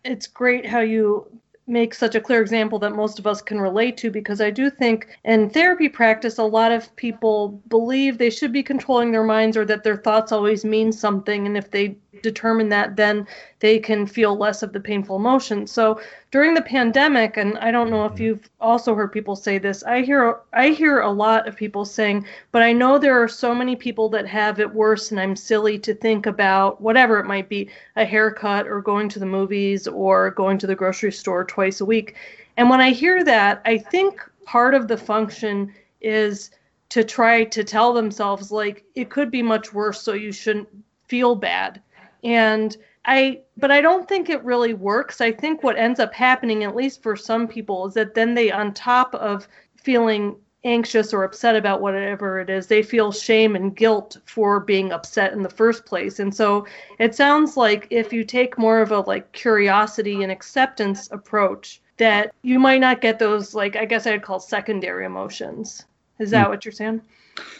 it's 0.03 0.25
great 0.25 0.65
how 0.65 0.79
you 0.79 1.27
make 1.67 1.93
such 1.93 2.15
a 2.15 2.21
clear 2.21 2.41
example 2.41 2.79
that 2.79 2.95
most 2.95 3.19
of 3.19 3.27
us 3.27 3.41
can 3.41 3.59
relate 3.59 3.97
to 3.97 4.11
because 4.11 4.41
I 4.41 4.49
do 4.49 4.69
think 4.69 5.07
in 5.23 5.49
therapy 5.49 5.89
practice, 5.89 6.37
a 6.37 6.43
lot 6.43 6.71
of 6.71 6.93
people 6.95 7.61
believe 7.69 8.17
they 8.17 8.29
should 8.29 8.51
be 8.51 8.63
controlling 8.63 9.11
their 9.11 9.23
minds 9.23 9.55
or 9.55 9.65
that 9.65 9.83
their 9.83 9.97
thoughts 9.97 10.31
always 10.31 10.65
mean 10.65 10.91
something. 10.91 11.45
And 11.47 11.57
if 11.57 11.71
they 11.71 11.97
determine 12.21 12.69
that, 12.69 12.95
then 12.95 13.27
they 13.59 13.79
can 13.79 14.05
feel 14.05 14.37
less 14.37 14.61
of 14.61 14.73
the 14.73 14.79
painful 14.79 15.15
emotions. 15.15 15.71
So 15.71 15.99
during 16.31 16.53
the 16.53 16.61
pandemic, 16.61 17.37
and 17.37 17.57
I 17.57 17.71
don't 17.71 17.89
know 17.89 18.05
if 18.05 18.13
mm-hmm. 18.13 18.23
you've 18.23 18.49
also 18.61 18.95
heard 18.95 19.11
people 19.11 19.35
say 19.35 19.57
this, 19.57 19.83
I 19.83 20.01
hear 20.01 20.39
I 20.53 20.69
hear 20.69 20.99
a 20.99 21.11
lot 21.11 21.47
of 21.47 21.55
people 21.55 21.85
saying, 21.85 22.25
but 22.51 22.61
I 22.61 22.73
know 22.73 22.97
there 22.97 23.21
are 23.21 23.27
so 23.27 23.55
many 23.55 23.75
people 23.75 24.09
that 24.09 24.27
have 24.27 24.59
it 24.59 24.73
worse, 24.73 25.11
and 25.11 25.19
I'm 25.19 25.35
silly 25.35 25.79
to 25.79 25.93
think 25.93 26.25
about 26.25 26.81
whatever 26.81 27.19
it 27.19 27.25
might 27.25 27.49
be, 27.49 27.69
a 27.95 28.05
haircut 28.05 28.67
or 28.67 28.81
going 28.81 29.09
to 29.09 29.19
the 29.19 29.25
movies 29.25 29.87
or 29.87 30.31
going 30.31 30.57
to 30.59 30.67
the 30.67 30.75
grocery 30.75 31.11
store 31.11 31.43
twice 31.43 31.81
a 31.81 31.85
week. 31.85 32.15
And 32.57 32.69
when 32.69 32.81
I 32.81 32.91
hear 32.91 33.23
that, 33.23 33.61
I 33.65 33.77
think 33.77 34.21
part 34.45 34.75
of 34.75 34.87
the 34.87 34.97
function 34.97 35.73
is 36.01 36.51
to 36.89 37.03
try 37.03 37.43
to 37.45 37.63
tell 37.63 37.93
themselves 37.93 38.51
like 38.51 38.83
it 38.93 39.09
could 39.09 39.31
be 39.31 39.41
much 39.41 39.73
worse 39.73 40.01
so 40.01 40.13
you 40.13 40.31
shouldn't 40.31 40.69
feel 41.07 41.35
bad 41.35 41.81
and 42.23 42.75
I, 43.05 43.41
but 43.57 43.71
I 43.71 43.81
don't 43.81 44.07
think 44.07 44.29
it 44.29 44.43
really 44.43 44.73
works. 44.73 45.19
I 45.19 45.31
think 45.31 45.61
what 45.61 45.77
ends 45.77 45.99
up 45.99 46.13
happening, 46.13 46.63
at 46.63 46.75
least 46.75 47.03
for 47.03 47.15
some 47.15 47.47
people, 47.47 47.87
is 47.87 47.93
that 47.95 48.13
then 48.13 48.33
they, 48.33 48.51
on 48.51 48.73
top 48.73 49.13
of 49.15 49.47
feeling 49.75 50.35
anxious 50.63 51.13
or 51.13 51.23
upset 51.25 51.55
about 51.55 51.81
whatever 51.81 52.39
it 52.39 52.49
is, 52.49 52.67
they 52.67 52.81
feel 52.81 53.11
shame 53.11 53.55
and 53.55 53.75
guilt 53.75 54.17
for 54.25 54.59
being 54.59 54.93
upset 54.93 55.33
in 55.33 55.41
the 55.41 55.49
first 55.49 55.85
place. 55.85 56.19
And 56.19 56.33
so 56.33 56.65
it 56.99 57.15
sounds 57.15 57.57
like 57.57 57.87
if 57.89 58.13
you 58.13 58.23
take 58.23 58.57
more 58.57 58.81
of 58.81 58.91
a 58.91 58.99
like 59.01 59.29
curiosity 59.33 60.23
and 60.23 60.31
acceptance 60.31 61.11
approach, 61.11 61.81
that 61.97 62.33
you 62.41 62.59
might 62.59 62.79
not 62.79 63.01
get 63.01 63.19
those 63.19 63.53
like 63.53 63.75
I 63.75 63.85
guess 63.85 64.07
I'd 64.07 64.23
call 64.23 64.39
secondary 64.39 65.05
emotions. 65.05 65.85
Is 66.19 66.31
that 66.31 66.47
mm. 66.47 66.49
what 66.51 66.65
you're 66.65 66.71
saying? 66.71 67.01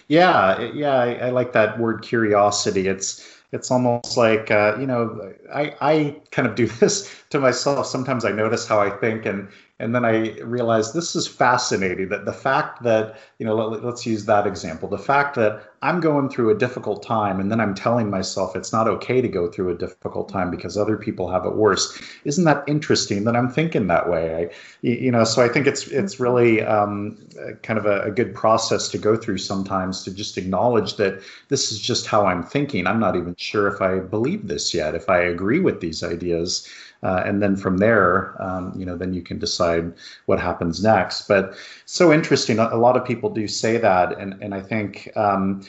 Yeah, 0.08 0.72
yeah, 0.74 0.96
I, 0.96 1.14
I 1.16 1.30
like 1.30 1.52
that 1.54 1.80
word 1.80 2.04
curiosity. 2.04 2.88
It's 2.88 3.33
it's 3.54 3.72
almost 3.72 4.18
like 4.18 4.52
uh, 4.52 4.76
you 4.80 4.88
know 4.88 5.34
I, 5.54 5.76
I 5.80 6.22
kind 6.32 6.48
of 6.48 6.56
do 6.56 6.68
this 6.82 7.10
to 7.30 7.40
myself. 7.40 7.88
Sometimes 7.88 8.26
i 8.26 8.32
notice 8.32 8.68
how 8.68 8.80
i 8.80 8.90
think 8.90 9.26
and 9.26 9.48
and 9.84 9.94
then 9.94 10.06
I 10.06 10.40
realized 10.40 10.94
this 10.94 11.14
is 11.14 11.28
fascinating 11.28 12.08
that 12.10 12.24
the 12.24 12.32
fact 12.32 12.84
that, 12.84 13.20
you 13.38 13.46
know, 13.46 13.54
let, 13.54 13.84
us 13.84 14.06
use 14.06 14.24
that 14.26 14.48
example. 14.48 14.88
The 14.88 14.98
fact 14.98 15.36
that 15.36 15.62
I'm 15.82 16.00
going 16.00 16.30
through 16.30 16.52
a 16.52 16.58
difficult 16.58 17.04
time 17.04 17.42
and 17.42 17.52
then 17.52 17.60
I'm 17.60 17.76
telling 17.76 18.10
myself 18.10 18.56
it's 18.56 18.72
not 18.72 18.88
okay 18.88 19.20
to 19.20 19.28
go 19.28 19.52
through 19.52 19.72
a 19.72 19.78
difficult 19.78 20.30
time 20.30 20.50
because 20.50 20.78
other 20.78 20.96
people 20.96 21.30
have 21.30 21.46
it 21.46 21.56
worse. 21.56 22.02
Isn't 22.24 22.46
that 22.46 22.64
interesting 22.66 23.26
that 23.26 23.36
I'm 23.36 23.50
thinking 23.50 23.88
that 23.88 24.10
way? 24.10 24.34
I, 24.34 24.56
you 24.82 25.12
know, 25.12 25.26
so 25.26 25.44
I 25.44 25.50
think 25.50 25.68
it's 25.68 25.88
it's 25.88 26.18
really 26.18 26.62
um, 26.62 27.18
kind 27.62 27.78
of 27.78 27.86
a, 27.86 28.04
a 28.04 28.12
good 28.12 28.34
process 28.34 28.88
to 28.90 28.98
go 28.98 29.18
through 29.18 29.40
sometimes 29.40 30.04
to 30.06 30.12
just 30.12 30.38
acknowledge 30.38 30.96
that 30.96 31.22
this 31.50 31.74
is 31.74 31.80
just 31.82 32.08
how 32.08 32.26
I'm 32.26 32.44
thinking. 32.44 32.88
I'm 32.88 33.02
not 33.02 33.18
even 33.18 33.36
sure 33.38 33.68
if 33.68 33.82
I 33.82 34.00
believe 34.00 34.48
this 34.48 34.74
yet, 34.74 34.96
if 34.96 35.10
I 35.10 35.20
agree 35.20 35.60
with 35.60 35.82
these 35.82 36.04
ideas. 36.04 36.66
Uh, 37.04 37.24
and 37.26 37.42
then 37.42 37.56
from 37.56 37.78
there, 37.78 38.42
um, 38.42 38.74
you 38.76 38.86
know, 38.86 38.96
then 38.96 39.14
you 39.14 39.22
can 39.22 39.38
decide 39.40 39.94
what 40.26 40.40
happens 40.40 40.84
next. 40.84 41.28
But 41.28 41.56
so 41.86 42.14
interesting. 42.14 42.60
A, 42.60 42.78
lot 42.78 42.98
of 42.98 43.06
people 43.06 43.30
do 43.30 43.48
say 43.48 43.78
that, 43.78 44.18
and 44.20 44.42
and 44.42 44.54
I 44.54 44.62
think. 44.62 45.10
Um, 45.16 45.64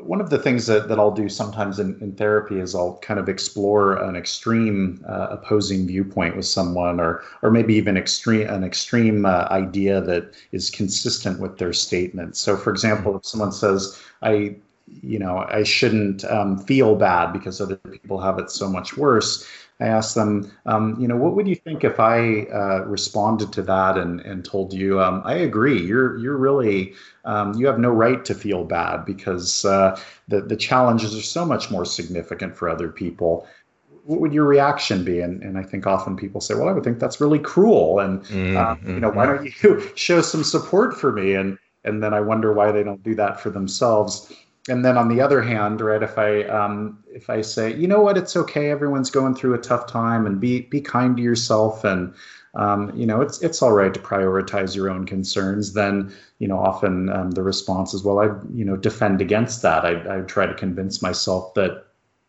one 0.00 0.20
of 0.20 0.28
the 0.28 0.38
things 0.38 0.66
that, 0.66 0.88
that 0.88 0.98
I'll 0.98 1.10
do 1.10 1.26
sometimes 1.26 1.78
in, 1.78 1.98
in 2.02 2.12
therapy 2.12 2.60
is 2.60 2.74
I'll 2.74 2.98
kind 2.98 3.18
of 3.18 3.30
explore 3.30 3.94
an 3.94 4.14
extreme 4.14 5.02
uh, 5.08 5.28
opposing 5.30 5.86
viewpoint 5.86 6.36
with 6.36 6.44
someone, 6.44 7.00
or 7.00 7.22
or 7.40 7.50
maybe 7.50 7.74
even 7.74 7.96
extreme 7.96 8.46
an 8.46 8.62
extreme 8.62 9.24
uh, 9.24 9.48
idea 9.50 10.02
that 10.02 10.34
is 10.52 10.68
consistent 10.68 11.40
with 11.40 11.56
their 11.56 11.72
statement. 11.72 12.36
So, 12.36 12.58
for 12.58 12.70
example, 12.70 13.16
if 13.16 13.24
someone 13.24 13.52
says, 13.52 13.98
"I 14.22 14.56
you 15.02 15.18
know, 15.18 15.44
I 15.48 15.62
shouldn't 15.62 16.24
um, 16.24 16.58
feel 16.58 16.94
bad 16.94 17.32
because 17.32 17.60
other 17.60 17.76
people 17.76 18.20
have 18.20 18.38
it 18.38 18.50
so 18.50 18.68
much 18.68 18.96
worse. 18.96 19.46
I 19.78 19.86
ask 19.86 20.14
them, 20.14 20.50
um, 20.64 20.96
you 20.98 21.06
know, 21.06 21.16
what 21.16 21.34
would 21.36 21.46
you 21.46 21.54
think 21.54 21.84
if 21.84 22.00
I 22.00 22.44
uh, 22.44 22.84
responded 22.86 23.52
to 23.54 23.62
that 23.62 23.98
and, 23.98 24.20
and 24.20 24.42
told 24.42 24.72
you, 24.72 25.02
um, 25.02 25.20
I 25.24 25.34
agree, 25.34 25.82
you're 25.82 26.16
you're 26.16 26.38
really 26.38 26.94
um, 27.26 27.52
you 27.54 27.66
have 27.66 27.78
no 27.78 27.90
right 27.90 28.24
to 28.24 28.34
feel 28.34 28.64
bad 28.64 29.04
because 29.04 29.66
uh, 29.66 30.00
the 30.28 30.40
the 30.40 30.56
challenges 30.56 31.14
are 31.14 31.22
so 31.22 31.44
much 31.44 31.70
more 31.70 31.84
significant 31.84 32.56
for 32.56 32.70
other 32.70 32.88
people. 32.88 33.46
What 34.04 34.20
would 34.20 34.32
your 34.32 34.44
reaction 34.44 35.04
be? 35.04 35.20
And, 35.20 35.42
and 35.42 35.58
I 35.58 35.62
think 35.62 35.86
often 35.86 36.16
people 36.16 36.40
say, 36.40 36.54
well, 36.54 36.68
I 36.68 36.72
would 36.72 36.84
think 36.84 37.00
that's 37.00 37.20
really 37.20 37.40
cruel, 37.40 37.98
and 37.98 38.22
mm-hmm. 38.22 38.88
you 38.88 39.00
know, 39.00 39.10
why 39.10 39.26
don't 39.26 39.44
you 39.44 39.90
show 39.94 40.22
some 40.22 40.44
support 40.44 40.96
for 40.96 41.12
me? 41.12 41.34
And 41.34 41.58
and 41.84 42.02
then 42.02 42.14
I 42.14 42.20
wonder 42.20 42.52
why 42.52 42.72
they 42.72 42.82
don't 42.82 43.02
do 43.02 43.14
that 43.16 43.40
for 43.40 43.50
themselves 43.50 44.32
and 44.68 44.84
then 44.84 44.96
on 44.98 45.08
the 45.08 45.20
other 45.20 45.42
hand, 45.42 45.80
right, 45.80 46.02
if 46.02 46.18
I 46.18 46.42
um, 46.44 47.02
if 47.08 47.30
I 47.30 47.40
say, 47.40 47.74
you 47.74 47.86
know 47.86 48.00
what, 48.00 48.18
it's 48.18 48.36
okay, 48.36 48.70
everyone's 48.70 49.10
going 49.10 49.34
through 49.34 49.54
a 49.54 49.58
tough 49.58 49.86
time, 49.86 50.26
and 50.26 50.40
be 50.40 50.62
be 50.62 50.80
kind 50.80 51.16
to 51.16 51.22
yourself, 51.22 51.84
and 51.84 52.12
um, 52.54 52.90
you 52.96 53.06
know, 53.06 53.20
it's 53.20 53.40
it's 53.42 53.62
all 53.62 53.72
right 53.72 53.94
to 53.94 54.00
prioritize 54.00 54.74
your 54.74 54.90
own 54.90 55.06
concerns. 55.06 55.74
Then 55.74 56.12
you 56.38 56.48
know, 56.48 56.58
often 56.58 57.10
um, 57.10 57.30
the 57.30 57.42
response 57.42 57.94
is, 57.94 58.02
well, 58.02 58.18
I 58.18 58.26
you 58.52 58.64
know 58.64 58.76
defend 58.76 59.20
against 59.20 59.62
that. 59.62 59.84
I, 59.84 60.18
I 60.18 60.20
try 60.22 60.46
to 60.46 60.54
convince 60.54 61.00
myself 61.00 61.54
that 61.54 61.86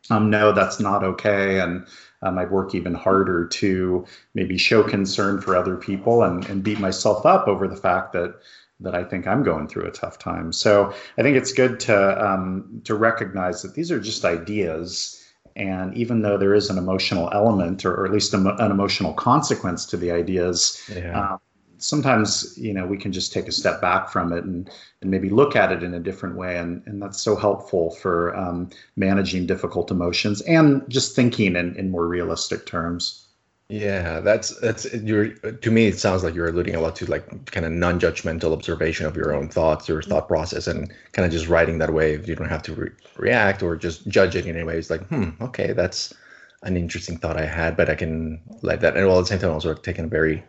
um, 0.10 0.30
no, 0.30 0.52
that's 0.52 0.80
not 0.80 1.04
okay, 1.04 1.60
and 1.60 1.88
um, 2.22 2.38
I'd 2.38 2.52
work 2.52 2.76
even 2.76 2.94
harder 2.94 3.48
to 3.48 4.06
maybe 4.34 4.58
show 4.58 4.84
concern 4.84 5.42
for 5.42 5.56
other 5.56 5.76
people 5.76 6.24
and, 6.24 6.46
and 6.50 6.64
beat 6.64 6.80
myself 6.80 7.26
up 7.26 7.48
over 7.48 7.68
the 7.68 7.76
fact 7.76 8.14
that 8.14 8.36
that 8.80 8.94
I 8.94 9.04
think 9.04 9.28
I'm 9.28 9.44
going 9.44 9.68
through 9.68 9.86
a 9.86 9.92
tough 9.92 10.20
time. 10.20 10.54
So 10.54 10.94
I 11.18 11.24
think 11.24 11.36
it's 11.36 11.52
good 11.52 11.80
to 11.82 12.26
um, 12.26 12.82
to 12.84 12.96
recognize 12.96 13.62
that 13.62 13.74
these 13.74 13.92
are 13.92 14.00
just 14.00 14.24
ideas, 14.26 15.24
and 15.56 15.96
even 15.96 16.22
though 16.22 16.38
there 16.38 16.54
is 16.54 16.70
an 16.70 16.78
emotional 16.78 17.30
element, 17.34 17.86
or, 17.86 17.94
or 17.94 18.06
at 18.06 18.12
least 18.12 18.34
a, 18.34 18.38
an 18.38 18.72
emotional 18.72 19.14
consequence 19.14 19.86
to 19.88 19.98
the 19.98 20.12
ideas, 20.12 20.82
yeah. 20.94 21.32
um, 21.32 21.40
sometimes 21.80 22.58
you 22.58 22.74
know 22.74 22.86
we 22.86 22.98
can 22.98 23.12
just 23.12 23.34
take 23.34 23.48
a 23.48 23.52
step 23.52 23.82
back 23.82 24.10
from 24.10 24.32
it 24.32 24.44
and 24.44 24.70
and 25.02 25.10
maybe 25.12 25.30
look 25.30 25.56
at 25.56 25.72
it 25.72 25.82
in 25.82 25.94
a 25.94 26.00
different 26.00 26.36
way, 26.36 26.58
and 26.58 26.84
and 26.86 27.02
that's 27.02 27.20
so 27.20 27.36
helpful 27.36 27.92
for 27.92 28.36
um, 28.36 28.70
managing 28.96 29.48
difficult 29.48 29.90
emotions 29.90 30.42
and 30.42 30.88
just 30.88 31.16
thinking 31.16 31.56
in, 31.56 31.76
in 31.76 31.90
more 31.90 32.08
realistic 32.08 32.66
terms. 32.66 33.27
Yeah, 33.70 34.22
that's 34.22 34.58
that's 34.62 34.94
you're 34.94 35.34
to 35.34 35.72
me 35.72 35.88
it 35.88 36.00
sounds 36.00 36.24
like 36.24 36.34
you're 36.34 36.48
alluding 36.48 36.76
a 36.76 36.80
lot 36.80 36.96
to 36.98 37.06
like 37.06 37.52
kind 37.52 37.66
of 37.66 37.74
non-judgmental 37.74 38.54
observation 38.54 39.06
of 39.06 39.18
your 39.18 39.34
own 39.34 39.50
thoughts, 39.50 39.90
your 39.90 40.02
thought 40.02 40.30
process, 40.30 40.68
and 40.68 40.90
kind 41.12 41.26
of 41.26 41.34
just 41.34 41.50
riding 41.50 41.78
that 41.80 41.94
wave. 41.94 42.30
You 42.30 42.36
don't 42.36 42.48
have 42.48 42.64
to 42.64 42.74
re- 42.74 42.92
react 43.18 43.62
or 43.62 43.76
just 43.76 44.08
judge 44.08 44.38
it 44.38 44.46
in 44.46 44.56
any 44.56 44.64
way. 44.64 44.78
It's 44.78 44.90
like, 44.90 45.06
hmm, 45.08 45.32
okay, 45.42 45.74
that's 45.74 46.14
an 46.64 46.78
interesting 46.78 47.18
thought 47.18 47.36
I 47.36 47.46
had, 47.46 47.76
but 47.76 47.90
I 47.90 47.96
can 47.96 48.42
let 48.62 48.80
that. 48.82 48.96
And 48.96 49.06
while 49.06 49.18
at 49.18 49.22
the 49.22 49.28
same 49.28 49.40
time, 49.40 49.52
also 49.52 49.74
taking 49.74 50.06
a 50.06 50.08
very 50.08 50.46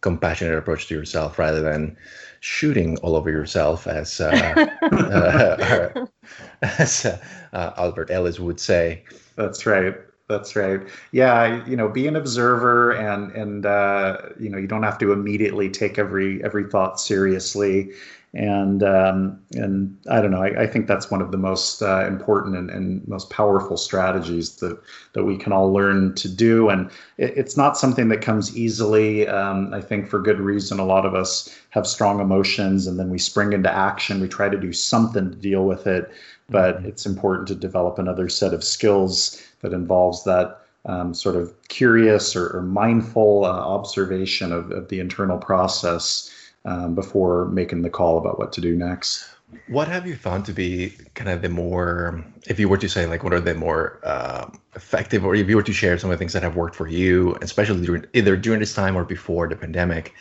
compassionate 0.00 0.56
approach 0.56 0.86
to 0.88 0.94
yourself 0.94 1.40
rather 1.40 1.60
than 1.60 1.96
shooting 2.38 2.96
all 2.98 3.16
over 3.16 3.30
yourself, 3.30 3.88
as 3.88 4.20
uh, 4.20 4.30
uh, 4.92 6.06
as 6.62 7.04
uh, 7.52 7.72
Albert 7.76 8.12
Ellis 8.12 8.38
would 8.38 8.60
say. 8.60 9.02
That's 9.34 9.66
right. 9.66 9.96
That's 10.30 10.54
right. 10.54 10.80
Yeah, 11.10 11.66
you 11.66 11.76
know, 11.76 11.88
be 11.88 12.06
an 12.06 12.14
observer, 12.14 12.92
and 12.92 13.32
and 13.32 13.66
uh, 13.66 14.18
you 14.38 14.48
know, 14.48 14.58
you 14.58 14.68
don't 14.68 14.84
have 14.84 14.96
to 14.98 15.12
immediately 15.12 15.68
take 15.68 15.98
every 15.98 16.42
every 16.44 16.64
thought 16.70 17.00
seriously. 17.00 17.90
And 18.32 18.84
um, 18.84 19.40
and 19.54 19.98
I 20.08 20.20
don't 20.20 20.30
know. 20.30 20.40
I, 20.40 20.62
I 20.62 20.66
think 20.68 20.86
that's 20.86 21.10
one 21.10 21.20
of 21.20 21.32
the 21.32 21.36
most 21.36 21.82
uh, 21.82 22.06
important 22.06 22.56
and, 22.56 22.70
and 22.70 23.06
most 23.08 23.28
powerful 23.28 23.76
strategies 23.76 24.54
that 24.58 24.80
that 25.14 25.24
we 25.24 25.36
can 25.36 25.52
all 25.52 25.72
learn 25.72 26.14
to 26.14 26.28
do. 26.28 26.68
And 26.68 26.92
it, 27.18 27.36
it's 27.36 27.56
not 27.56 27.76
something 27.76 28.08
that 28.10 28.22
comes 28.22 28.56
easily. 28.56 29.26
Um, 29.26 29.74
I 29.74 29.80
think 29.80 30.06
for 30.06 30.22
good 30.22 30.38
reason. 30.38 30.78
A 30.78 30.84
lot 30.84 31.04
of 31.04 31.16
us 31.16 31.52
have 31.70 31.88
strong 31.88 32.20
emotions, 32.20 32.86
and 32.86 33.00
then 33.00 33.10
we 33.10 33.18
spring 33.18 33.52
into 33.52 33.74
action. 33.74 34.20
We 34.20 34.28
try 34.28 34.48
to 34.48 34.60
do 34.60 34.72
something 34.72 35.32
to 35.32 35.36
deal 35.36 35.64
with 35.64 35.88
it. 35.88 36.08
But 36.48 36.78
mm-hmm. 36.78 36.86
it's 36.86 37.06
important 37.06 37.48
to 37.48 37.54
develop 37.54 37.98
another 37.98 38.28
set 38.28 38.54
of 38.54 38.62
skills 38.64 39.40
that 39.62 39.72
involves 39.72 40.24
that 40.24 40.60
um, 40.86 41.12
sort 41.14 41.36
of 41.36 41.52
curious 41.68 42.34
or, 42.34 42.56
or 42.56 42.62
mindful 42.62 43.44
uh, 43.44 43.48
observation 43.48 44.52
of, 44.52 44.70
of, 44.70 44.88
the 44.88 44.98
internal 44.98 45.38
process 45.38 46.30
um, 46.64 46.94
before 46.94 47.46
making 47.46 47.82
the 47.82 47.90
call 47.90 48.18
about 48.18 48.38
what 48.38 48.52
to 48.54 48.60
do 48.60 48.74
next. 48.74 49.28
What 49.66 49.88
have 49.88 50.06
you 50.06 50.14
found 50.14 50.44
to 50.46 50.52
be 50.52 50.94
kind 51.14 51.28
of 51.28 51.42
the 51.42 51.48
more, 51.48 52.24
if 52.46 52.58
you 52.58 52.68
were 52.68 52.78
to 52.78 52.88
say, 52.88 53.06
like, 53.06 53.24
what 53.24 53.32
are 53.32 53.40
the 53.40 53.54
more 53.54 53.98
uh, 54.04 54.48
effective, 54.74 55.24
or 55.24 55.34
if 55.34 55.48
you 55.48 55.56
were 55.56 55.62
to 55.62 55.72
share 55.72 55.98
some 55.98 56.10
of 56.10 56.14
the 56.14 56.18
things 56.18 56.32
that 56.32 56.42
have 56.42 56.56
worked 56.56 56.76
for 56.76 56.86
you, 56.86 57.36
especially 57.42 57.84
during, 57.84 58.06
either 58.14 58.36
during 58.36 58.60
this 58.60 58.74
time 58.74 58.96
or 58.96 59.04
before 59.04 59.48
the 59.48 59.56
pandemic, 59.56 60.14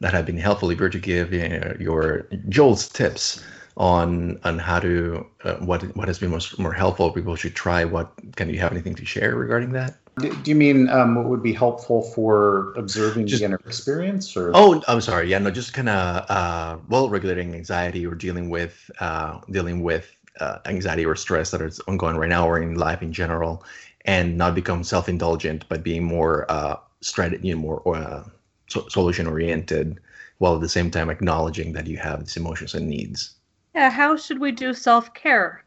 that 0.00 0.12
have 0.12 0.24
been 0.24 0.38
helpful? 0.38 0.70
If 0.70 0.78
you 0.78 0.84
were 0.84 0.90
to 0.90 0.98
give 0.98 1.32
you 1.32 1.48
know, 1.48 1.76
your 1.80 2.28
Joel's 2.48 2.88
tips 2.88 3.42
on 3.76 4.40
on 4.44 4.58
how 4.58 4.80
to 4.80 5.26
uh, 5.44 5.56
what 5.56 5.82
what 5.96 6.08
has 6.08 6.18
been 6.18 6.30
most 6.30 6.58
more 6.58 6.72
helpful. 6.72 7.10
People 7.10 7.36
should 7.36 7.54
try 7.54 7.84
what 7.84 8.12
can 8.36 8.48
you 8.48 8.58
have 8.58 8.72
anything 8.72 8.94
to 8.94 9.04
share 9.04 9.34
regarding 9.34 9.72
that? 9.72 9.96
Do, 10.18 10.34
do 10.34 10.50
you 10.50 10.54
mean 10.54 10.88
um, 10.88 11.14
what 11.14 11.26
would 11.26 11.42
be 11.42 11.52
helpful 11.52 12.02
for 12.02 12.72
observing 12.76 13.26
just, 13.26 13.40
the 13.40 13.46
inner 13.46 13.60
experience 13.66 14.34
or? 14.36 14.52
Oh 14.54 14.82
i'm 14.88 15.00
sorry. 15.00 15.28
Yeah 15.30 15.38
no 15.38 15.50
just 15.50 15.74
kind 15.74 15.90
of 15.90 16.30
uh, 16.30 16.78
well 16.88 17.10
regulating 17.10 17.54
anxiety 17.54 18.06
or 18.06 18.14
dealing 18.14 18.48
with 18.48 18.90
uh, 19.00 19.40
dealing 19.50 19.82
with 19.82 20.10
uh, 20.40 20.58
anxiety 20.64 21.04
or 21.04 21.16
stress 21.16 21.50
that 21.50 21.60
is 21.60 21.80
ongoing 21.80 22.16
right 22.16 22.28
now 22.30 22.48
or 22.48 22.60
in 22.60 22.74
life 22.76 23.02
in 23.02 23.12
general 23.12 23.64
and 24.06 24.38
not 24.38 24.54
become 24.54 24.84
self-indulgent 24.84 25.66
but 25.68 25.82
being 25.82 26.04
more 26.04 26.50
uh 26.50 26.76
strategy 27.00 27.48
you 27.48 27.54
know, 27.54 27.60
more 27.60 27.96
uh, 27.96 28.24
so- 28.68 28.88
solution 28.88 29.26
oriented 29.26 29.98
while 30.38 30.54
at 30.54 30.60
the 30.60 30.68
same 30.68 30.90
time 30.90 31.08
acknowledging 31.10 31.72
that 31.72 31.86
you 31.86 31.96
have 31.96 32.20
these 32.20 32.36
emotions 32.36 32.74
and 32.74 32.88
needs 32.88 33.35
yeah, 33.76 33.90
how 33.90 34.16
should 34.16 34.40
we 34.40 34.52
do 34.52 34.72
self 34.72 35.12
care? 35.12 35.62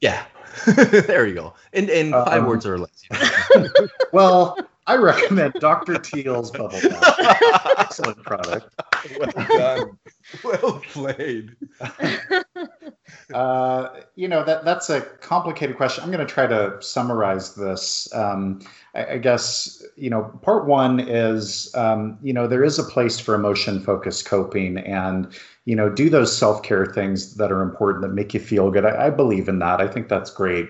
Yeah, 0.00 0.24
there 0.66 1.26
you 1.26 1.34
go. 1.34 1.54
In 1.72 1.88
in 1.88 2.14
um, 2.14 2.24
five 2.24 2.46
words 2.46 2.64
or 2.64 2.78
less. 2.78 3.02
well, 4.12 4.56
I 4.86 4.96
recommend 4.96 5.54
Dr. 5.54 5.98
Teal's 5.98 6.50
bubble 6.50 6.80
bath. 6.80 7.42
Excellent 7.78 8.22
product. 8.22 8.72
Well 9.18 9.46
done. 9.48 9.98
well 10.44 10.80
played. 10.92 11.56
Uh, 13.34 14.00
you 14.14 14.28
know 14.28 14.44
that 14.44 14.64
that's 14.64 14.90
a 14.90 15.00
complicated 15.00 15.76
question. 15.76 16.02
I'm 16.02 16.10
going 16.10 16.26
to 16.26 16.32
try 16.32 16.46
to 16.46 16.76
summarize 16.80 17.54
this. 17.54 18.12
Um, 18.14 18.60
I, 18.94 19.12
I, 19.12 19.18
guess 19.18 19.82
you 19.96 20.10
know 20.10 20.24
part 20.42 20.66
one 20.66 21.00
is 21.00 21.70
um, 21.74 22.18
you 22.22 22.32
know 22.32 22.46
there 22.46 22.64
is 22.64 22.78
a 22.78 22.82
place 22.82 23.18
for 23.18 23.34
emotion 23.34 23.80
focused 23.80 24.26
coping 24.26 24.78
and 24.78 25.34
you 25.64 25.76
know, 25.76 25.88
do 25.88 26.10
those 26.10 26.36
self 26.36 26.62
care 26.62 26.86
things 26.86 27.34
that 27.36 27.52
are 27.52 27.62
important 27.62 28.02
that 28.02 28.12
make 28.12 28.34
you 28.34 28.40
feel 28.40 28.70
good. 28.70 28.84
I, 28.84 29.06
I 29.06 29.10
believe 29.10 29.48
in 29.48 29.58
that. 29.60 29.80
I 29.80 29.88
think 29.88 30.08
that's 30.08 30.30
great. 30.30 30.68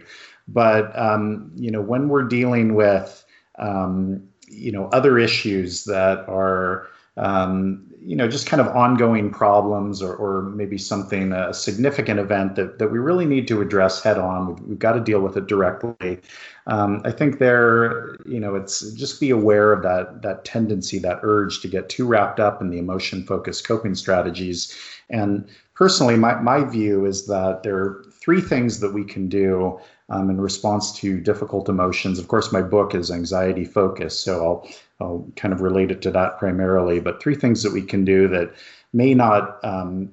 But 0.49 0.97
um, 0.99 1.51
you 1.55 1.71
know, 1.71 1.81
when 1.81 2.09
we're 2.09 2.25
dealing 2.25 2.75
with 2.75 3.25
um, 3.59 4.23
you 4.49 4.73
know 4.73 4.89
other 4.93 5.19
issues 5.19 5.85
that 5.85 6.29
are 6.29 6.89
um, 7.17 7.92
you 8.05 8.17
know 8.17 8.29
just 8.29 8.47
kind 8.47 8.61
of 8.61 8.69
ongoing 8.69 9.31
problems 9.31 10.03
or, 10.03 10.15
or 10.15 10.43
maybe 10.51 10.77
something 10.77 11.33
a 11.33 11.55
significant 11.55 12.19
event 12.19 12.57
that, 12.57 12.79
that 12.79 12.89
we 12.89 12.99
really 12.99 13.27
need 13.27 13.47
to 13.49 13.61
address 13.61 14.03
head 14.03 14.19
on. 14.19 14.49
We've, 14.49 14.61
we've 14.61 14.79
got 14.79 14.93
to 14.93 15.01
deal 15.01 15.21
with 15.21 15.37
it 15.37 15.47
directly. 15.47 16.21
Um, 16.67 17.03
i 17.05 17.11
think 17.11 17.39
there 17.39 18.17
you 18.25 18.39
know 18.39 18.55
it's 18.55 18.93
just 18.93 19.21
be 19.21 19.31
aware 19.31 19.73
of 19.73 19.83
that 19.83 20.23
that 20.23 20.45
tendency 20.45 20.99
that 21.01 21.19
urge 21.23 21.61
to 21.63 21.69
get 21.69 21.89
too 21.89 22.07
wrapped 22.07 22.39
up 22.39 22.61
in 22.61 22.71
the 22.71 22.79
emotion 22.79 23.25
focused 23.25 23.67
coping 23.67 23.95
strategies. 23.95 24.77
And 25.11 25.49
personally 25.75 26.17
my, 26.17 26.35
my 26.41 26.65
view 26.65 27.05
is 27.05 27.27
that 27.27 27.63
there 27.63 27.77
are 27.77 28.05
three 28.23 28.41
things 28.41 28.81
that 28.81 28.93
we 28.93 29.05
can 29.05 29.29
do 29.29 29.81
um, 30.09 30.31
in 30.31 30.41
response 30.41 30.93
to 31.01 31.21
difficult 31.21 31.69
emotions. 31.69 32.19
Of 32.19 32.29
course, 32.29 32.53
my 32.53 32.63
book 32.63 32.95
is 32.95 33.11
anxiety 33.11 33.65
focused, 33.65 34.23
so 34.23 34.45
I'll 34.45 34.69
I'll 35.03 35.27
kind 35.37 35.53
of 35.53 35.61
relate 35.61 35.91
it 35.91 36.03
to 36.03 36.11
that 36.13 36.39
primarily. 36.39 37.01
But 37.01 37.23
three 37.23 37.35
things 37.35 37.63
that 37.63 37.73
we 37.73 37.83
can 37.83 38.05
do 38.05 38.29
that 38.29 38.55
may 38.93 39.15
not 39.15 39.59
um, 39.65 40.11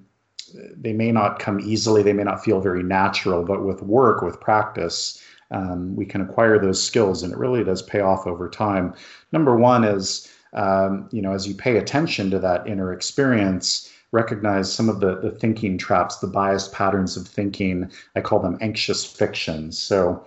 they 0.75 0.93
may 0.93 1.11
not 1.11 1.39
come 1.39 1.59
easily, 1.59 2.01
they 2.01 2.13
may 2.13 2.23
not 2.23 2.43
feel 2.43 2.59
very 2.59 2.81
natural, 2.83 3.43
but 3.43 3.63
with 3.63 3.83
work, 3.83 4.21
with 4.23 4.41
practice, 4.41 5.21
um, 5.51 5.95
we 5.95 6.05
can 6.05 6.21
acquire 6.21 6.57
those 6.57 6.81
skills, 6.81 7.21
and 7.21 7.31
it 7.31 7.37
really 7.37 7.63
does 7.63 7.81
pay 7.81 7.99
off 7.99 8.25
over 8.25 8.49
time. 8.49 8.93
Number 9.31 9.55
one 9.55 9.83
is 9.83 10.31
um, 10.53 11.07
you 11.11 11.21
know 11.21 11.33
as 11.33 11.47
you 11.47 11.53
pay 11.53 11.77
attention 11.77 12.31
to 12.31 12.39
that 12.39 12.67
inner 12.67 12.91
experience 12.91 13.91
recognize 14.11 14.71
some 14.71 14.89
of 14.89 14.99
the, 14.99 15.19
the 15.19 15.31
thinking 15.31 15.77
traps, 15.77 16.17
the 16.17 16.27
biased 16.27 16.73
patterns 16.73 17.15
of 17.15 17.27
thinking. 17.27 17.91
I 18.15 18.21
call 18.21 18.39
them 18.39 18.57
anxious 18.61 19.05
fictions. 19.05 19.77
So 19.77 20.25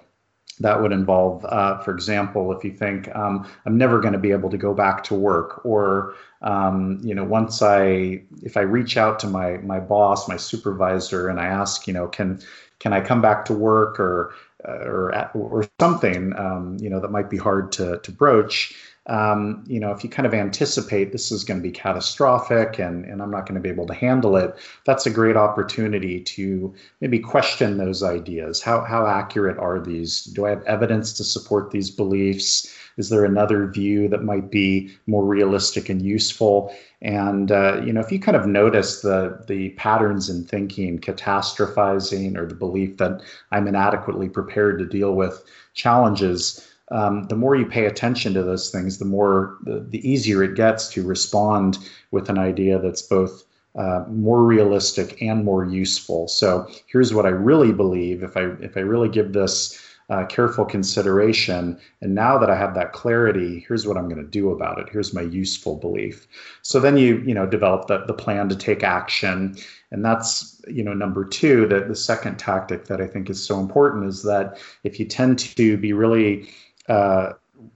that 0.62 0.80
would 0.80 0.92
involve, 0.92 1.44
uh, 1.44 1.78
for 1.78 1.92
example, 1.92 2.56
if 2.56 2.64
you 2.64 2.72
think 2.72 3.14
um, 3.14 3.48
I'm 3.66 3.76
never 3.76 4.00
going 4.00 4.12
to 4.12 4.18
be 4.18 4.32
able 4.32 4.50
to 4.50 4.58
go 4.58 4.74
back 4.74 5.04
to 5.04 5.14
work, 5.14 5.64
or 5.64 6.14
um, 6.40 7.00
you 7.02 7.14
know, 7.14 7.24
once 7.24 7.62
I, 7.62 8.22
if 8.42 8.56
I 8.56 8.62
reach 8.62 8.96
out 8.96 9.18
to 9.20 9.26
my 9.26 9.58
my 9.58 9.80
boss, 9.80 10.28
my 10.28 10.36
supervisor, 10.36 11.28
and 11.28 11.38
I 11.38 11.46
ask, 11.46 11.86
you 11.86 11.92
know, 11.92 12.08
can 12.08 12.40
can 12.78 12.92
I 12.92 13.00
come 13.00 13.20
back 13.20 13.44
to 13.46 13.52
work, 13.52 14.00
or 14.00 14.34
uh, 14.66 14.84
or 14.84 15.12
or 15.34 15.68
something 15.80 16.32
um, 16.38 16.76
you 16.80 16.88
know 16.88 17.00
that 17.00 17.10
might 17.10 17.30
be 17.30 17.36
hard 17.36 17.72
to 17.72 17.98
to 17.98 18.12
broach 18.12 18.74
um, 19.06 19.64
you 19.66 19.80
know, 19.80 19.90
if 19.90 20.04
you 20.04 20.10
kind 20.10 20.26
of 20.26 20.34
anticipate 20.34 21.10
this 21.10 21.32
is 21.32 21.42
going 21.42 21.58
to 21.58 21.62
be 21.62 21.72
catastrophic 21.72 22.78
and, 22.78 23.04
and 23.04 23.20
I'm 23.20 23.32
not 23.32 23.46
going 23.46 23.56
to 23.56 23.60
be 23.60 23.68
able 23.68 23.86
to 23.88 23.94
handle 23.94 24.36
it, 24.36 24.54
that's 24.84 25.06
a 25.06 25.10
great 25.10 25.36
opportunity 25.36 26.20
to 26.20 26.72
maybe 27.00 27.18
question 27.18 27.78
those 27.78 28.02
ideas. 28.04 28.62
How, 28.62 28.82
how 28.82 29.06
accurate 29.06 29.58
are 29.58 29.80
these? 29.80 30.24
Do 30.24 30.46
I 30.46 30.50
have 30.50 30.62
evidence 30.64 31.12
to 31.14 31.24
support 31.24 31.72
these 31.72 31.90
beliefs? 31.90 32.72
Is 32.96 33.08
there 33.08 33.24
another 33.24 33.66
view 33.66 34.06
that 34.08 34.22
might 34.22 34.50
be 34.50 34.94
more 35.06 35.24
realistic 35.24 35.88
and 35.88 36.00
useful? 36.00 36.74
And 37.00 37.50
uh, 37.50 37.80
you 37.84 37.92
know, 37.92 38.00
if 38.00 38.12
you 38.12 38.20
kind 38.20 38.36
of 38.36 38.46
notice 38.46 39.00
the 39.00 39.42
the 39.48 39.70
patterns 39.70 40.28
in 40.28 40.44
thinking, 40.44 40.98
catastrophizing, 40.98 42.36
or 42.36 42.46
the 42.46 42.54
belief 42.54 42.98
that 42.98 43.22
I'm 43.50 43.66
inadequately 43.66 44.28
prepared 44.28 44.78
to 44.78 44.86
deal 44.86 45.14
with 45.14 45.42
challenges, 45.74 46.71
um, 46.92 47.24
the 47.24 47.36
more 47.36 47.56
you 47.56 47.66
pay 47.66 47.86
attention 47.86 48.34
to 48.34 48.42
those 48.42 48.70
things, 48.70 48.98
the 48.98 49.04
more 49.04 49.56
the, 49.62 49.80
the 49.80 50.06
easier 50.08 50.42
it 50.42 50.54
gets 50.54 50.88
to 50.90 51.04
respond 51.04 51.78
with 52.10 52.28
an 52.28 52.38
idea 52.38 52.78
that's 52.78 53.02
both 53.02 53.44
uh, 53.74 54.04
more 54.08 54.44
realistic 54.44 55.20
and 55.22 55.44
more 55.44 55.64
useful. 55.64 56.28
So 56.28 56.70
here's 56.86 57.14
what 57.14 57.24
I 57.24 57.30
really 57.30 57.72
believe. 57.72 58.22
If 58.22 58.36
I 58.36 58.42
if 58.60 58.76
I 58.76 58.80
really 58.80 59.08
give 59.08 59.32
this 59.32 59.80
uh, 60.10 60.26
careful 60.26 60.66
consideration, 60.66 61.78
and 62.02 62.14
now 62.14 62.36
that 62.36 62.50
I 62.50 62.56
have 62.56 62.74
that 62.74 62.92
clarity, 62.92 63.64
here's 63.66 63.86
what 63.86 63.96
I'm 63.96 64.10
going 64.10 64.22
to 64.22 64.30
do 64.30 64.50
about 64.50 64.78
it. 64.78 64.90
Here's 64.90 65.14
my 65.14 65.22
useful 65.22 65.76
belief. 65.76 66.26
So 66.60 66.80
then 66.80 66.98
you 66.98 67.22
you 67.26 67.32
know 67.32 67.46
develop 67.46 67.86
the, 67.86 68.04
the 68.06 68.12
plan 68.12 68.50
to 68.50 68.56
take 68.56 68.82
action, 68.82 69.56
and 69.90 70.04
that's 70.04 70.60
you 70.68 70.84
know 70.84 70.92
number 70.92 71.24
two. 71.24 71.66
That 71.68 71.88
the 71.88 71.96
second 71.96 72.38
tactic 72.38 72.84
that 72.88 73.00
I 73.00 73.06
think 73.06 73.30
is 73.30 73.42
so 73.42 73.58
important 73.58 74.04
is 74.04 74.22
that 74.24 74.58
if 74.84 75.00
you 75.00 75.06
tend 75.06 75.38
to 75.38 75.76
be 75.78 75.94
really 75.94 76.50
uh, 76.88 77.32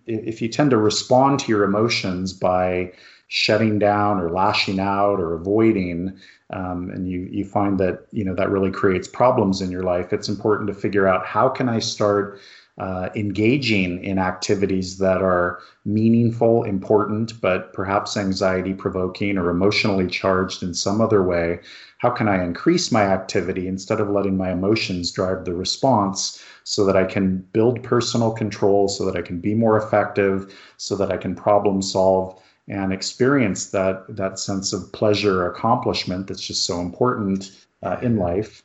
if 0.06 0.42
you 0.42 0.48
tend 0.48 0.70
to 0.70 0.76
respond 0.76 1.40
to 1.40 1.48
your 1.48 1.64
emotions 1.64 2.32
by 2.32 2.92
shutting 3.28 3.78
down 3.78 4.20
or 4.20 4.30
lashing 4.30 4.78
out 4.78 5.18
or 5.20 5.34
avoiding, 5.34 6.16
um, 6.50 6.90
and 6.90 7.08
you 7.10 7.28
you 7.30 7.44
find 7.44 7.78
that 7.78 8.06
you 8.12 8.24
know 8.24 8.34
that 8.34 8.50
really 8.50 8.70
creates 8.70 9.08
problems 9.08 9.60
in 9.60 9.70
your 9.70 9.82
life, 9.82 10.12
it's 10.12 10.28
important 10.28 10.68
to 10.68 10.74
figure 10.74 11.06
out 11.06 11.26
how 11.26 11.48
can 11.48 11.68
I 11.68 11.80
start 11.80 12.40
uh, 12.78 13.08
engaging 13.14 14.04
in 14.04 14.18
activities 14.18 14.98
that 14.98 15.22
are 15.22 15.60
meaningful, 15.84 16.62
important, 16.64 17.40
but 17.40 17.72
perhaps 17.72 18.16
anxiety 18.16 18.74
provoking 18.74 19.38
or 19.38 19.48
emotionally 19.48 20.06
charged 20.06 20.62
in 20.62 20.74
some 20.74 21.00
other 21.00 21.22
way. 21.22 21.58
How 22.06 22.12
can 22.12 22.28
I 22.28 22.44
increase 22.44 22.92
my 22.92 23.02
activity 23.02 23.66
instead 23.66 24.00
of 24.00 24.10
letting 24.10 24.36
my 24.36 24.52
emotions 24.52 25.10
drive 25.10 25.44
the 25.44 25.54
response? 25.54 26.40
so 26.66 26.84
that 26.84 26.96
I 26.96 27.04
can 27.04 27.38
build 27.52 27.84
personal 27.84 28.32
control, 28.32 28.88
so 28.88 29.04
that 29.04 29.16
I 29.16 29.22
can 29.22 29.38
be 29.38 29.54
more 29.54 29.76
effective, 29.76 30.52
so 30.78 30.96
that 30.96 31.12
I 31.12 31.16
can 31.16 31.36
problem 31.36 31.80
solve 31.80 32.42
and 32.66 32.92
experience 32.92 33.70
that 33.70 34.04
that 34.08 34.40
sense 34.40 34.72
of 34.72 34.92
pleasure 34.92 35.46
accomplishment 35.46 36.26
that's 36.26 36.44
just 36.44 36.66
so 36.66 36.80
important 36.80 37.52
uh, 37.84 37.98
in 38.02 38.16
life. 38.16 38.64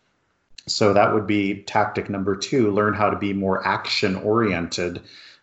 So 0.67 0.93
that 0.93 1.13
would 1.13 1.27
be 1.27 1.61
tactic 1.63 2.09
number 2.09 2.35
two: 2.35 2.71
learn 2.71 2.95
how 2.95 3.11
to 3.11 3.17
be 3.17 3.33
more 3.33 3.65
action 3.65 4.15
oriented 4.15 5.01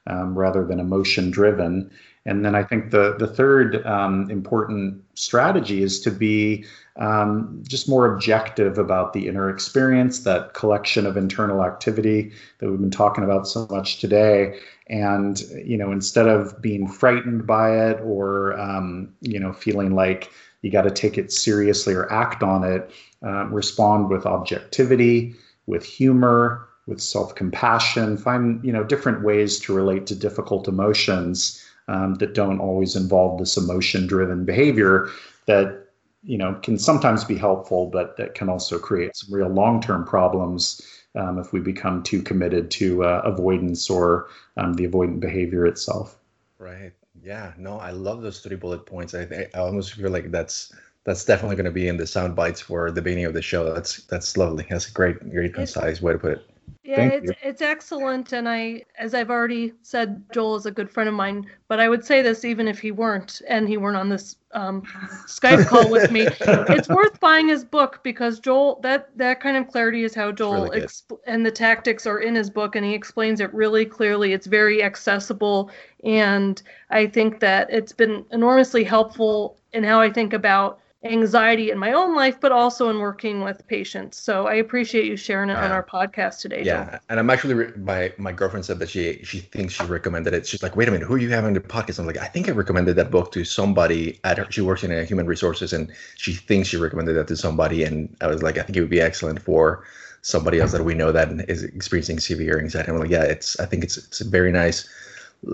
um, 0.09 0.37
rather 0.37 0.65
than 0.65 0.81
emotion 0.81 1.31
driven. 1.31 1.91
And 2.27 2.45
then 2.45 2.57
I 2.57 2.65
think 2.65 2.91
the 2.91 3.15
the 3.17 3.29
third 3.29 3.87
um, 3.87 4.29
important 4.33 5.05
strategy 5.15 5.81
is 5.83 6.01
to 6.01 6.11
be 6.11 6.65
um, 6.99 7.63
just 7.67 7.89
more 7.89 8.13
objective 8.13 8.77
about 8.77 9.13
the 9.13 9.29
inner 9.29 9.49
experience, 9.49 10.21
that 10.21 10.55
collection 10.55 11.07
of 11.07 11.17
internal 11.17 11.65
activity 11.65 12.33
that 12.59 12.69
we've 12.69 12.81
been 12.81 12.91
talking 12.91 13.23
about 13.23 13.47
so 13.47 13.67
much 13.71 14.01
today. 14.01 14.59
And 14.89 15.41
you 15.65 15.77
know, 15.77 15.93
instead 15.93 16.27
of 16.27 16.61
being 16.61 16.89
frightened 16.89 17.47
by 17.47 17.77
it 17.89 18.01
or 18.03 18.59
um, 18.59 19.15
you 19.21 19.39
know 19.39 19.53
feeling 19.53 19.95
like 19.95 20.31
you 20.63 20.71
got 20.73 20.83
to 20.83 20.91
take 20.91 21.17
it 21.17 21.33
seriously 21.33 21.95
or 21.95 22.11
act 22.13 22.43
on 22.43 22.65
it, 22.65 22.91
uh, 23.23 23.47
respond 23.47 24.11
with 24.11 24.27
objectivity, 24.27 25.35
with 25.67 25.85
humor, 25.85 26.69
with 26.89 27.01
self-compassion. 27.01 28.17
Find 28.17 28.65
you 28.65 28.73
know 28.73 28.83
different 28.83 29.23
ways 29.23 29.61
to 29.61 29.75
relate 29.75 30.07
to 30.09 30.17
difficult 30.17 30.67
emotions. 30.67 31.65
Um, 31.91 32.17
that 32.17 32.35
don't 32.35 32.61
always 32.61 32.95
involve 32.97 33.39
this 33.39 33.57
emotion 33.57 34.07
driven 34.07 34.45
behavior 34.45 35.09
that 35.47 35.88
you 36.29 36.37
know 36.37 36.55
can 36.63 36.79
sometimes 36.79 37.25
be 37.25 37.37
helpful, 37.37 37.87
but 37.87 38.17
that 38.19 38.35
can 38.35 38.49
also 38.51 38.79
create 38.79 39.17
some 39.17 39.35
real 39.35 39.49
long-term 39.49 40.05
problems 40.05 40.83
um, 41.15 41.39
if 41.39 41.53
we 41.55 41.61
become 41.61 42.03
too 42.03 42.23
committed 42.23 42.71
to 42.73 43.03
uh, 43.03 43.23
avoidance 43.25 43.89
or 43.89 44.29
um, 44.59 44.75
the 44.75 44.87
avoidant 44.87 45.21
behavior 45.21 45.67
itself. 45.67 46.19
Right. 46.59 46.93
Yeah. 47.23 47.53
No, 47.57 47.79
I 47.79 47.93
love 47.93 48.21
those 48.21 48.41
three 48.41 48.57
bullet 48.57 48.85
points. 48.85 49.15
I 49.15 49.49
I 49.55 49.59
almost 49.59 49.95
feel 49.95 50.11
like 50.11 50.31
that's 50.31 50.71
that's 51.05 51.25
definitely 51.25 51.57
going 51.57 51.65
to 51.65 51.71
be 51.71 51.89
in 51.89 51.97
the 51.97 52.07
sound 52.07 52.37
bites 52.37 52.61
for 52.61 52.91
the 52.91 53.01
beginning 53.01 53.25
of 53.25 53.33
the 53.33 53.43
show. 53.43 53.73
That's 53.73 54.03
that's 54.05 54.37
lovely. 54.37 54.67
That's 54.69 54.89
a 54.89 54.93
great, 54.93 55.19
great 55.31 55.55
concise 55.55 56.03
way 56.03 56.13
to 56.13 56.19
put 56.19 56.33
it. 56.33 56.51
Yeah, 56.89 56.97
Thank 56.97 57.13
it's 57.13 57.27
you. 57.27 57.35
it's 57.43 57.61
excellent, 57.61 58.33
and 58.33 58.49
I, 58.49 58.85
as 58.99 59.13
I've 59.13 59.31
already 59.31 59.75
said, 59.83 60.25
Joel 60.33 60.57
is 60.57 60.65
a 60.65 60.71
good 60.71 60.91
friend 60.91 61.07
of 61.07 61.15
mine. 61.15 61.45
But 61.69 61.81
I 61.81 61.89
would 61.89 62.03
say 62.03 62.23
this 62.23 62.47
even 62.47 62.67
if 62.67 62.79
he 62.79 62.93
weren't, 62.93 63.43
and 63.47 63.69
he 63.69 63.77
weren't 63.77 63.99
on 63.99 64.09
this 64.09 64.37
um, 64.53 64.83
Skype 65.27 65.67
call 65.67 65.91
with 65.91 66.11
me, 66.11 66.27
it's 66.41 66.89
worth 66.89 67.21
buying 67.21 67.49
his 67.49 67.63
book 67.63 68.01
because 68.03 68.41
Joel, 68.41 68.81
that 68.83 69.11
that 69.19 69.41
kind 69.41 69.59
of 69.59 69.69
clarity 69.69 70.03
is 70.03 70.15
how 70.15 70.33
Joel 70.33 70.63
really 70.63 70.81
exp- 70.81 71.19
and 71.27 71.45
the 71.45 71.51
tactics 71.51 72.07
are 72.07 72.21
in 72.21 72.35
his 72.35 72.49
book, 72.49 72.75
and 72.75 72.87
he 72.87 72.95
explains 72.95 73.41
it 73.41 73.53
really 73.53 73.85
clearly. 73.85 74.33
It's 74.33 74.47
very 74.47 74.83
accessible, 74.83 75.71
and 76.05 76.63
I 76.89 77.07
think 77.07 77.41
that 77.41 77.69
it's 77.71 77.93
been 77.93 78.25
enormously 78.31 78.83
helpful 78.83 79.59
in 79.75 79.85
how 79.85 80.01
I 80.01 80.11
think 80.11 80.33
about 80.33 80.81
anxiety 81.05 81.71
in 81.71 81.79
my 81.79 81.93
own 81.93 82.17
life, 82.17 82.41
but 82.41 82.51
also 82.51 82.91
in 82.91 82.99
working 82.99 83.43
with 83.43 83.65
patients. 83.69 84.21
So 84.21 84.49
I 84.49 84.55
appreciate 84.55 85.05
you 85.05 85.17
sharing 85.17 85.49
it 85.49 85.57
on 85.57 85.71
our 85.71 85.83
podcast 85.83 86.41
today. 86.41 86.63
Yeah, 86.65 86.99
and 87.09 87.21
I'm 87.21 87.31
actually 87.31 87.55
re- 87.55 87.73
my 87.77 88.13
my 88.19 88.33
girlfriend 88.33 88.65
said 88.65 88.81
that 88.81 88.91
she 88.91 89.23
she 89.23 89.39
thinks 89.39 89.75
she 89.75 89.85
recommended 89.85 90.35
it. 90.35 90.47
She's 90.47 90.63
like, 90.63 90.75
wait 90.75 90.89
a 90.89 90.91
minute, 90.91 91.07
who 91.07 91.15
are 91.15 91.19
you 91.19 91.31
having 91.31 91.55
the 91.55 91.61
podcast? 91.61 92.01
I'm 92.01 92.07
like, 92.07 92.17
I 92.17 92.27
think 92.27 92.49
I 92.49 92.53
recommended 92.53 92.97
that 92.97 93.11
book 93.11 93.31
to 93.33 93.45
somebody 93.45 94.19
at 94.25 94.39
her. 94.39 94.47
She 94.51 94.61
works 94.61 94.83
in 94.83 95.07
human 95.07 95.27
resources, 95.27 95.73
and 95.73 95.93
she 96.17 96.35
thinks 96.35 96.69
she 96.69 96.77
recommended 96.77 97.15
that 97.15 97.29
to 97.29 97.37
somebody. 97.37 97.85
And 97.85 98.15
I 98.21 98.27
was 98.27 98.43
like, 98.43 98.59
I 98.59 98.63
think 98.63 98.77
it 98.77 98.81
would 98.81 98.91
be 98.91 99.01
excellent 99.01 99.41
for 99.41 99.85
somebody 100.23 100.61
else 100.61 100.73
that 100.73 100.85
we 100.85 100.95
know 100.95 101.13
that 101.13 101.49
is 101.49 101.63
experiencing 101.63 102.19
severe 102.19 102.59
anxiety. 102.59 102.91
I'm 102.91 102.99
like, 102.99 103.11
yeah, 103.11 103.23
it's 103.23 103.59
I 103.61 103.67
think 103.67 103.85
it's 103.85 103.97
it's 103.99 104.21
very 104.21 104.51
nice 104.51 104.89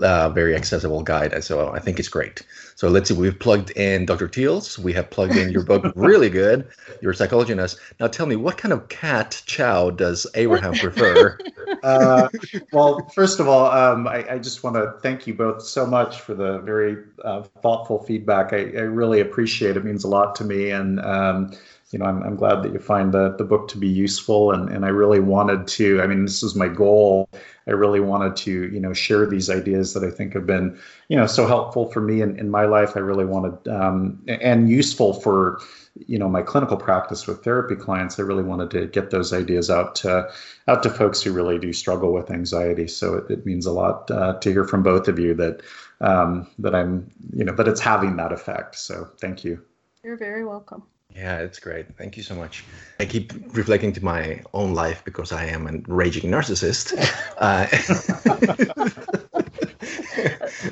uh, 0.01 0.29
very 0.29 0.55
accessible 0.55 1.03
guide. 1.03 1.33
And 1.33 1.43
So 1.43 1.71
I 1.71 1.79
think 1.79 1.99
it's 1.99 2.09
great. 2.09 2.41
So 2.75 2.89
let's 2.89 3.09
see, 3.09 3.15
we've 3.15 3.37
plugged 3.37 3.71
in 3.71 4.05
Dr. 4.05 4.27
Teals. 4.27 4.77
We 4.77 4.93
have 4.93 5.09
plugged 5.09 5.35
in 5.35 5.51
your 5.51 5.63
book, 5.63 5.91
really 5.95 6.29
good, 6.29 6.67
Your 7.01 7.13
Psychology 7.13 7.53
Nest. 7.53 7.79
Now 7.99 8.07
tell 8.07 8.25
me, 8.25 8.35
what 8.35 8.57
kind 8.57 8.73
of 8.73 8.89
cat 8.89 9.41
chow 9.45 9.91
does 9.91 10.27
Abraham 10.35 10.73
prefer? 10.73 11.37
uh, 11.83 12.27
well, 12.73 13.07
first 13.13 13.39
of 13.39 13.47
all, 13.47 13.67
um, 13.67 14.07
I, 14.07 14.33
I, 14.33 14.39
just 14.39 14.63
want 14.63 14.75
to 14.75 14.93
thank 15.01 15.27
you 15.27 15.33
both 15.33 15.61
so 15.61 15.85
much 15.85 16.19
for 16.19 16.33
the 16.33 16.59
very 16.59 16.97
uh, 17.23 17.43
thoughtful 17.61 18.03
feedback. 18.03 18.53
I, 18.53 18.57
I, 18.57 18.81
really 18.81 19.21
appreciate 19.21 19.71
it. 19.71 19.77
it. 19.77 19.85
means 19.85 20.03
a 20.03 20.07
lot 20.07 20.35
to 20.35 20.43
me. 20.43 20.71
And 20.71 20.99
um, 20.99 21.53
you 21.95 21.99
know, 21.99 22.07
I'm, 22.07 22.21
I'm 22.23 22.35
glad 22.35 22.61
that 22.61 22.73
you 22.73 22.79
find 22.79 23.13
the, 23.13 23.37
the 23.37 23.45
book 23.45 23.69
to 23.69 23.77
be 23.77 23.87
useful. 23.87 24.51
And, 24.51 24.67
and 24.67 24.83
I 24.83 24.89
really 24.89 25.21
wanted 25.21 25.65
to, 25.67 26.01
I 26.01 26.07
mean, 26.07 26.25
this 26.25 26.43
is 26.43 26.53
my 26.53 26.67
goal. 26.67 27.29
I 27.67 27.71
really 27.71 28.01
wanted 28.01 28.35
to, 28.35 28.51
you 28.51 28.81
know, 28.81 28.91
share 28.91 29.25
these 29.25 29.49
ideas 29.49 29.93
that 29.93 30.03
I 30.03 30.11
think 30.11 30.33
have 30.33 30.45
been, 30.45 30.77
you 31.07 31.15
know, 31.15 31.25
so 31.25 31.47
helpful 31.47 31.89
for 31.89 32.01
me 32.01 32.19
in, 32.19 32.37
in 32.37 32.49
my 32.49 32.65
life. 32.65 32.97
I 32.97 32.99
really 32.99 33.23
wanted, 33.23 33.65
um, 33.69 34.21
and 34.27 34.69
useful 34.69 35.13
for, 35.13 35.61
you 36.05 36.19
know, 36.19 36.27
my 36.27 36.41
clinical 36.41 36.75
practice 36.75 37.27
with 37.27 37.45
therapy 37.45 37.75
clients. 37.75 38.19
I 38.19 38.23
really 38.23 38.43
wanted 38.43 38.71
to 38.71 38.87
get 38.87 39.11
those 39.11 39.31
ideas 39.31 39.69
out 39.69 39.95
to, 40.01 40.27
out 40.67 40.83
to 40.83 40.89
folks 40.89 41.21
who 41.21 41.31
really 41.31 41.57
do 41.57 41.71
struggle 41.71 42.11
with 42.11 42.29
anxiety. 42.29 42.89
So 42.89 43.15
it, 43.15 43.31
it 43.31 43.45
means 43.45 43.65
a 43.65 43.71
lot 43.71 44.11
uh, 44.11 44.37
to 44.39 44.51
hear 44.51 44.65
from 44.65 44.83
both 44.83 45.07
of 45.07 45.17
you 45.17 45.33
that, 45.35 45.61
um, 46.01 46.45
that 46.59 46.75
I'm, 46.75 47.09
you 47.33 47.45
know, 47.45 47.53
that 47.53 47.69
it's 47.69 47.79
having 47.79 48.17
that 48.17 48.33
effect. 48.33 48.75
So 48.75 49.07
thank 49.17 49.45
you. 49.45 49.63
You're 50.03 50.17
very 50.17 50.43
welcome. 50.43 50.83
Yeah, 51.15 51.39
it's 51.39 51.59
great. 51.59 51.95
Thank 51.97 52.17
you 52.17 52.23
so 52.23 52.35
much. 52.35 52.65
I 52.99 53.05
keep 53.05 53.31
reflecting 53.53 53.93
to 53.93 54.03
my 54.03 54.41
own 54.53 54.73
life 54.73 55.01
because 55.05 55.31
I 55.31 55.45
am 55.45 55.67
a 55.67 55.79
raging 55.91 56.29
narcissist. 56.29 56.93
Uh, 57.37 57.65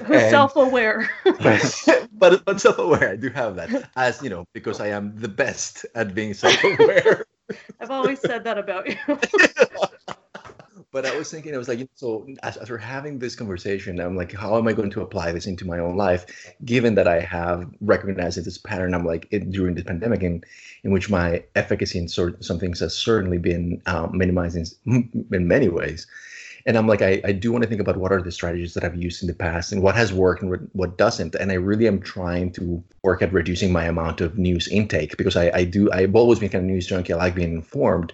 Who's 0.05 0.29
self-aware. 0.29 1.09
but 2.13 2.45
but 2.45 2.61
self-aware, 2.61 3.09
I 3.09 3.17
do 3.17 3.29
have 3.29 3.57
that. 3.57 3.89
As 3.97 4.23
you 4.23 4.29
know, 4.29 4.45
because 4.53 4.79
I 4.79 4.87
am 4.87 5.19
the 5.19 5.27
best 5.27 5.85
at 5.93 6.15
being 6.15 6.33
self-aware. 6.33 7.25
I've 7.81 7.91
always 7.91 8.21
said 8.21 8.45
that 8.45 8.57
about 8.57 8.89
you 8.89 8.95
but 10.93 11.07
I 11.07 11.17
was 11.17 11.31
thinking, 11.31 11.55
I 11.55 11.57
was 11.57 11.67
like, 11.67 11.89
so 11.95 12.27
as, 12.43 12.55
as, 12.55 12.69
we're 12.69 12.77
having 12.77 13.17
this 13.17 13.35
conversation, 13.35 13.99
I'm 13.99 14.15
like, 14.15 14.31
how 14.31 14.59
am 14.59 14.67
I 14.67 14.73
going 14.73 14.91
to 14.91 15.01
apply 15.01 15.31
this 15.31 15.47
into 15.47 15.65
my 15.65 15.79
own 15.79 15.97
life, 15.97 16.53
given 16.63 16.93
that 16.95 17.07
I 17.07 17.19
have 17.19 17.67
recognized 17.81 18.37
this 18.45 18.59
pattern? 18.59 18.93
I'm 18.93 19.03
like, 19.03 19.27
it, 19.31 19.51
during 19.51 19.73
the 19.73 19.83
pandemic, 19.83 20.21
in, 20.21 20.43
in 20.83 20.91
which 20.91 21.09
my 21.09 21.43
efficacy 21.55 21.97
in 21.97 22.07
sort, 22.07 22.45
some 22.45 22.59
things 22.59 22.79
has 22.79 22.95
certainly 22.95 23.39
been 23.39 23.81
um, 23.87 24.15
minimized 24.15 24.77
in, 24.85 25.09
many 25.31 25.67
ways. 25.67 26.05
and 26.67 26.77
I'm 26.77 26.87
like, 26.87 27.01
I, 27.01 27.19
I 27.25 27.31
do 27.31 27.51
want 27.51 27.63
to 27.63 27.69
think 27.69 27.81
about 27.81 27.97
what 27.97 28.11
are 28.11 28.21
the 28.21 28.31
strategies 28.31 28.75
that 28.75 28.83
I've 28.83 28.95
used 28.95 29.23
in 29.23 29.27
the 29.27 29.33
past 29.33 29.71
and 29.71 29.81
what 29.81 29.95
has 29.95 30.13
worked 30.13 30.43
and 30.43 30.51
what, 30.51 30.61
what 30.73 30.97
doesn't. 30.99 31.33
And 31.33 31.51
I 31.51 31.55
really 31.55 31.87
am 31.87 32.01
trying 32.01 32.51
to 32.53 32.83
work 33.01 33.23
at 33.23 33.33
reducing 33.33 33.71
my 33.71 33.85
amount 33.85 34.21
of 34.21 34.37
news 34.37 34.67
intake 34.67 35.17
because 35.17 35.35
I, 35.37 35.49
I 35.55 35.63
do, 35.63 35.91
I've 35.91 36.15
always 36.15 36.37
been 36.37 36.49
kind 36.49 36.65
of 36.65 36.69
news 36.69 36.85
junkie. 36.85 37.13
I 37.13 37.17
like 37.17 37.33
being 37.33 37.53
informed, 37.53 38.13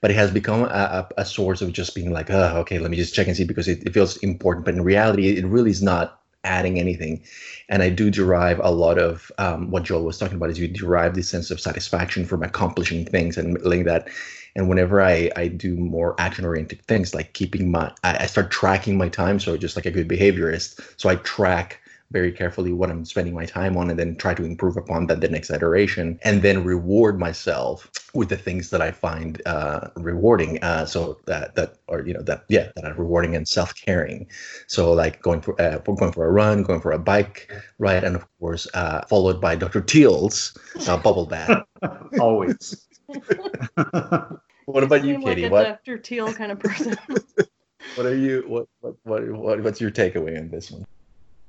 but 0.00 0.10
it 0.10 0.14
has 0.14 0.30
become 0.30 0.62
a, 0.62 1.08
a, 1.16 1.24
source 1.24 1.62
of 1.62 1.72
just 1.72 1.94
being 1.94 2.12
like, 2.12 2.30
oh, 2.30 2.58
okay, 2.58 2.78
let 2.78 2.90
me 2.90 2.96
just 2.96 3.14
check 3.14 3.26
and 3.26 3.36
see 3.36 3.44
because 3.44 3.68
it, 3.68 3.82
it 3.84 3.92
feels 3.94 4.16
important. 4.18 4.64
But 4.64 4.74
in 4.74 4.82
reality, 4.82 5.36
it 5.36 5.44
really 5.46 5.70
is 5.70 5.82
not 5.82 6.20
adding 6.44 6.78
anything. 6.78 7.22
And 7.68 7.82
I 7.82 7.90
do 7.90 8.10
derive 8.10 8.60
a 8.62 8.70
lot 8.70 8.98
of 8.98 9.32
um, 9.38 9.70
what 9.70 9.82
Joel 9.82 10.04
was 10.04 10.18
talking 10.18 10.36
about 10.36 10.50
is 10.50 10.58
you 10.58 10.68
derive 10.68 11.14
this 11.14 11.28
sense 11.28 11.50
of 11.50 11.60
satisfaction 11.60 12.24
from 12.24 12.42
accomplishing 12.42 13.04
things 13.04 13.36
and 13.36 13.60
letting 13.62 13.84
that 13.84 14.08
and 14.56 14.70
whenever 14.70 15.02
I, 15.02 15.30
I 15.36 15.48
do 15.48 15.76
more 15.76 16.14
action 16.18 16.46
oriented 16.46 16.80
things 16.86 17.14
like 17.14 17.34
keeping 17.34 17.70
my, 17.70 17.92
I, 18.02 18.24
I 18.24 18.26
start 18.26 18.50
tracking 18.50 18.96
my 18.96 19.10
time. 19.10 19.38
So 19.38 19.56
just 19.58 19.76
like 19.76 19.84
a 19.84 19.90
good 19.90 20.08
behaviorist. 20.08 20.80
So 20.96 21.10
I 21.10 21.16
track 21.16 21.78
very 22.10 22.32
carefully 22.32 22.72
what 22.72 22.90
I'm 22.90 23.04
spending 23.04 23.34
my 23.34 23.46
time 23.46 23.76
on 23.76 23.90
and 23.90 23.98
then 23.98 24.16
try 24.16 24.34
to 24.34 24.44
improve 24.44 24.76
upon 24.76 25.06
that 25.06 25.20
the 25.20 25.28
next 25.28 25.50
iteration 25.50 26.18
and 26.22 26.42
then 26.42 26.64
reward 26.64 27.18
myself 27.18 27.90
with 28.14 28.28
the 28.28 28.36
things 28.36 28.70
that 28.70 28.80
I 28.80 28.90
find 28.90 29.40
uh, 29.46 29.88
rewarding. 29.96 30.62
Uh, 30.62 30.86
so 30.86 31.18
that, 31.26 31.54
that, 31.56 31.78
or, 31.88 32.06
you 32.06 32.14
know, 32.14 32.22
that, 32.22 32.44
yeah, 32.48 32.70
that 32.76 32.84
are 32.84 32.94
rewarding 32.94 33.34
and 33.36 33.46
self-caring. 33.46 34.28
So 34.66 34.92
like 34.92 35.20
going 35.22 35.40
for, 35.40 35.60
uh, 35.60 35.78
going 35.78 36.12
for 36.12 36.26
a 36.26 36.30
run, 36.30 36.62
going 36.62 36.80
for 36.80 36.92
a 36.92 36.98
bike 36.98 37.50
ride, 37.78 38.04
and 38.04 38.16
of 38.16 38.26
course, 38.38 38.66
uh, 38.74 39.04
followed 39.06 39.40
by 39.40 39.56
Dr. 39.56 39.80
Teal's 39.80 40.56
uh, 40.88 40.96
bubble 40.96 41.26
bath. 41.26 41.62
Always. 42.20 42.86
What 44.66 44.82
about 44.82 45.04
you, 45.04 45.20
Katie? 45.20 45.42
Like 45.42 45.52
what 45.52 45.64
Dr. 45.64 45.96
Teal 45.96 46.32
kind 46.32 46.50
of 46.50 46.58
person. 46.58 46.96
what 47.94 48.04
are 48.04 48.16
you? 48.16 48.42
What, 48.46 48.66
what 48.80 48.96
what 49.04 49.28
what 49.30 49.62
what's 49.62 49.80
your 49.80 49.92
takeaway 49.92 50.38
on 50.38 50.48
this 50.50 50.72
one? 50.72 50.84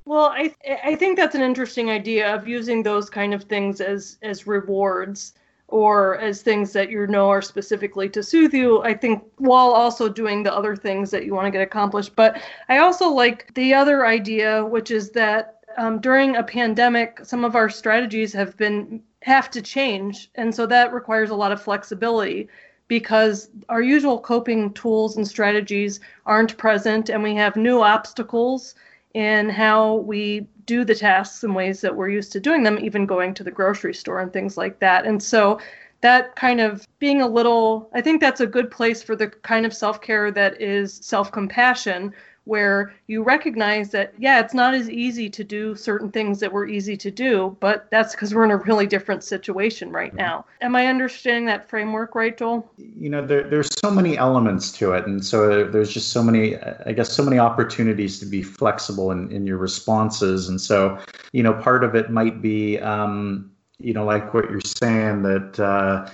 Well, 0.08 0.28
I 0.34 0.56
I 0.86 0.96
think 0.96 1.18
that's 1.18 1.36
an 1.36 1.42
interesting 1.42 1.90
idea 1.90 2.34
of 2.34 2.48
using 2.48 2.82
those 2.82 3.10
kind 3.10 3.34
of 3.34 3.44
things 3.44 3.82
as 3.82 4.18
as 4.22 4.48
rewards 4.48 5.34
or 5.68 6.18
as 6.20 6.42
things 6.42 6.72
that 6.72 6.90
you 6.90 7.06
know 7.08 7.30
are 7.30 7.42
specifically 7.42 8.08
to 8.12 8.24
soothe 8.24 8.54
you. 8.54 8.82
I 8.84 8.94
think 8.94 9.26
while 9.36 9.72
also 9.72 10.08
doing 10.08 10.44
the 10.44 10.56
other 10.56 10.78
things 10.78 11.12
that 11.12 11.26
you 11.26 11.34
want 11.34 11.48
to 11.48 11.52
get 11.52 11.62
accomplished. 11.62 12.16
But 12.16 12.42
I 12.70 12.78
also 12.78 13.10
like 13.10 13.54
the 13.56 13.74
other 13.74 14.06
idea, 14.06 14.64
which 14.64 14.92
is 14.92 15.12
that 15.12 15.60
um, 15.78 16.00
during 16.00 16.38
a 16.38 16.44
pandemic, 16.44 17.20
some 17.24 17.44
of 17.44 17.58
our 17.58 17.70
strategies 17.70 18.32
have 18.32 18.56
been 18.56 19.04
have 19.24 19.52
to 19.52 19.62
change, 19.62 20.32
and 20.36 20.56
so 20.56 20.66
that 20.68 20.94
requires 20.94 21.32
a 21.32 21.36
lot 21.36 21.52
of 21.52 21.62
flexibility 21.62 22.48
because 22.88 23.50
our 23.68 23.82
usual 23.82 24.22
coping 24.22 24.72
tools 24.74 25.18
and 25.18 25.28
strategies 25.28 26.00
aren't 26.26 26.58
present 26.58 27.10
and 27.10 27.22
we 27.22 27.36
have 27.36 27.58
new 27.58 27.82
obstacles 27.82 28.74
in 29.18 29.50
how 29.50 29.96
we 29.96 30.48
do 30.68 30.86
the 30.86 30.94
tasks 30.94 31.44
in 31.44 31.56
ways 31.56 31.82
that 31.82 31.96
we're 31.96 32.08
used 32.08 32.32
to 32.32 32.40
doing 32.40 32.62
them, 32.62 32.78
even 32.80 33.08
going 33.08 33.34
to 33.34 33.44
the 33.44 33.50
grocery 33.50 33.96
store 33.96 34.20
and 34.22 34.32
things 34.32 34.58
like 34.58 34.78
that. 34.78 35.08
And 35.08 35.22
so 35.24 35.60
that 36.02 36.36
kind 36.36 36.62
of 36.62 36.88
being 37.00 37.24
a 37.24 37.28
little, 37.28 37.90
I 37.96 38.02
think 38.02 38.22
that's 38.22 38.42
a 38.42 38.46
good 38.46 38.70
place 38.70 39.02
for 39.02 39.16
the 39.16 39.30
kind 39.30 39.66
of 39.66 39.74
self 39.74 40.02
care 40.02 40.30
that 40.30 40.62
is 40.62 41.00
self 41.02 41.32
compassion, 41.32 42.14
where 42.48 42.94
you 43.08 43.24
recognize 43.24 43.92
that, 43.92 44.14
yeah, 44.18 44.40
it's 44.40 44.54
not 44.54 44.74
as 44.74 44.90
easy 44.90 45.30
to 45.30 45.44
do 45.44 45.76
certain 45.76 46.10
things 46.10 46.40
that 46.40 46.52
were 46.52 46.66
easy 46.66 46.96
to 46.98 47.12
do, 47.12 47.56
but 47.60 47.88
that's 47.92 48.16
because 48.16 48.34
we're 48.34 48.46
in 48.46 48.52
a 48.52 48.58
really 48.58 48.88
different 48.88 49.24
situation 49.24 49.92
right 49.92 50.12
mm-hmm. 50.12 50.18
now. 50.18 50.46
Am 50.62 50.76
I 50.76 50.88
understanding 50.88 51.46
that 51.46 51.70
framework 51.70 52.16
right, 52.16 52.38
Joel? 52.38 52.70
You 52.78 53.10
know, 53.10 53.26
there, 53.26 53.44
there's 53.50 53.70
so 53.80 53.92
many 53.92 54.18
elements 54.18 54.72
to 54.74 54.94
it. 54.94 55.06
And 55.06 55.24
so 55.24 55.66
there's 55.66 55.94
just 55.94 56.10
so 56.10 56.24
many, 56.24 56.58
I 56.58 56.94
guess, 56.94 57.12
so 57.12 57.24
many 57.24 57.38
opportunities 57.38 58.20
to 58.20 58.26
be 58.26 58.42
flexible 58.42 59.12
in, 59.12 59.32
in 59.32 59.46
your 59.46 59.58
responses. 59.58 60.50
And 60.50 60.60
so, 60.60 60.98
you 61.34 61.44
know, 61.44 61.54
part 61.54 61.84
of 61.84 61.96
it 61.96 62.10
might 62.10 62.42
be, 62.42 62.80
um, 62.80 63.52
you 63.80 63.94
know, 63.94 64.06
like 64.06 64.34
what 64.34 64.50
you're 64.50 64.62
saying 64.62 65.24
that, 65.24 65.60
uh, 65.60 66.10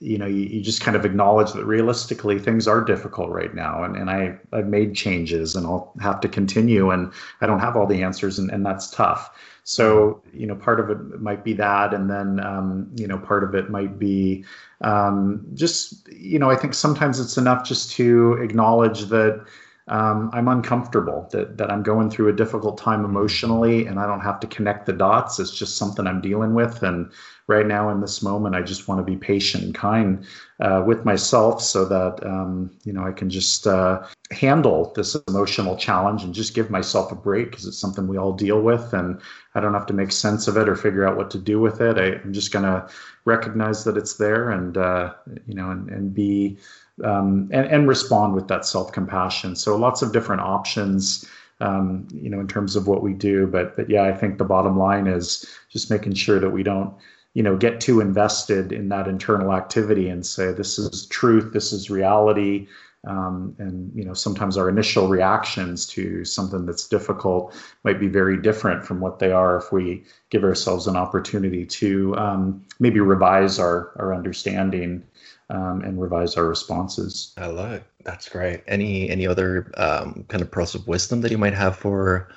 you 0.00 0.18
know, 0.18 0.26
you, 0.26 0.42
you 0.42 0.60
just 0.60 0.80
kind 0.80 0.96
of 0.96 1.04
acknowledge 1.04 1.52
that 1.52 1.64
realistically 1.64 2.38
things 2.38 2.68
are 2.68 2.82
difficult 2.84 3.30
right 3.30 3.54
now. 3.54 3.82
And, 3.82 3.96
and 3.96 4.10
I, 4.10 4.36
I've 4.52 4.66
made 4.66 4.94
changes 4.94 5.56
and 5.56 5.66
I'll 5.66 5.92
have 6.00 6.20
to 6.20 6.28
continue 6.28 6.90
and 6.90 7.12
I 7.40 7.46
don't 7.46 7.60
have 7.60 7.76
all 7.76 7.86
the 7.86 8.02
answers 8.02 8.38
and, 8.38 8.50
and 8.50 8.64
that's 8.64 8.90
tough. 8.90 9.38
So, 9.64 10.22
you 10.32 10.46
know, 10.46 10.54
part 10.54 10.78
of 10.78 10.90
it 10.90 11.20
might 11.20 11.42
be 11.42 11.54
that. 11.54 11.94
And 11.94 12.10
then, 12.10 12.38
um, 12.40 12.90
you 12.96 13.06
know, 13.06 13.18
part 13.18 13.44
of 13.44 13.54
it 13.54 13.70
might 13.70 13.98
be 13.98 14.44
um, 14.82 15.46
just, 15.54 16.06
you 16.08 16.38
know, 16.38 16.50
I 16.50 16.56
think 16.56 16.74
sometimes 16.74 17.18
it's 17.18 17.38
enough 17.38 17.66
just 17.66 17.90
to 17.92 18.34
acknowledge 18.34 19.06
that 19.06 19.42
um, 19.88 20.30
I'm 20.32 20.48
uncomfortable, 20.48 21.28
that, 21.32 21.56
that 21.58 21.70
I'm 21.70 21.82
going 21.82 22.10
through 22.10 22.28
a 22.28 22.32
difficult 22.32 22.78
time 22.78 23.04
emotionally 23.04 23.86
and 23.86 23.98
I 23.98 24.06
don't 24.06 24.20
have 24.20 24.40
to 24.40 24.46
connect 24.46 24.86
the 24.86 24.92
dots. 24.92 25.38
It's 25.38 25.50
just 25.50 25.76
something 25.76 26.06
I'm 26.06 26.20
dealing 26.20 26.54
with. 26.54 26.82
And, 26.82 27.10
right 27.46 27.66
now 27.66 27.90
in 27.90 28.00
this 28.00 28.22
moment, 28.22 28.54
I 28.54 28.62
just 28.62 28.88
want 28.88 29.00
to 29.00 29.04
be 29.04 29.16
patient 29.16 29.64
and 29.64 29.74
kind 29.74 30.26
uh, 30.60 30.82
with 30.86 31.04
myself 31.04 31.60
so 31.60 31.84
that 31.84 32.24
um, 32.26 32.70
you 32.84 32.92
know 32.92 33.04
I 33.04 33.12
can 33.12 33.28
just 33.28 33.66
uh, 33.66 34.04
handle 34.30 34.92
this 34.96 35.14
emotional 35.28 35.76
challenge 35.76 36.24
and 36.24 36.34
just 36.34 36.54
give 36.54 36.70
myself 36.70 37.12
a 37.12 37.16
break 37.16 37.50
because 37.50 37.66
it's 37.66 37.78
something 37.78 38.06
we 38.06 38.16
all 38.16 38.32
deal 38.32 38.60
with, 38.62 38.92
and 38.92 39.20
I 39.54 39.60
don't 39.60 39.74
have 39.74 39.86
to 39.86 39.94
make 39.94 40.12
sense 40.12 40.48
of 40.48 40.56
it 40.56 40.68
or 40.68 40.76
figure 40.76 41.06
out 41.06 41.16
what 41.16 41.30
to 41.32 41.38
do 41.38 41.60
with 41.60 41.80
it. 41.80 41.98
I, 41.98 42.22
am 42.22 42.32
just 42.32 42.52
gonna 42.52 42.88
recognize 43.24 43.84
that 43.84 43.96
it's 43.96 44.14
there 44.14 44.50
and 44.50 44.76
uh, 44.76 45.14
you 45.46 45.54
know 45.54 45.70
and, 45.70 45.88
and 45.90 46.14
be 46.14 46.56
um, 47.02 47.48
and, 47.52 47.66
and 47.66 47.88
respond 47.88 48.34
with 48.34 48.48
that 48.48 48.64
self 48.64 48.92
compassion. 48.92 49.56
So 49.56 49.76
lots 49.76 50.02
of 50.02 50.12
different 50.12 50.42
options. 50.42 51.28
Um, 51.60 52.08
you 52.12 52.28
know, 52.28 52.40
in 52.40 52.48
terms 52.48 52.74
of 52.74 52.88
what 52.88 53.00
we 53.00 53.12
do, 53.12 53.46
but 53.46 53.76
but 53.76 53.88
yeah, 53.88 54.02
I 54.02 54.12
think 54.12 54.38
the 54.38 54.44
bottom 54.44 54.76
line 54.76 55.06
is 55.06 55.46
just 55.70 55.88
making 55.88 56.14
sure 56.14 56.40
that 56.40 56.50
we 56.50 56.64
don't 56.64 56.92
you 57.34 57.42
know 57.42 57.56
get 57.56 57.80
too 57.80 58.00
invested 58.00 58.72
in 58.72 58.88
that 58.88 59.06
internal 59.06 59.52
activity 59.52 60.08
and 60.08 60.24
say 60.24 60.52
this 60.52 60.78
is 60.78 61.06
truth 61.06 61.52
this 61.52 61.72
is 61.72 61.90
reality. 61.90 62.66
Um, 63.06 63.54
and 63.58 63.92
you 63.94 64.02
know 64.02 64.14
sometimes 64.14 64.56
our 64.56 64.70
initial 64.70 65.08
reactions 65.08 65.84
to 65.88 66.24
something 66.24 66.64
that's 66.64 66.88
difficult 66.88 67.54
might 67.82 68.00
be 68.00 68.08
very 68.08 68.40
different 68.40 68.86
from 68.86 68.98
what 69.00 69.18
they 69.18 69.30
are 69.30 69.58
if 69.58 69.70
we 69.72 70.04
give 70.30 70.42
ourselves 70.42 70.86
an 70.86 70.96
opportunity 70.96 71.66
to 71.66 72.16
um, 72.16 72.64
maybe 72.80 73.00
revise 73.00 73.58
our 73.58 73.92
our 73.96 74.14
understanding 74.14 75.04
um, 75.50 75.82
and 75.82 76.00
revise 76.00 76.36
our 76.36 76.48
responses. 76.48 77.34
I 77.36 77.46
love 77.46 77.72
it. 77.72 77.84
That's 78.04 78.28
great. 78.28 78.62
Any 78.66 79.10
any 79.10 79.26
other 79.26 79.70
um, 79.76 80.24
kind 80.28 80.40
of 80.40 80.50
pearls 80.50 80.74
of 80.74 80.86
wisdom 80.86 81.20
that 81.20 81.30
you 81.30 81.38
might 81.38 81.54
have 81.54 81.76
for 81.76 82.28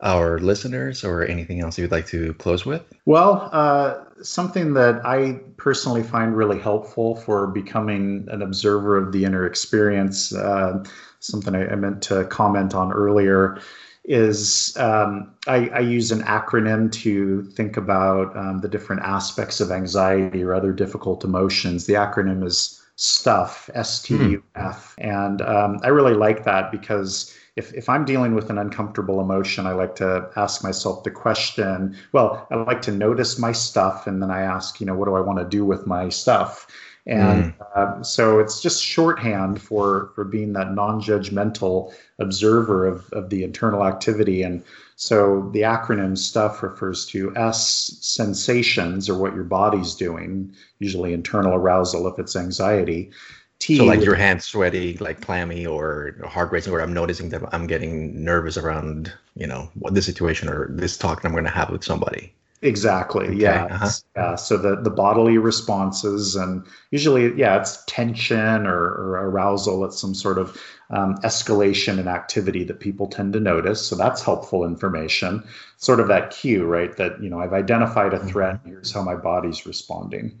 our 0.00 0.38
listeners 0.38 1.02
or 1.04 1.24
anything 1.24 1.60
else 1.60 1.78
you'd 1.78 1.90
like 1.90 2.06
to 2.06 2.32
close 2.34 2.64
with? 2.64 2.82
Well, 3.04 3.48
uh, 3.52 4.04
something 4.22 4.74
that 4.74 5.04
I 5.04 5.40
personally 5.56 6.02
find 6.02 6.36
really 6.36 6.58
helpful 6.58 7.16
for 7.16 7.46
becoming 7.48 8.26
an 8.30 8.42
observer 8.42 8.96
of 8.96 9.12
the 9.12 9.24
inner 9.24 9.46
experience, 9.46 10.32
uh, 10.34 10.84
something 11.20 11.54
I, 11.54 11.68
I, 11.68 11.74
meant 11.74 12.02
to 12.04 12.24
comment 12.24 12.74
on 12.74 12.92
earlier, 12.92 13.60
is 14.04 14.76
um, 14.78 15.34
I, 15.46 15.68
I, 15.68 15.80
use 15.80 16.12
an 16.12 16.22
acronym 16.22 16.90
to 16.92 17.42
think 17.42 17.76
about 17.76 18.34
um, 18.36 18.60
the 18.60 18.68
different 18.68 19.02
aspects 19.02 19.60
of 19.60 19.70
anxiety 19.70 20.42
or 20.42 20.54
other 20.54 20.72
difficult 20.72 21.24
emotions. 21.24 21.84
The 21.86 21.94
acronym 21.94 22.42
is 22.42 22.82
STUF, 22.96 23.68
S 23.74 24.02
T 24.02 24.14
U 24.14 24.42
F. 24.54 24.96
Mm. 24.98 25.26
And 25.26 25.42
um, 25.42 25.80
I 25.82 25.88
really 25.88 26.14
like 26.14 26.44
that 26.44 26.72
because 26.72 27.36
if, 27.58 27.74
if 27.74 27.88
I'm 27.88 28.04
dealing 28.04 28.36
with 28.36 28.50
an 28.50 28.58
uncomfortable 28.58 29.20
emotion, 29.20 29.66
I 29.66 29.72
like 29.72 29.96
to 29.96 30.30
ask 30.36 30.62
myself 30.62 31.02
the 31.02 31.10
question, 31.10 31.96
well, 32.12 32.46
I 32.52 32.54
like 32.54 32.82
to 32.82 32.92
notice 32.92 33.36
my 33.36 33.50
stuff 33.50 34.06
and 34.06 34.22
then 34.22 34.30
I 34.30 34.42
ask, 34.42 34.78
you 34.78 34.86
know, 34.86 34.94
what 34.94 35.06
do 35.06 35.16
I 35.16 35.20
want 35.20 35.40
to 35.40 35.44
do 35.44 35.64
with 35.64 35.84
my 35.84 36.08
stuff? 36.08 36.68
And 37.04 37.52
mm. 37.52 37.66
uh, 37.74 38.02
so 38.04 38.38
it's 38.38 38.60
just 38.60 38.84
shorthand 38.84 39.60
for, 39.60 40.12
for 40.14 40.24
being 40.24 40.52
that 40.52 40.72
non 40.72 41.00
judgmental 41.00 41.92
observer 42.20 42.86
of, 42.86 43.12
of 43.12 43.28
the 43.28 43.42
internal 43.42 43.84
activity. 43.84 44.42
And 44.42 44.62
so 44.94 45.50
the 45.52 45.62
acronym 45.62 46.16
stuff 46.16 46.62
refers 46.62 47.06
to 47.06 47.34
S 47.36 47.98
sensations 48.00 49.08
or 49.08 49.18
what 49.18 49.34
your 49.34 49.44
body's 49.44 49.96
doing, 49.96 50.52
usually 50.78 51.12
internal 51.12 51.54
arousal 51.54 52.06
if 52.06 52.20
it's 52.20 52.36
anxiety. 52.36 53.10
T. 53.58 53.76
So 53.76 53.84
like 53.84 54.02
your 54.02 54.14
hands 54.14 54.44
sweaty, 54.44 54.96
like 54.98 55.20
clammy 55.20 55.66
or 55.66 56.14
heart 56.26 56.52
racing, 56.52 56.72
or 56.72 56.80
I'm 56.80 56.92
noticing 56.92 57.30
that 57.30 57.42
I'm 57.52 57.66
getting 57.66 58.24
nervous 58.24 58.56
around, 58.56 59.12
you 59.34 59.46
know, 59.46 59.68
what 59.74 59.94
the 59.94 60.02
situation 60.02 60.48
or 60.48 60.68
this 60.70 60.96
talk 60.96 61.22
that 61.22 61.28
I'm 61.28 61.32
going 61.32 61.44
to 61.44 61.50
have 61.50 61.70
with 61.70 61.84
somebody. 61.84 62.32
Exactly. 62.60 63.26
Okay. 63.26 63.36
Yeah. 63.36 63.64
Uh-huh. 63.66 63.90
Yeah. 64.16 64.34
So 64.34 64.56
the 64.56 64.76
the 64.76 64.90
bodily 64.90 65.38
responses 65.38 66.34
and 66.34 66.64
usually, 66.90 67.32
yeah, 67.34 67.60
it's 67.60 67.84
tension 67.86 68.66
or, 68.66 68.78
or 68.78 69.28
arousal. 69.28 69.84
It's 69.84 70.00
some 70.00 70.14
sort 70.14 70.38
of 70.38 70.60
um, 70.90 71.16
escalation 71.18 71.98
in 71.98 72.08
activity 72.08 72.64
that 72.64 72.80
people 72.80 73.06
tend 73.06 73.32
to 73.34 73.40
notice. 73.40 73.86
So 73.86 73.94
that's 73.94 74.22
helpful 74.22 74.64
information. 74.64 75.44
Sort 75.76 76.00
of 76.00 76.08
that 76.08 76.30
cue, 76.30 76.64
right? 76.64 76.96
That 76.96 77.22
you 77.22 77.30
know, 77.30 77.40
I've 77.40 77.52
identified 77.52 78.12
a 78.12 78.24
threat. 78.24 78.56
Mm-hmm. 78.56 78.68
Here's 78.70 78.92
how 78.92 79.02
my 79.02 79.14
body's 79.14 79.64
responding. 79.66 80.36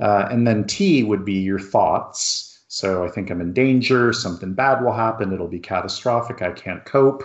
Uh, 0.00 0.28
and 0.30 0.46
then 0.46 0.64
T 0.64 1.02
would 1.02 1.24
be 1.24 1.34
your 1.34 1.58
thoughts. 1.58 2.60
So 2.68 3.04
I 3.04 3.08
think 3.08 3.30
I'm 3.30 3.40
in 3.40 3.52
danger, 3.52 4.12
something 4.12 4.52
bad 4.52 4.82
will 4.82 4.92
happen, 4.92 5.32
it'll 5.32 5.48
be 5.48 5.58
catastrophic, 5.58 6.42
I 6.42 6.52
can't 6.52 6.84
cope. 6.84 7.22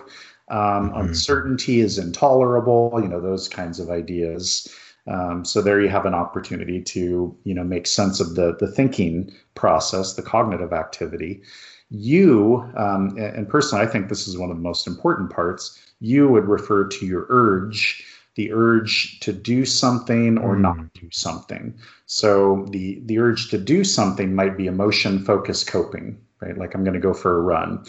Um, 0.48 0.90
mm-hmm. 0.90 1.00
Uncertainty 1.00 1.80
is 1.80 1.98
intolerable, 1.98 2.98
you 3.02 3.08
know, 3.08 3.20
those 3.20 3.48
kinds 3.48 3.78
of 3.78 3.90
ideas. 3.90 4.68
Um, 5.06 5.44
so 5.44 5.60
there 5.60 5.80
you 5.80 5.88
have 5.90 6.06
an 6.06 6.14
opportunity 6.14 6.80
to, 6.80 7.36
you 7.44 7.54
know, 7.54 7.64
make 7.64 7.86
sense 7.86 8.20
of 8.20 8.36
the, 8.36 8.56
the 8.58 8.68
thinking 8.68 9.30
process, 9.54 10.14
the 10.14 10.22
cognitive 10.22 10.72
activity. 10.72 11.42
You, 11.90 12.70
um, 12.76 13.16
and 13.18 13.48
personally, 13.48 13.84
I 13.84 13.88
think 13.88 14.08
this 14.08 14.26
is 14.26 14.38
one 14.38 14.50
of 14.50 14.56
the 14.56 14.62
most 14.62 14.86
important 14.86 15.30
parts, 15.30 15.78
you 16.00 16.28
would 16.28 16.48
refer 16.48 16.88
to 16.88 17.06
your 17.06 17.26
urge 17.28 18.04
the 18.36 18.52
urge 18.52 19.20
to 19.20 19.32
do 19.32 19.64
something 19.64 20.38
or 20.38 20.56
mm. 20.56 20.60
not 20.60 20.92
do 20.94 21.08
something. 21.12 21.74
So 22.06 22.66
the 22.70 23.00
the 23.04 23.18
urge 23.18 23.48
to 23.50 23.58
do 23.58 23.84
something 23.84 24.34
might 24.34 24.56
be 24.56 24.66
emotion 24.66 25.24
focused 25.24 25.66
coping, 25.66 26.20
right? 26.40 26.56
Like 26.56 26.74
I'm 26.74 26.84
going 26.84 26.94
to 26.94 27.00
go 27.00 27.14
for 27.14 27.38
a 27.38 27.42
run. 27.42 27.84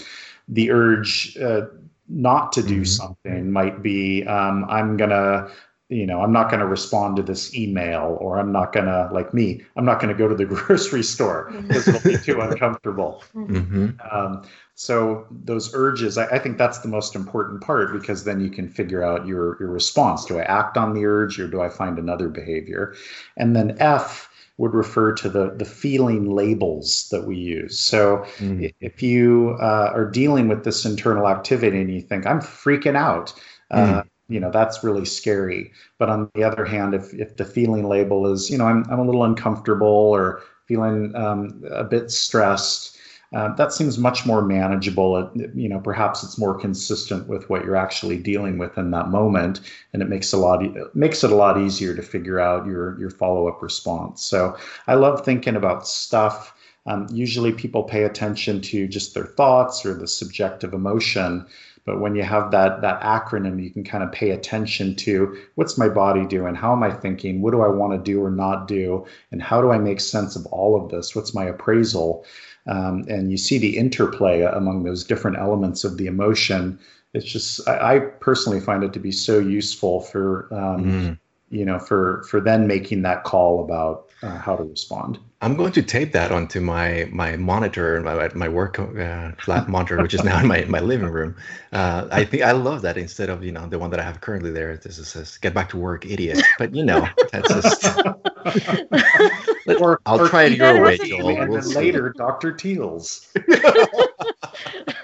The 0.48 0.72
urge 0.72 1.38
uh, 1.38 1.62
not 2.08 2.52
to 2.54 2.62
do 2.62 2.82
mm-hmm. 2.82 2.84
something 2.84 3.52
might 3.52 3.82
be 3.82 4.26
um, 4.26 4.66
I'm 4.70 4.98
going 4.98 5.10
to 5.10 5.50
you 5.90 6.06
know, 6.08 6.22
I'm 6.22 6.32
not 6.32 6.50
going 6.50 6.62
to 6.62 6.66
respond 6.66 7.16
to 7.18 7.22
this 7.22 7.56
email 7.56 8.18
or 8.20 8.40
I'm 8.40 8.52
not 8.52 8.74
going 8.74 8.88
to, 8.88 9.08
like 9.14 9.36
me, 9.36 9.62
I'm 9.76 9.86
not 9.86 10.00
going 10.00 10.12
to 10.12 10.18
go 10.18 10.28
to 10.28 10.34
the 10.34 10.46
grocery 10.46 11.04
store 11.04 11.52
because 11.52 11.88
it'll 11.88 12.02
be 12.02 12.18
too 12.18 12.42
uncomfortable. 12.42 13.24
Mm-hmm. 13.36 13.90
Um, 14.10 14.44
so 14.74 15.28
those 15.30 15.74
urges, 15.76 16.18
I, 16.18 16.26
I, 16.28 16.40
think 16.40 16.58
that's 16.58 16.80
the 16.80 16.88
most 16.88 17.16
important 17.16 17.62
part 17.62 17.94
because 17.94 18.24
then 18.24 18.42
you 18.42 18.50
can 18.50 18.68
figure 18.68 19.04
out 19.04 19.28
your, 19.28 19.58
your 19.60 19.70
response. 19.70 20.26
Do 20.26 20.40
I 20.40 20.44
act 20.44 20.76
on 20.76 20.96
the 20.96 21.06
urge 21.06 21.40
or 21.40 21.48
do 21.48 21.62
I 21.62 21.70
find 21.70 22.00
another 22.00 22.30
behavior? 22.30 22.96
And 23.38 23.56
then 23.56 23.78
F, 23.80 24.30
would 24.58 24.74
refer 24.74 25.12
to 25.12 25.28
the, 25.28 25.54
the 25.58 25.66
feeling 25.66 26.34
labels 26.34 27.10
that 27.12 27.28
we 27.28 27.36
use. 27.36 27.78
So 27.78 28.26
mm. 28.38 28.74
if 28.80 29.04
you 29.04 29.58
uh, 29.60 29.92
are 29.94 30.10
dealing 30.10 30.48
with 30.48 30.64
this 30.64 30.86
internal 30.86 31.28
activity 31.28 31.82
and 31.82 31.94
you 31.94 32.00
think, 32.00 32.26
I'm 32.26 32.40
freaking 32.40 32.96
out, 32.96 33.34
uh, 33.70 34.02
mm 34.02 34.08
you 34.30 34.40
know 34.40 34.52
that's 34.52 34.84
really 34.84 35.06
scary. 35.06 35.72
But 35.98 36.10
on 36.10 36.30
the 36.34 36.44
other 36.44 36.66
hand 36.66 36.94
if 36.94 37.14
if 37.14 37.38
the 37.38 37.46
feeling 37.46 37.88
label 37.88 38.32
is 38.32 38.50
you 38.50 38.58
know 38.58 38.68
i'm, 38.68 38.84
I'm 38.90 39.00
a 39.00 39.06
little 39.06 39.24
uncomfortable 39.24 39.88
or 39.88 40.42
feeling 40.68 41.16
um, 41.16 41.64
a 41.70 41.84
bit 41.84 42.12
stressed 42.12 42.96
uh, 43.36 43.54
that 43.56 43.74
seems 43.74 43.98
much 43.98 44.26
more 44.26 44.42
manageable. 44.42 45.18
It, 45.18 45.52
you 45.56 45.68
know 45.68 45.80
perhaps 45.80 46.24
it's 46.24 46.38
more 46.38 46.58
consistent 46.58 47.28
with 47.28 47.50
what 47.50 47.66
you're 47.66 47.76
actually 47.76 48.18
dealing 48.18 48.58
with 48.58 48.78
in 48.78 48.92
that 48.92 49.10
moment 49.10 49.60
and 49.94 50.02
it 50.02 50.08
makes 50.08 50.32
a 50.32 50.38
lot 50.38 50.64
it 50.64 50.96
makes 50.96 51.24
it 51.24 51.32
a 51.32 51.36
lot 51.36 51.60
easier 51.60 51.96
to 51.96 52.02
figure 52.02 52.40
out 52.40 52.66
your 52.66 53.00
your 53.00 53.10
follow-up 53.10 53.62
response. 53.62 54.24
So 54.24 54.58
i 54.88 54.96
love 54.96 55.26
thinking 55.26 55.56
about 55.56 55.88
stuff. 55.88 56.54
Um, 56.88 57.08
usually 57.12 57.52
people 57.52 57.84
pay 57.84 58.04
attention 58.04 58.62
to 58.62 58.88
just 58.88 59.16
their 59.16 59.26
thoughts 59.26 59.86
or 59.86 59.96
the 59.96 60.08
subjective 60.08 60.74
emotion 60.74 61.48
but 61.86 62.00
when 62.00 62.16
you 62.16 62.24
have 62.24 62.52
that 62.52 62.82
that 62.82 63.00
acronym, 63.02 63.64
you 63.64 63.70
can 63.70 63.84
kind 63.84 64.04
of 64.04 64.12
pay 64.12 64.32
attention 64.32 64.96
to 64.96 65.38
what's 65.54 65.78
my 65.78 65.88
body 65.88 66.26
doing, 66.26 66.56
how 66.56 66.74
am 66.74 66.84
I 66.84 66.92
thinking, 66.92 67.42
what 67.42 67.52
do 67.52 67.62
I 67.62 67.68
want 67.68 67.94
to 67.94 68.12
do 68.12 68.24
or 68.24 68.32
not 68.32 68.68
do, 68.68 69.06
and 69.32 69.42
how 69.42 69.62
do 69.62 69.72
I 69.72 69.78
make 69.78 70.00
sense 70.00 70.36
of 70.36 70.46
all 70.48 70.76
of 70.76 70.90
this? 70.90 71.16
What's 71.16 71.34
my 71.34 71.46
appraisal? 71.46 72.26
Um, 72.68 73.06
and 73.08 73.30
you 73.30 73.38
see 73.38 73.60
the 73.60 73.78
interplay 73.78 74.42
among 74.42 74.84
those 74.84 75.04
different 75.04 75.38
elements 75.38 75.84
of 75.84 75.98
the 75.98 76.08
emotion. 76.08 76.80
It's 77.14 77.26
just 77.26 77.68
I, 77.68 77.96
I 77.96 78.00
personally 78.00 78.60
find 78.60 78.84
it 78.84 78.92
to 78.94 79.00
be 79.00 79.12
so 79.12 79.38
useful 79.38 80.02
for 80.02 80.48
um, 80.52 80.86
mm. 80.86 81.20
you 81.52 81.66
know 81.66 81.78
for 81.78 82.24
for 82.30 82.42
then 82.42 82.66
making 82.66 83.04
that 83.04 83.24
call 83.24 83.64
about 83.64 84.10
uh, 84.24 84.40
how 84.40 84.56
to 84.56 84.64
respond. 84.64 85.20
I'm 85.46 85.56
going 85.56 85.72
to 85.74 85.84
tape 85.84 86.12
that 86.14 86.32
onto 86.32 86.60
my 86.60 87.08
my 87.12 87.38
monitor, 87.38 88.02
my 88.02 88.30
my 88.34 88.50
work 88.50 88.80
uh, 88.80 89.32
flat 89.38 89.70
monitor, 89.70 90.02
which 90.02 90.16
is 90.16 90.24
now 90.24 90.40
in 90.40 90.48
my, 90.48 90.66
my 90.66 90.80
living 90.80 91.06
room. 91.08 91.36
Uh, 91.72 92.08
I 92.12 92.26
think 92.26 92.42
I 92.42 92.52
love 92.52 92.82
that 92.82 92.98
instead 92.98 93.30
of 93.30 93.44
you 93.44 93.52
know 93.52 93.68
the 93.68 93.78
one 93.78 93.92
that 93.92 94.00
I 94.00 94.04
have 94.04 94.22
currently 94.22 94.50
there. 94.50 94.76
This 94.76 94.98
is 94.98 95.08
says 95.08 95.38
"Get 95.38 95.54
back 95.54 95.70
to 95.70 95.78
work, 95.78 96.04
idiot." 96.04 96.42
But 96.58 96.74
you 96.74 96.84
know 96.84 97.08
that's 97.32 97.54
just. 97.54 97.86
or, 99.80 100.02
I'll 100.08 100.20
or 100.20 100.30
try 100.30 100.46
it 100.46 100.58
your 100.58 100.84
way, 100.84 100.98
Joel. 100.98 101.40
And 101.40 101.52
we'll 101.52 101.62
then 101.62 101.70
later, 101.74 102.12
Doctor 102.18 102.52
Teals. 102.52 103.32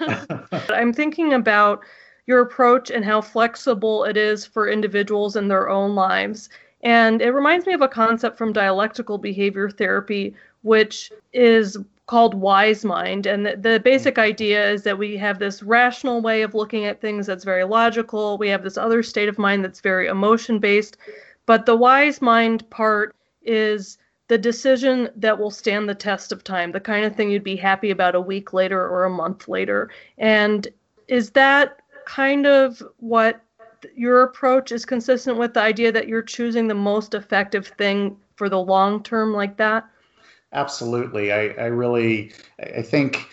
I'm 0.70 0.92
thinking 0.92 1.34
about 1.34 1.84
your 2.26 2.40
approach 2.40 2.90
and 2.90 3.04
how 3.04 3.20
flexible 3.20 4.02
it 4.02 4.16
is 4.16 4.44
for 4.44 4.68
individuals 4.68 5.36
in 5.36 5.46
their 5.46 5.68
own 5.68 5.94
lives 5.94 6.48
and 6.82 7.22
it 7.22 7.30
reminds 7.30 7.66
me 7.66 7.74
of 7.74 7.82
a 7.82 7.88
concept 7.88 8.36
from 8.36 8.52
dialectical 8.52 9.18
behavior 9.18 9.70
therapy, 9.70 10.34
which 10.62 11.12
is 11.32 11.76
called 12.06 12.34
wise 12.34 12.84
mind. 12.84 13.26
And 13.26 13.46
the, 13.46 13.56
the, 13.56 13.80
basic 13.80 14.16
mm. 14.16 14.22
idea 14.22 14.70
is 14.70 14.82
that 14.82 14.98
we 14.98 15.16
have 15.16 15.38
this 15.38 15.62
rational 15.62 16.20
way 16.20 16.42
of 16.42 16.54
looking 16.54 16.84
at 16.84 17.00
things 17.00 17.26
that's 17.26 17.44
very 17.44 17.64
logical. 17.64 18.36
We 18.36 18.48
have 18.48 18.64
this 18.64 18.76
other 18.76 19.02
state 19.02 19.28
of 19.28 19.38
mind 19.38 19.64
that's 19.64 19.80
very 19.80 20.08
emotion 20.08 20.58
based. 20.58 20.96
But 21.46 21.66
the 21.66 21.76
wise 21.76 22.20
mind 22.20 22.68
part 22.70 23.14
is 23.42 23.98
the 24.28 24.38
decision 24.38 25.08
that 25.16 25.38
will 25.38 25.50
stand 25.50 25.88
the 25.88 25.94
test 25.94 26.32
of 26.32 26.42
time, 26.42 26.72
the 26.72 26.80
kind 26.80 27.04
of 27.04 27.14
thing 27.14 27.30
you'd 27.30 27.44
be 27.44 27.56
happy 27.56 27.90
about 27.90 28.14
a 28.14 28.20
week 28.20 28.52
later 28.52 28.80
or 28.80 29.04
a 29.04 29.10
month 29.10 29.48
later. 29.48 29.90
And 30.18 30.68
is 31.08 31.30
that 31.30 31.80
kind 32.06 32.46
of 32.46 32.82
what 32.98 33.40
your 33.94 34.22
approach 34.22 34.72
is 34.72 34.84
consistent 34.84 35.38
with 35.38 35.54
the 35.54 35.60
idea 35.60 35.92
that 35.92 36.08
you're 36.08 36.22
choosing 36.22 36.68
the 36.68 36.74
most 36.74 37.14
effective 37.14 37.66
thing 37.66 38.16
for 38.36 38.48
the 38.48 38.58
long 38.58 39.02
term 39.02 39.32
like 39.32 39.56
that? 39.56 39.84
Absolutely. 40.52 41.32
I, 41.32 41.48
I 41.48 41.66
really, 41.66 42.32
I 42.58 42.82
think, 42.82 43.28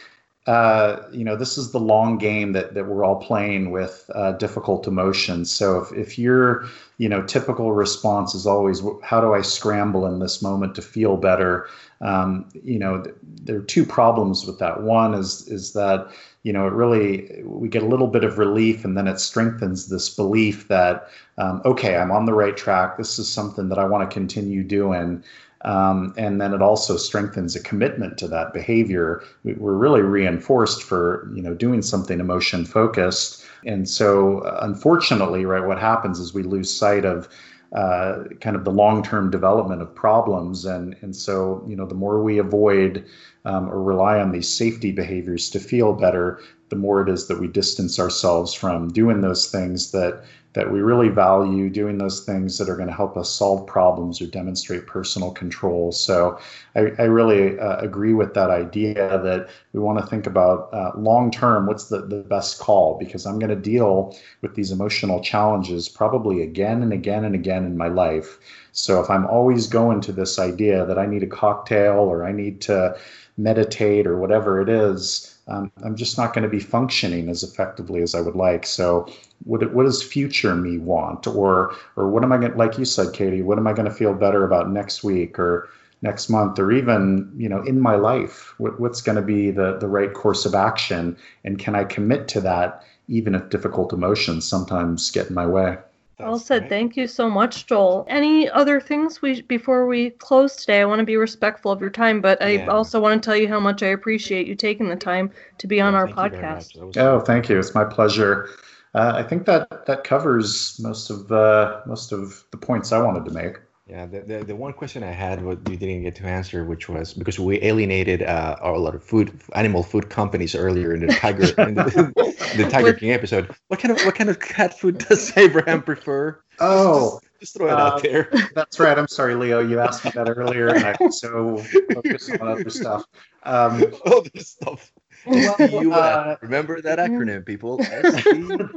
uh, 0.48 1.04
you 1.12 1.24
know, 1.24 1.36
this 1.36 1.58
is 1.58 1.72
the 1.72 1.80
long 1.80 2.18
game 2.18 2.54
that, 2.54 2.74
that 2.74 2.86
we're 2.86 3.04
all 3.04 3.18
playing 3.22 3.72
with 3.72 4.10
uh, 4.16 4.32
difficult 4.34 4.88
emotions. 4.88 5.52
So 5.52 5.80
if, 5.80 5.92
if 5.92 6.18
your, 6.18 6.66
you 6.98 7.10
know, 7.10 7.22
typical 7.22 7.74
response 7.74 8.34
is 8.34 8.48
always, 8.48 8.82
how 9.04 9.22
do 9.22 9.34
I 9.34 9.42
scramble 9.42 10.06
in 10.08 10.20
this 10.20 10.42
moment 10.42 10.76
to 10.76 10.82
feel 10.82 11.18
better? 11.18 11.68
Um, 12.02 12.50
you 12.64 12.80
know, 12.80 13.04
th- 13.04 13.16
there 13.22 13.58
are 13.58 13.64
two 13.64 13.86
problems 13.86 14.48
with 14.48 14.58
that. 14.60 14.82
One 14.82 15.14
is, 15.14 15.48
is 15.50 15.74
that, 15.74 16.10
you 16.44 16.54
know, 16.54 16.68
it 16.68 16.74
really 16.74 17.42
we 17.44 17.68
get 17.68 17.84
a 17.84 17.88
little 17.88 18.08
bit 18.08 18.24
of 18.24 18.38
relief, 18.38 18.86
and 18.86 18.98
then 18.98 19.08
it 19.08 19.20
strengthens 19.20 19.90
this 19.90 20.10
belief 20.10 20.68
that 20.70 21.10
um, 21.38 21.62
okay, 21.66 21.98
I'm 21.98 22.12
on 22.12 22.26
the 22.26 22.34
right 22.34 22.56
track. 22.56 22.98
This 22.98 23.20
is 23.20 23.30
something 23.30 23.70
that 23.70 23.80
I 23.80 23.86
want 23.86 24.10
to 24.10 24.14
continue 24.14 24.64
doing. 24.64 25.24
Um, 25.66 26.14
and 26.18 26.40
then 26.40 26.54
it 26.54 26.62
also 26.62 26.96
strengthens 26.96 27.56
a 27.56 27.64
commitment 27.64 28.18
to 28.20 28.28
that 28.30 28.54
behavior. 28.54 29.24
We're 29.44 29.74
really 29.74 30.02
reinforced 30.02 30.84
for 30.84 31.30
you 31.36 31.42
know 31.42 31.54
doing 31.54 31.82
something 31.82 32.20
emotion 32.20 32.66
focused. 32.66 33.44
And 33.66 33.90
so, 33.90 34.42
unfortunately, 34.62 35.44
right, 35.46 35.66
what 35.66 35.80
happens 35.80 36.20
is 36.20 36.34
we 36.34 36.44
lose 36.44 36.74
sight 36.74 37.04
of 37.04 37.28
uh, 37.74 38.24
kind 38.40 38.56
of 38.56 38.64
the 38.64 38.72
long-term 38.72 39.30
development 39.30 39.82
of 39.82 39.94
problems, 39.94 40.66
and 40.66 40.96
and 41.02 41.16
so 41.16 41.64
you 41.68 41.76
know 41.76 41.86
the 41.86 41.96
more 41.96 42.24
we 42.24 42.38
avoid 42.38 43.06
um, 43.50 43.68
or 43.70 43.82
rely 43.82 44.20
on 44.20 44.32
these 44.32 44.48
safety 44.48 44.92
behaviors 44.92 45.50
to 45.50 45.60
feel 45.60 45.94
better, 45.94 46.40
the 46.70 46.76
more 46.76 47.02
it 47.02 47.10
is 47.10 47.28
that 47.28 47.40
we 47.40 47.48
distance 47.48 48.00
ourselves 48.00 48.54
from 48.54 48.94
doing 48.94 49.22
those 49.22 49.50
things 49.50 49.92
that 49.92 50.24
that 50.54 50.72
we 50.72 50.82
really 50.82 51.10
value, 51.10 51.70
doing 51.70 52.00
those 52.00 52.26
things 52.26 52.58
that 52.58 52.68
are 52.68 52.76
going 52.76 52.88
to 52.88 52.94
help 52.94 53.16
us 53.16 53.30
solve 53.30 53.68
problems 53.68 54.20
or 54.20 54.26
demonstrate 54.26 54.88
personal 54.88 55.32
control. 55.32 55.92
So 55.92 56.40
I, 56.76 56.92
I 56.98 57.04
really 57.04 57.60
uh, 57.60 57.78
agree 57.78 58.14
with 58.14 58.34
that 58.34 58.50
idea 58.50 59.20
that 59.20 59.50
we 59.74 59.80
want 59.80 60.00
to 60.00 60.06
think 60.08 60.26
about 60.26 60.74
uh, 60.74 60.92
long 60.98 61.30
term 61.30 61.68
what's 61.68 61.86
the, 61.90 62.02
the 62.02 62.24
best 62.24 62.58
call 62.58 62.98
because 62.98 63.28
I'm 63.28 63.38
going 63.38 63.52
to 63.52 63.56
deal 63.56 64.18
with 64.42 64.56
these 64.56 64.72
emotional 64.72 65.22
challenges 65.22 65.88
probably 65.88 66.42
again 66.42 66.82
and 66.82 66.94
again 66.94 67.26
and 67.26 67.36
again 67.36 67.64
in 67.64 67.78
my 67.78 67.88
life. 67.88 68.40
So 68.72 69.02
if 69.02 69.10
I'm 69.10 69.28
always 69.28 69.68
going 69.68 70.02
to 70.02 70.12
this 70.12 70.40
idea 70.40 70.84
that 70.86 70.98
I 70.98 71.06
need 71.06 71.22
a 71.22 71.28
cocktail 71.28 72.00
or 72.00 72.26
I 72.26 72.32
need 72.32 72.60
to 72.62 72.98
meditate 73.40 74.06
or 74.06 74.18
whatever 74.18 74.62
it 74.62 74.70
is, 74.70 75.40
um, 75.48 75.72
I'm 75.84 75.96
just 75.96 76.18
not 76.18 76.34
going 76.34 76.44
to 76.44 76.50
be 76.50 76.60
functioning 76.60 77.30
as 77.30 77.42
effectively 77.42 78.02
as 78.02 78.14
I 78.14 78.22
would 78.22 78.36
like. 78.36 78.66
So, 78.66 79.08
what, 79.46 79.74
what 79.74 79.84
does 79.84 80.04
future 80.04 80.56
me 80.56 80.78
want, 80.78 81.26
or 81.26 81.74
or 81.96 82.10
what 82.10 82.24
am 82.24 82.32
I 82.32 82.38
going 82.38 82.56
like 82.56 82.78
you 82.78 82.86
said, 82.86 83.14
Katie? 83.14 83.42
What 83.42 83.58
am 83.58 83.66
I 83.66 83.74
going 83.74 83.88
to 83.88 83.94
feel 83.94 84.14
better 84.14 84.44
about 84.44 84.70
next 84.70 85.04
week 85.04 85.40
or 85.40 85.70
next 86.02 86.30
month, 86.30 86.60
or 86.60 86.72
even 86.72 87.32
you 87.36 87.50
know 87.50 87.64
in 87.64 87.80
my 87.80 87.96
life? 87.96 88.54
What, 88.60 88.80
what's 88.80 89.02
going 89.02 89.16
to 89.16 89.22
be 89.24 89.50
the 89.50 89.78
the 89.78 89.88
right 89.88 90.14
course 90.14 90.46
of 90.46 90.54
action, 90.54 91.18
and 91.44 91.58
can 91.58 91.76
I 91.76 91.84
commit 91.86 92.28
to 92.30 92.42
that 92.42 92.84
even 93.08 93.34
if 93.34 93.50
difficult 93.50 93.92
emotions 93.92 94.48
sometimes 94.48 95.10
get 95.10 95.30
in 95.30 95.34
my 95.34 95.48
way? 95.48 95.78
Well 96.20 96.40
said. 96.40 96.64
Great. 96.64 96.70
Thank 96.70 96.98
you 96.98 97.08
so 97.08 97.30
much, 97.30 97.66
Joel. 97.66 98.06
Any 98.10 98.50
other 98.50 98.80
things 98.80 99.22
we 99.22 99.42
before 99.44 99.88
we 99.88 100.12
close 100.12 100.56
today? 100.56 100.82
I 100.82 100.86
want 100.86 101.00
to 101.00 101.06
be 101.06 101.18
respectful 101.18 101.72
of 101.72 101.82
your 101.82 101.90
time, 101.90 102.22
but 102.22 102.42
I 102.42 102.50
yeah. 102.50 102.68
also 102.68 103.00
want 103.00 103.22
to 103.22 103.26
tell 103.26 103.38
you 103.38 103.48
how 103.48 103.60
much 103.60 103.84
I 103.84 103.88
appreciate 103.88 104.48
you 104.48 104.56
taking 104.56 104.90
the 104.90 104.96
time 104.96 105.32
to 105.58 105.68
be 105.68 105.80
on 105.80 105.96
our 105.96 106.08
podcast. 106.08 106.98
Oh, 106.98 107.20
thank 107.20 107.50
you. 107.50 107.58
It's 107.58 107.74
my 107.74 107.86
pleasure. 107.86 108.50
Uh, 108.96 109.14
I 109.16 109.24
think 109.24 109.46
that 109.46 109.86
that 109.86 110.04
covers 110.04 110.80
most 110.80 111.10
of 111.10 111.32
uh, 111.32 111.82
most 111.86 112.12
of 112.12 112.44
the 112.52 112.58
points 112.58 112.92
I 112.92 113.00
wanted 113.00 113.26
to 113.26 113.32
make. 113.32 113.58
Yeah, 113.90 114.06
the, 114.06 114.20
the, 114.20 114.44
the 114.44 114.56
one 114.56 114.74
question 114.74 115.02
I 115.02 115.10
had, 115.12 115.44
what 115.44 115.68
you 115.68 115.76
didn't 115.76 116.04
get 116.04 116.14
to 116.18 116.26
answer, 116.26 116.64
which 116.64 116.88
was 116.88 117.12
because 117.12 117.40
we 117.40 117.60
alienated 117.64 118.22
uh, 118.22 118.56
a 118.62 118.72
lot 118.72 118.94
of 118.94 119.04
food, 119.04 119.32
animal 119.54 119.82
food 119.82 120.12
companies 120.12 120.54
earlier 120.54 120.94
in 120.94 121.08
the 121.08 121.08
Tiger, 121.08 121.46
in 121.68 121.74
the, 121.74 122.14
the 122.56 122.70
Tiger 122.70 122.94
King 122.94 123.12
episode. 123.12 123.50
What 123.68 123.80
kind 123.80 123.92
of 123.92 124.06
what 124.06 124.14
kind 124.14 124.30
of 124.30 124.40
cat 124.40 124.80
food 124.80 125.00
does 125.00 125.36
Abraham 125.36 125.82
prefer? 125.82 126.40
Oh, 126.60 127.20
just, 127.20 127.40
just 127.40 127.58
throw 127.58 127.68
it 127.68 127.72
uh, 127.72 127.78
out 127.78 128.04
there. 128.04 128.30
That's 128.54 128.80
right. 128.80 128.96
I'm 128.96 129.08
sorry, 129.08 129.34
Leo. 129.34 129.60
You 129.60 129.80
asked 129.80 130.06
me 130.06 130.12
that 130.14 130.30
earlier, 130.30 130.68
and 130.68 130.86
I 130.86 130.96
was 131.00 131.20
so 131.20 131.58
focused 131.92 132.30
on 132.30 132.48
other 132.48 132.70
stuff. 132.70 133.06
Um, 133.42 133.86
other 134.06 134.30
stuff. 134.36 134.92
Well, 135.26 135.56
uh, 135.94 136.36
Remember 136.42 136.80
that 136.82 137.00
acronym, 137.00 137.44
people. 137.44 137.78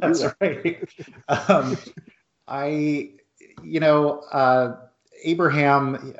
That's 0.00 0.24
right. 0.40 0.88
Um, 1.28 1.76
I, 2.48 3.10
you 3.62 3.80
know, 3.80 4.20
uh, 4.32 4.76
Abraham, 5.24 6.14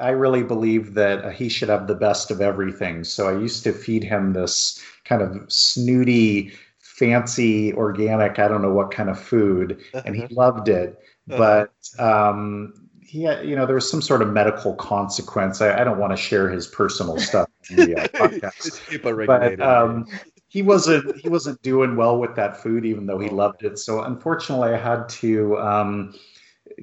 I 0.00 0.10
really 0.10 0.42
believe 0.42 0.94
that 0.94 1.34
he 1.34 1.48
should 1.48 1.68
have 1.68 1.86
the 1.86 1.94
best 1.94 2.30
of 2.30 2.40
everything. 2.40 3.04
So 3.04 3.28
I 3.28 3.38
used 3.38 3.62
to 3.64 3.72
feed 3.72 4.04
him 4.04 4.32
this 4.32 4.80
kind 5.04 5.22
of 5.22 5.50
snooty, 5.50 6.52
fancy, 6.78 7.72
organic, 7.74 8.38
I 8.38 8.48
don't 8.48 8.62
know 8.62 8.72
what 8.72 8.90
kind 8.90 9.08
of 9.08 9.18
food, 9.18 9.80
and 10.04 10.16
he 10.16 10.26
loved 10.28 10.68
it. 10.68 10.98
But 11.26 11.72
um, 11.98 12.74
he, 13.02 13.22
you 13.22 13.56
know, 13.56 13.66
there 13.66 13.74
was 13.74 13.90
some 13.90 14.02
sort 14.02 14.22
of 14.22 14.28
medical 14.28 14.74
consequence. 14.74 15.60
I, 15.60 15.80
I 15.80 15.84
don't 15.84 15.98
want 15.98 16.12
to 16.12 16.16
share 16.16 16.48
his 16.50 16.66
personal 16.66 17.18
stuff 17.20 17.48
in 17.70 17.76
the 17.76 17.96
uh, 17.96 18.08
podcast, 18.08 19.26
but 19.26 19.60
um, 19.60 20.06
he 20.48 20.62
wasn't 20.62 21.16
he 21.16 21.28
wasn't 21.28 21.60
doing 21.62 21.96
well 21.96 22.18
with 22.18 22.34
that 22.36 22.62
food, 22.62 22.84
even 22.84 23.06
though 23.06 23.18
he 23.18 23.28
loved 23.28 23.62
it. 23.64 23.78
So 23.78 24.02
unfortunately, 24.02 24.74
I 24.74 24.78
had 24.78 25.08
to. 25.08 25.58
Um, 25.58 26.14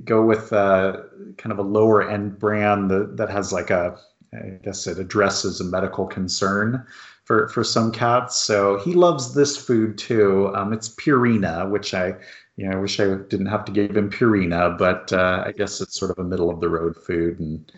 go 0.04 0.24
with 0.24 0.52
uh, 0.52 0.98
kind 1.38 1.52
of 1.52 1.60
a 1.60 1.64
lower 1.64 2.10
end 2.10 2.40
brand 2.40 2.92
that, 2.92 3.18
that 3.18 3.30
has 3.30 3.54
like 3.54 3.70
a, 3.70 3.98
I 4.34 4.60
guess 4.64 4.88
it 4.88 5.00
addresses 5.00 5.62
a 5.62 5.64
medical 5.64 6.06
concern 6.06 6.86
for, 7.24 7.48
for 7.50 7.64
some 7.64 7.92
cats. 7.92 8.38
So 8.38 8.80
he 8.80 8.94
loves 8.94 9.34
this 9.34 9.56
food 9.58 9.98
too. 9.98 10.52
Um, 10.56 10.74
it's 10.74 10.90
Purina, 10.90 11.70
which 11.70 11.94
I, 11.94 12.16
you 12.58 12.68
know, 12.68 12.78
I 12.78 12.80
wish 12.80 13.00
I 13.00 13.06
didn't 13.06 13.48
have 13.48 13.66
to 13.66 13.72
give 13.72 13.96
him 13.96 14.10
Purina, 14.10 14.78
but 14.78 15.12
uh, 15.12 15.44
I 15.46 15.52
guess 15.52 15.82
it's 15.82 15.98
sort 15.98 16.12
of 16.12 16.20
a 16.20 16.24
middle 16.24 16.50
of 16.50 16.60
the 16.60 16.70
road 16.70 16.96
food. 16.96 17.40
And 17.40 17.72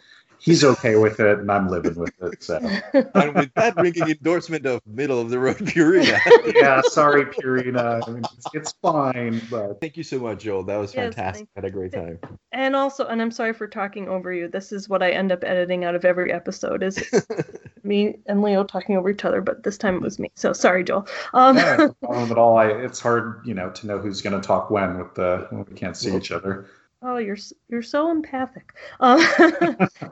he's 0.47 0.63
okay 0.63 0.95
with 0.95 1.19
it, 1.19 1.39
and 1.39 1.51
I'm 1.51 1.67
living 1.67 1.95
with 1.95 2.13
it. 2.21 2.41
So, 2.41 2.57
and 2.93 3.35
with 3.35 3.53
that 3.55 3.75
ringing 3.75 4.09
endorsement 4.09 4.65
of 4.65 4.81
middle 4.87 5.19
of 5.19 5.29
the 5.29 5.37
road 5.37 5.57
Purina. 5.57 6.17
yeah, 6.55 6.81
sorry, 6.81 7.25
Purina. 7.25 8.01
I 8.07 8.11
mean, 8.11 8.23
it's, 8.23 8.45
it's, 8.53 8.71
fine, 8.81 9.41
but 9.51 9.81
thank 9.81 9.97
you 9.97 10.03
so 10.03 10.19
much, 10.19 10.43
Joel. 10.43 10.63
That 10.63 10.77
was 10.77 10.95
yes, 10.95 11.03
fantastic. 11.03 11.49
Had 11.55 11.65
a 11.65 11.69
great 11.69 11.91
time. 11.91 12.19
And 12.53 12.75
also, 12.75 13.05
and 13.05 13.21
I'm 13.21 13.31
sorry 13.31 13.53
for 13.53 13.67
talking 13.67 14.07
over 14.07 14.31
you. 14.31 14.47
This 14.47 14.71
is 14.71 14.87
what 14.87 15.03
I 15.03 15.11
end 15.11 15.33
up 15.33 15.43
editing 15.43 15.83
out 15.83 15.95
of 15.95 16.05
every 16.05 16.31
episode 16.31 16.81
is 16.81 17.03
me 17.83 18.15
and 18.25 18.41
Leo 18.41 18.63
talking 18.63 18.95
over 18.95 19.09
each 19.09 19.25
other, 19.25 19.41
but 19.41 19.63
this 19.63 19.77
time 19.77 19.95
it 19.95 20.01
was 20.01 20.17
me. 20.17 20.31
So 20.35 20.53
sorry, 20.53 20.85
Joel. 20.85 21.07
Um, 21.33 21.57
yeah, 21.57 21.75
no 21.75 21.93
problem 22.01 22.31
at 22.31 22.37
all. 22.37 22.57
I, 22.57 22.67
it's 22.67 23.01
hard, 23.01 23.41
you 23.43 23.53
know, 23.53 23.69
to 23.71 23.87
know 23.87 23.97
who's 23.97 24.21
going 24.21 24.39
to 24.39 24.47
talk 24.47 24.69
when 24.71 24.97
with 24.97 25.13
the 25.15 25.47
when 25.49 25.65
we 25.65 25.75
can't 25.75 25.97
see 25.97 26.15
each 26.15 26.31
other. 26.31 26.67
Oh, 27.01 27.17
you're 27.17 27.37
you're 27.69 27.83
so 27.83 28.09
empathic. 28.09 28.73
Um, 28.99 29.21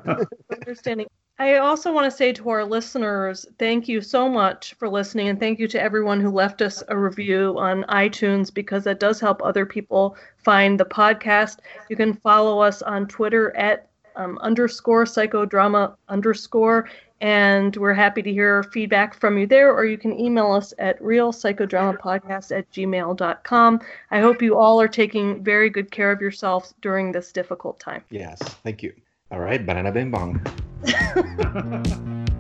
understanding. 0.52 1.08
I 1.38 1.56
also 1.56 1.92
want 1.92 2.10
to 2.10 2.16
say 2.16 2.32
to 2.32 2.50
our 2.50 2.64
listeners, 2.64 3.46
thank 3.60 3.90
you 3.90 4.00
so 4.00 4.30
much 4.30 4.74
for 4.76 4.88
listening, 4.88 5.28
and 5.28 5.38
thank 5.38 5.60
you 5.60 5.68
to 5.68 5.82
everyone 5.82 6.22
who 6.22 6.30
left 6.30 6.62
us 6.62 6.82
a 6.88 6.98
review 6.98 7.56
on 7.58 7.84
iTunes 7.90 8.54
because 8.54 8.86
that 8.86 9.02
does 9.02 9.20
help 9.20 9.42
other 9.44 9.66
people 9.66 10.16
find 10.38 10.80
the 10.80 10.86
podcast. 10.86 11.58
You 11.90 11.98
can 11.98 12.14
follow 12.14 12.60
us 12.60 12.82
on 12.82 13.08
Twitter 13.08 13.56
at 13.58 13.90
um, 14.16 14.38
underscore 14.38 15.04
psychodrama 15.04 15.96
underscore 16.08 16.88
and 17.22 17.76
we're 17.78 17.94
happy 17.94 18.22
to 18.22 18.32
hear 18.32 18.64
feedback 18.64 19.20
from 19.20 19.38
you 19.38 19.48
there, 19.48 19.74
or 19.74 19.86
you 19.86 19.98
can 19.98 20.20
email 20.20 20.52
us 20.52 20.74
at 20.80 21.02
realpsychodramapodcast 21.02 22.58
at 22.58 22.70
gmail.com. 22.72 23.82
I 24.12 24.20
hope 24.20 24.42
you 24.42 24.58
all 24.58 24.82
are 24.82 24.88
taking 24.88 25.44
very 25.44 25.70
good 25.70 25.92
care 25.92 26.12
of 26.12 26.22
yourselves 26.22 26.74
during 26.82 27.12
this 27.12 27.32
difficult 27.32 27.80
time. 27.80 28.04
Yes, 28.10 28.40
thank 28.64 28.84
you. 28.84 28.94
All 29.32 29.40
right, 29.40 29.66
banana 29.66 29.92
bing 29.92 30.12
bong. 30.12 30.42